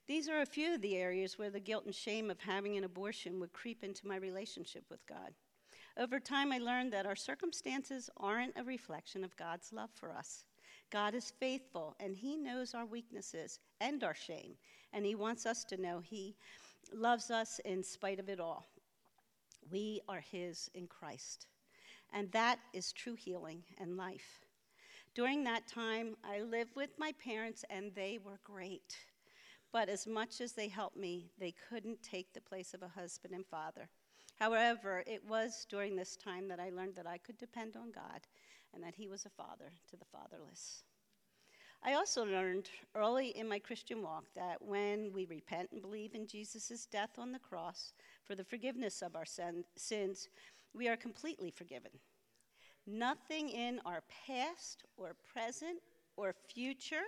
These 0.07 0.27
are 0.27 0.41
a 0.41 0.45
few 0.47 0.73
of 0.73 0.81
the 0.81 0.97
areas 0.97 1.37
where 1.37 1.51
the 1.51 1.59
guilt 1.59 1.85
and 1.85 1.93
shame 1.93 2.31
of 2.31 2.39
having 2.39 2.75
an 2.75 2.83
abortion 2.83 3.39
would 3.39 3.53
creep 3.53 3.83
into 3.83 4.07
my 4.07 4.15
relationship 4.15 4.83
with 4.89 5.05
God. 5.05 5.33
Over 5.97 6.19
time, 6.19 6.51
I 6.51 6.57
learned 6.57 6.91
that 6.93 7.05
our 7.05 7.15
circumstances 7.15 8.09
aren't 8.17 8.57
a 8.57 8.63
reflection 8.63 9.23
of 9.23 9.37
God's 9.37 9.71
love 9.71 9.91
for 9.93 10.11
us. 10.11 10.45
God 10.91 11.15
is 11.15 11.31
faithful, 11.39 11.95
and 11.99 12.15
He 12.15 12.35
knows 12.35 12.73
our 12.73 12.85
weaknesses 12.85 13.59
and 13.79 14.03
our 14.03 14.13
shame, 14.13 14.55
and 14.91 15.05
He 15.05 15.15
wants 15.15 15.45
us 15.45 15.63
to 15.65 15.81
know 15.81 15.99
He 15.99 16.35
loves 16.93 17.31
us 17.31 17.59
in 17.63 17.81
spite 17.81 18.19
of 18.19 18.27
it 18.27 18.41
all. 18.41 18.65
We 19.71 20.01
are 20.09 20.19
His 20.19 20.69
in 20.73 20.87
Christ, 20.87 21.47
and 22.11 22.29
that 22.33 22.59
is 22.73 22.91
true 22.91 23.15
healing 23.15 23.63
and 23.79 23.95
life. 23.95 24.41
During 25.15 25.45
that 25.45 25.67
time, 25.67 26.17
I 26.25 26.41
lived 26.41 26.75
with 26.75 26.91
my 26.97 27.13
parents, 27.23 27.63
and 27.69 27.93
they 27.95 28.19
were 28.23 28.39
great. 28.43 28.97
But 29.71 29.87
as 29.87 30.05
much 30.05 30.41
as 30.41 30.51
they 30.51 30.67
helped 30.67 30.97
me, 30.97 31.31
they 31.39 31.53
couldn't 31.69 32.03
take 32.03 32.33
the 32.33 32.41
place 32.41 32.73
of 32.73 32.83
a 32.83 32.89
husband 32.89 33.33
and 33.33 33.45
father. 33.45 33.87
However, 34.35 35.03
it 35.07 35.23
was 35.25 35.65
during 35.69 35.95
this 35.95 36.17
time 36.17 36.49
that 36.49 36.59
I 36.59 36.69
learned 36.69 36.95
that 36.95 37.07
I 37.07 37.17
could 37.17 37.37
depend 37.37 37.77
on 37.77 37.91
God 37.91 38.21
and 38.73 38.83
that 38.83 38.95
He 38.95 39.07
was 39.07 39.25
a 39.25 39.29
father 39.29 39.71
to 39.89 39.97
the 39.97 40.05
fatherless. 40.05 40.83
I 41.83 41.93
also 41.93 42.23
learned 42.23 42.69
early 42.95 43.29
in 43.29 43.49
my 43.49 43.57
Christian 43.57 44.03
walk 44.03 44.25
that 44.35 44.61
when 44.61 45.11
we 45.13 45.25
repent 45.25 45.69
and 45.71 45.81
believe 45.81 46.13
in 46.13 46.27
Jesus' 46.27 46.85
death 46.85 47.17
on 47.17 47.31
the 47.31 47.39
cross 47.39 47.93
for 48.23 48.35
the 48.35 48.43
forgiveness 48.43 49.01
of 49.01 49.15
our 49.15 49.25
sin, 49.25 49.63
sins, 49.75 50.29
we 50.73 50.87
are 50.87 50.95
completely 50.95 51.49
forgiven. 51.49 51.91
Nothing 52.85 53.49
in 53.49 53.79
our 53.85 54.03
past 54.27 54.83
or 54.95 55.15
present 55.33 55.79
or 56.17 56.35
future 56.53 57.03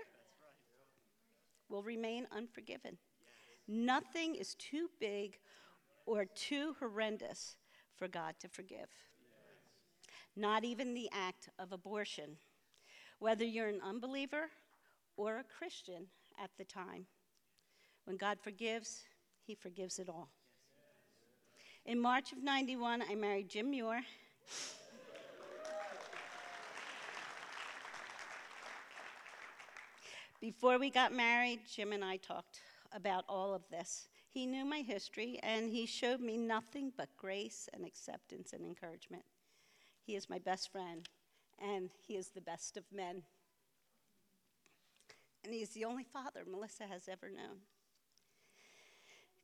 will 1.70 1.84
remain 1.84 2.28
unforgiven. 2.36 2.98
Nothing 3.68 4.36
is 4.36 4.56
too 4.56 4.90
big 5.00 5.38
or 6.06 6.26
too 6.26 6.76
horrendous 6.80 7.58
for 7.96 8.08
God 8.08 8.36
to 8.40 8.48
forgive. 8.48 8.90
Not 10.36 10.64
even 10.64 10.94
the 10.94 11.10
act 11.12 11.50
of 11.60 11.72
abortion. 11.72 12.38
Whether 13.20 13.46
you're 13.46 13.68
an 13.68 13.82
unbeliever 13.84 14.50
or 15.16 15.38
a 15.38 15.44
Christian 15.44 16.08
at 16.42 16.50
the 16.58 16.66
time. 16.66 17.06
When 18.06 18.18
God 18.18 18.40
forgives, 18.42 19.04
He 19.46 19.56
forgives 19.56 20.00
it 20.00 20.10
all. 20.10 20.30
In 21.86 22.00
March 22.00 22.32
of 22.32 22.42
91, 22.42 23.04
I 23.10 23.16
married 23.16 23.50
Jim 23.50 23.70
Muir. 23.70 24.02
Before 30.42 30.78
we 30.78 30.90
got 30.90 31.14
married, 31.14 31.62
Jim 31.74 31.94
and 31.94 32.04
I 32.04 32.18
talked 32.18 32.60
about 32.92 33.24
all 33.30 33.54
of 33.54 33.62
this. 33.70 34.08
He 34.28 34.46
knew 34.46 34.66
my 34.66 34.80
history, 34.80 35.40
and 35.44 35.70
he 35.70 35.86
showed 35.86 36.20
me 36.20 36.38
nothing 36.38 36.92
but 36.98 37.10
grace 37.16 37.70
and 37.74 37.86
acceptance 37.86 38.52
and 38.52 38.66
encouragement. 38.66 39.24
He 40.06 40.16
is 40.16 40.30
my 40.30 40.40
best 40.40 40.72
friend, 40.72 41.08
and 41.60 41.90
he 42.06 42.16
is 42.16 42.30
the 42.30 42.42
best 42.42 42.78
of 42.78 42.84
men. 42.92 43.24
And 45.44 45.54
he 45.54 45.62
is 45.62 45.70
the 45.70 45.86
only 45.86 46.04
father 46.04 46.44
Melissa 46.50 46.86
has 46.86 47.08
ever 47.08 47.30
known. 47.30 47.60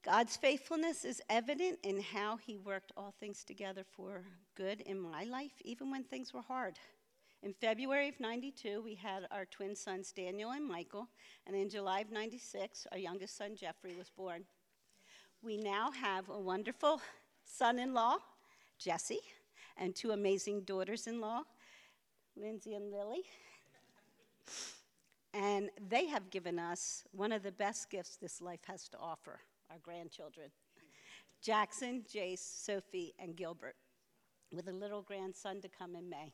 God's 0.03 0.38
faithfulness 0.38 1.03
is 1.03 1.22
evident 1.30 1.80
in 1.84 2.01
how 2.01 2.38
he 2.38 2.55
worked 2.57 2.93
all 2.95 3.14
things 3.20 3.43
together 3.43 3.84
for 3.84 4.24
good 4.55 4.80
in 4.82 4.97
my 4.99 5.26
life, 5.26 5.51
even 5.66 5.91
when 5.91 6.03
things 6.03 6.34
were 6.34 6.41
hard. 6.41 6.80
In 7.43 7.53
February 7.53 8.10
of 8.10 8.20
92, 8.20 8.82
we 8.82 8.95
had 8.95 9.28
our 9.32 9.45
twin 9.45 9.76
sons, 9.76 10.12
Daniel 10.12 10.51
and 10.51 10.66
Michael, 10.66 11.07
and 11.47 11.55
in 11.55 11.70
July 11.70 12.01
of 12.01 12.12
96, 12.12 12.88
our 12.91 12.97
youngest 12.97 13.38
son, 13.38 13.55
Jeffrey, 13.55 13.93
was 13.97 14.10
born. 14.10 14.43
We 15.41 15.57
now 15.57 15.91
have 15.91 16.30
a 16.30 16.39
wonderful 16.39 17.01
son 17.45 17.80
in 17.80 17.93
law, 17.93 18.18
Jesse, 18.78 19.22
and 19.80 19.96
two 19.96 20.12
amazing 20.12 20.62
daughters 20.62 21.08
in 21.08 21.20
law, 21.20 21.42
Lindsay 22.36 22.76
and 22.76 22.92
Lily. 22.92 23.24
And 25.34 25.70
they 25.90 26.08
have 26.08 26.30
given 26.30 26.60
us 26.60 27.04
one 27.12 27.32
of 27.32 27.44
the 27.44 27.52
best 27.52 27.90
gifts 27.90 28.18
this 28.18 28.42
life 28.42 28.62
has 28.66 28.88
to 28.90 28.98
offer 29.00 29.40
our 29.72 29.78
grandchildren 29.82 30.50
Jackson, 31.42 32.04
Jace, 32.14 32.40
Sophie, 32.40 33.14
and 33.18 33.36
Gilbert, 33.36 33.76
with 34.54 34.68
a 34.68 34.74
little 34.74 35.02
grandson 35.02 35.62
to 35.62 35.70
come 35.70 35.96
in 35.96 36.10
May. 36.10 36.34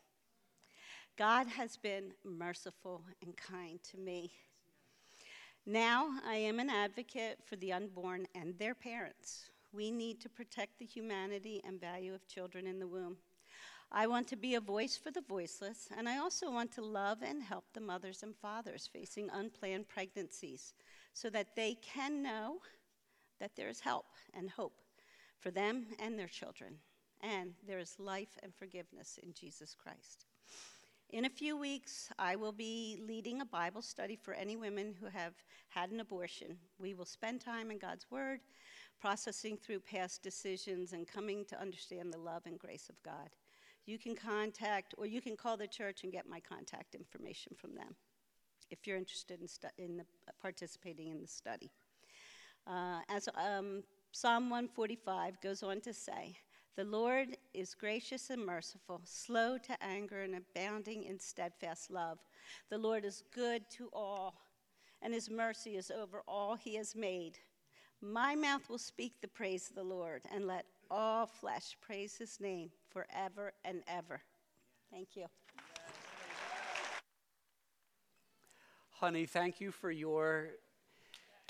God 1.16 1.48
has 1.48 1.78
been 1.78 2.14
merciful 2.24 3.04
and 3.22 3.38
kind 3.38 3.80
to 3.92 3.98
me. 3.98 4.32
Now 5.66 6.10
I 6.26 6.36
am 6.36 6.60
an 6.60 6.72
advocate 6.72 7.40
for 7.46 7.56
the 7.58 7.72
unborn 7.72 8.28
and 8.34 8.58
their 8.58 8.74
parents. 8.74 9.52
We 9.72 9.92
need 9.92 10.22
to 10.22 10.30
protect 10.30 10.80
the 10.80 10.86
humanity 10.86 11.62
and 11.66 11.80
value 11.80 12.14
of 12.14 12.28
children 12.28 12.66
in 12.66 12.80
the 12.80 12.88
womb. 12.88 13.18
I 13.98 14.08
want 14.08 14.28
to 14.28 14.36
be 14.36 14.56
a 14.56 14.60
voice 14.60 14.98
for 15.02 15.10
the 15.10 15.22
voiceless, 15.22 15.88
and 15.98 16.10
I 16.10 16.18
also 16.18 16.52
want 16.52 16.74
to 16.74 16.82
love 16.82 17.20
and 17.24 17.42
help 17.42 17.64
the 17.74 17.80
mothers 17.80 18.24
and 18.24 18.36
fathers 18.36 18.90
facing 18.92 19.30
unplanned 19.30 19.88
pregnancies 19.88 20.74
so 21.14 21.30
that 21.30 21.56
they 21.56 21.76
can 21.76 22.22
know 22.22 22.58
that 23.40 23.56
there 23.56 23.70
is 23.70 23.80
help 23.80 24.08
and 24.34 24.50
hope 24.50 24.82
for 25.40 25.50
them 25.50 25.86
and 25.98 26.20
their 26.20 26.28
children, 26.28 26.76
and 27.22 27.54
there 27.66 27.80
is 27.80 27.96
life 27.98 28.38
and 28.44 28.54
forgiveness 28.54 29.18
in 29.24 29.32
Jesus 29.32 29.74
Christ. 29.74 30.26
In 31.12 31.24
a 31.24 31.30
few 31.30 31.56
weeks, 31.56 32.10
I 32.20 32.36
will 32.36 32.52
be 32.52 33.00
leading 33.08 33.40
a 33.40 33.46
Bible 33.46 33.82
study 33.82 34.18
for 34.18 34.34
any 34.34 34.58
women 34.58 34.94
who 35.00 35.08
have 35.08 35.36
had 35.70 35.92
an 35.92 36.02
abortion. 36.02 36.58
We 36.80 36.96
will 36.96 37.06
spend 37.06 37.40
time 37.40 37.72
in 37.72 37.78
God's 37.78 38.12
Word, 38.12 38.42
processing 39.00 39.56
through 39.56 39.80
past 39.80 40.22
decisions 40.22 40.92
and 40.92 41.08
coming 41.08 41.46
to 41.46 41.62
understand 41.62 42.12
the 42.12 42.20
love 42.20 42.42
and 42.46 42.60
grace 42.60 42.90
of 42.90 43.02
God. 43.02 43.30
You 43.86 43.98
can 44.00 44.16
contact, 44.16 44.96
or 44.98 45.06
you 45.06 45.22
can 45.22 45.36
call 45.36 45.58
the 45.58 45.68
church 45.68 46.04
and 46.04 46.12
get 46.12 46.28
my 46.28 46.40
contact 46.40 46.96
information 46.96 47.54
from 47.56 47.76
them 47.76 47.96
if 48.72 48.88
you're 48.88 48.98
interested 48.98 49.40
in, 49.42 49.48
stu- 49.48 49.68
in 49.78 49.98
the, 49.98 50.06
participating 50.42 51.10
in 51.10 51.22
the 51.22 51.28
study. 51.28 51.72
Uh, 52.68 53.02
as 53.10 53.30
um, 53.36 53.84
Psalm 54.12 54.50
145 54.50 55.40
goes 55.42 55.62
on 55.62 55.82
to 55.82 55.94
say, 55.94 56.36
the 56.76 56.84
Lord 56.84 57.38
is 57.54 57.74
gracious 57.74 58.30
and 58.30 58.46
merciful, 58.46 59.02
slow 59.06 59.58
to 59.60 59.84
anger, 59.84 60.22
and 60.22 60.36
abounding 60.36 61.04
in 61.04 61.20
steadfast 61.20 61.90
love. 61.90 62.20
The 62.70 62.78
Lord 62.78 63.06
is 63.06 63.24
good 63.34 63.64
to 63.78 63.90
all, 63.94 64.36
and 65.02 65.14
his 65.14 65.30
mercy 65.30 65.78
is 65.78 65.90
over 65.90 66.22
all 66.28 66.56
he 66.56 66.76
has 66.76 66.94
made. 66.94 67.38
My 68.02 68.36
mouth 68.36 68.68
will 68.68 68.78
speak 68.78 69.22
the 69.22 69.28
praise 69.28 69.70
of 69.70 69.76
the 69.76 69.84
Lord, 69.84 70.24
and 70.34 70.46
let 70.46 70.66
all 70.90 71.26
flesh 71.26 71.78
praise 71.82 72.18
his 72.18 72.40
name 72.40 72.70
forever 72.90 73.54
and 73.64 73.82
ever. 73.88 74.22
Thank 74.92 75.16
you. 75.16 75.26
Honey, 78.92 79.26
thank 79.26 79.60
you 79.60 79.72
for 79.72 79.92
your 79.92 80.52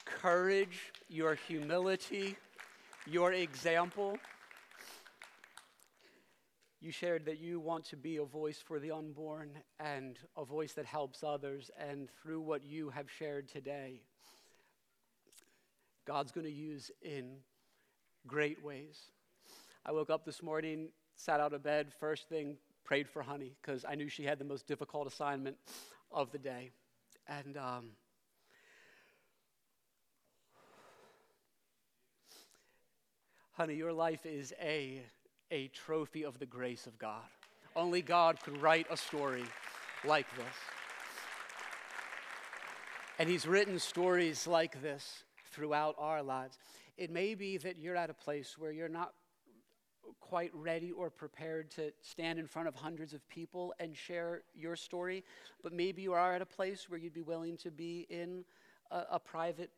courage, 0.06 0.92
your 1.10 1.36
humility, 1.36 2.36
your 3.06 3.34
example. 3.34 4.18
You 6.82 6.92
shared 6.92 7.26
that 7.26 7.40
you 7.40 7.60
want 7.60 7.86
to 7.86 7.96
be 7.96 8.18
a 8.18 8.24
voice 8.24 8.64
for 8.64 8.80
the 8.80 8.92
unborn 8.92 9.52
and 9.80 10.18
a 10.38 10.46
voice 10.46 10.74
that 10.74 10.86
helps 10.86 11.24
others. 11.24 11.72
And 11.80 12.10
through 12.22 12.42
what 12.42 12.64
you 12.64 12.90
have 12.90 13.10
shared 13.10 13.48
today, 13.48 14.02
God's 16.06 16.32
going 16.32 16.46
to 16.46 16.52
use 16.52 16.92
in 17.02 17.38
great 18.28 18.64
ways. 18.64 19.00
I 19.88 19.92
woke 19.92 20.10
up 20.10 20.26
this 20.26 20.42
morning, 20.42 20.90
sat 21.16 21.40
out 21.40 21.54
of 21.54 21.62
bed, 21.62 21.94
first 22.00 22.28
thing, 22.28 22.58
prayed 22.84 23.08
for 23.08 23.22
Honey 23.22 23.54
because 23.62 23.86
I 23.88 23.94
knew 23.94 24.10
she 24.10 24.24
had 24.24 24.40
the 24.40 24.46
most 24.46 24.66
difficult 24.66 25.06
assignment 25.06 25.58
of 26.12 26.32
the 26.32 26.40
day. 26.40 26.72
And 27.28 27.56
um, 27.56 27.90
honey, 33.52 33.76
your 33.76 33.94
life 33.94 34.26
is 34.26 34.54
a 34.60 35.04
a 35.52 35.68
trophy 35.68 36.26
of 36.26 36.40
the 36.40 36.48
grace 36.48 36.88
of 36.88 36.98
God. 36.98 37.22
Only 37.76 38.02
God 38.02 38.40
could 38.42 38.60
write 38.60 38.88
a 38.90 38.98
story 38.98 39.44
like 40.04 40.26
this. 40.36 40.56
And 43.20 43.30
He's 43.30 43.46
written 43.46 43.78
stories 43.78 44.48
like 44.48 44.82
this 44.82 45.24
throughout 45.52 45.94
our 46.00 46.24
lives. 46.24 46.58
It 46.98 47.12
may 47.12 47.36
be 47.36 47.58
that 47.58 47.78
you're 47.78 47.96
at 47.96 48.10
a 48.10 48.16
place 48.16 48.58
where 48.58 48.72
you're 48.72 48.90
not 48.90 49.14
quite 50.20 50.52
ready 50.54 50.92
or 50.92 51.10
prepared 51.10 51.72
to 51.72 51.92
stand 52.02 52.40
in 52.40 52.48
front 52.48 52.68
of 52.68 52.76
hundreds 52.76 53.14
of 53.14 53.28
people 53.30 53.74
and 53.80 53.96
share 53.96 54.44
your 54.54 54.76
story, 54.76 55.24
but 55.64 55.74
maybe 55.74 56.02
you 56.02 56.14
are 56.14 56.34
at 56.34 56.42
a 56.42 56.46
place 56.46 56.90
where 56.90 57.00
you'd 57.00 57.14
be 57.14 57.22
willing 57.22 57.58
to 57.58 57.72
be 57.72 58.06
in 58.10 58.44
a, 58.92 59.04
a 59.12 59.20
private 59.20 59.72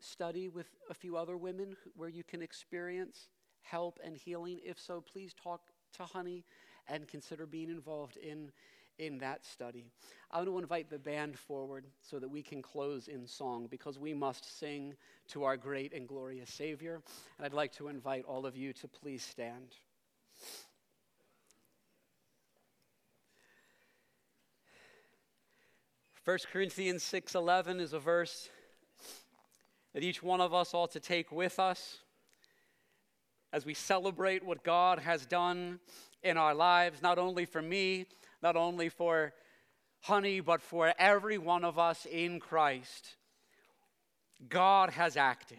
study 0.00 0.48
with 0.48 0.68
a 0.90 0.94
few 0.94 1.16
other 1.16 1.36
women 1.36 1.76
where 1.96 2.08
you 2.08 2.22
can 2.22 2.42
experience 2.42 3.28
help 3.62 3.98
and 4.04 4.16
healing? 4.16 4.60
If 4.64 4.78
so, 4.78 5.00
please 5.00 5.34
talk 5.34 5.60
to 5.94 6.04
Honey 6.04 6.44
and 6.88 7.06
consider 7.06 7.46
being 7.46 7.68
involved 7.68 8.16
in, 8.16 8.50
in 8.98 9.18
that 9.18 9.44
study. 9.44 9.86
I 10.30 10.38
want 10.38 10.48
to 10.48 10.58
invite 10.58 10.90
the 10.90 10.98
band 10.98 11.38
forward 11.38 11.86
so 12.02 12.18
that 12.18 12.28
we 12.28 12.42
can 12.42 12.60
close 12.60 13.08
in 13.08 13.26
song 13.26 13.66
because 13.70 13.98
we 13.98 14.12
must 14.12 14.58
sing 14.58 14.94
to 15.28 15.44
our 15.44 15.56
great 15.56 15.92
and 15.94 16.06
glorious 16.06 16.50
Savior. 16.50 17.00
And 17.38 17.46
I'd 17.46 17.54
like 17.54 17.72
to 17.74 17.88
invite 17.88 18.24
all 18.24 18.44
of 18.44 18.56
you 18.56 18.72
to 18.74 18.88
please 18.88 19.22
stand. 19.22 19.76
First 26.22 26.48
Corinthians 26.48 27.02
6:11 27.02 27.80
is 27.80 27.94
a 27.94 27.98
verse 27.98 28.50
that 29.94 30.02
each 30.02 30.22
one 30.22 30.42
of 30.42 30.52
us 30.52 30.74
ought 30.74 30.90
to 30.90 31.00
take 31.00 31.32
with 31.32 31.58
us 31.58 32.00
as 33.50 33.64
we 33.64 33.72
celebrate 33.72 34.44
what 34.44 34.62
God 34.62 34.98
has 34.98 35.24
done 35.24 35.80
in 36.22 36.36
our 36.36 36.54
lives, 36.54 37.00
not 37.00 37.18
only 37.18 37.46
for 37.46 37.62
me, 37.62 38.06
not 38.42 38.56
only 38.56 38.88
for 38.88 39.32
honey, 40.00 40.40
but 40.40 40.62
for 40.62 40.94
every 40.98 41.38
one 41.38 41.64
of 41.64 41.78
us 41.78 42.06
in 42.06 42.40
Christ. 42.40 43.16
God 44.48 44.90
has 44.90 45.16
acted. 45.16 45.58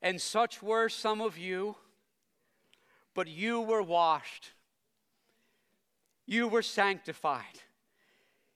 And 0.00 0.20
such 0.20 0.62
were 0.62 0.88
some 0.88 1.20
of 1.20 1.36
you, 1.36 1.76
but 3.14 3.28
you 3.28 3.60
were 3.60 3.82
washed. 3.82 4.52
You 6.26 6.48
were 6.48 6.62
sanctified. 6.62 7.44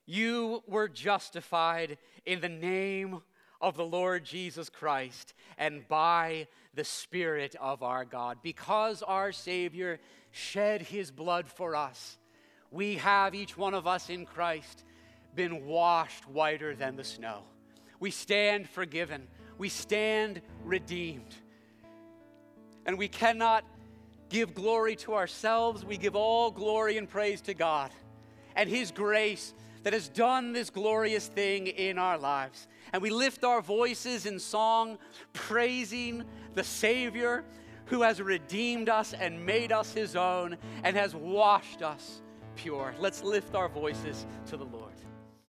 You 0.06 0.62
were 0.66 0.88
justified 0.88 1.98
in 2.24 2.40
the 2.40 2.48
name 2.48 3.22
of 3.60 3.76
the 3.76 3.84
Lord 3.84 4.24
Jesus 4.24 4.68
Christ 4.68 5.34
and 5.56 5.86
by 5.88 6.48
the 6.74 6.84
Spirit 6.84 7.54
of 7.60 7.82
our 7.82 8.04
God. 8.04 8.38
Because 8.42 9.02
our 9.02 9.32
Savior 9.32 10.00
shed 10.30 10.82
his 10.82 11.10
blood 11.10 11.46
for 11.48 11.76
us, 11.76 12.18
we 12.72 12.96
have, 12.96 13.34
each 13.34 13.56
one 13.56 13.74
of 13.74 13.86
us 13.86 14.08
in 14.08 14.24
Christ, 14.24 14.84
been 15.34 15.66
washed 15.66 16.28
whiter 16.28 16.74
than 16.74 16.96
the 16.96 17.04
snow. 17.04 17.42
We 18.00 18.10
stand 18.10 18.68
forgiven, 18.68 19.28
we 19.58 19.68
stand 19.68 20.40
redeemed. 20.64 21.34
And 22.84 22.98
we 22.98 23.06
cannot 23.06 23.64
give 24.28 24.54
glory 24.54 24.96
to 24.96 25.14
ourselves, 25.14 25.84
we 25.84 25.98
give 25.98 26.16
all 26.16 26.50
glory 26.50 26.96
and 26.96 27.08
praise 27.08 27.40
to 27.42 27.54
God 27.54 27.92
and 28.56 28.68
His 28.68 28.90
grace 28.90 29.54
that 29.82 29.92
has 29.92 30.08
done 30.08 30.52
this 30.52 30.70
glorious 30.70 31.28
thing 31.28 31.66
in 31.66 31.98
our 31.98 32.18
lives. 32.18 32.66
And 32.92 33.02
we 33.02 33.10
lift 33.10 33.44
our 33.44 33.60
voices 33.60 34.26
in 34.26 34.38
song, 34.38 34.98
praising 35.32 36.24
the 36.54 36.64
Savior 36.64 37.44
who 37.86 38.02
has 38.02 38.20
redeemed 38.22 38.88
us 38.88 39.12
and 39.12 39.44
made 39.44 39.72
us 39.72 39.92
his 39.92 40.16
own 40.16 40.56
and 40.84 40.96
has 40.96 41.14
washed 41.14 41.82
us 41.82 42.22
pure. 42.62 42.94
Let's 43.00 43.22
lift 43.24 43.54
our 43.54 43.68
voices 43.68 44.24
to 44.46 44.56
the 44.56 44.64
Lord. 44.64 44.92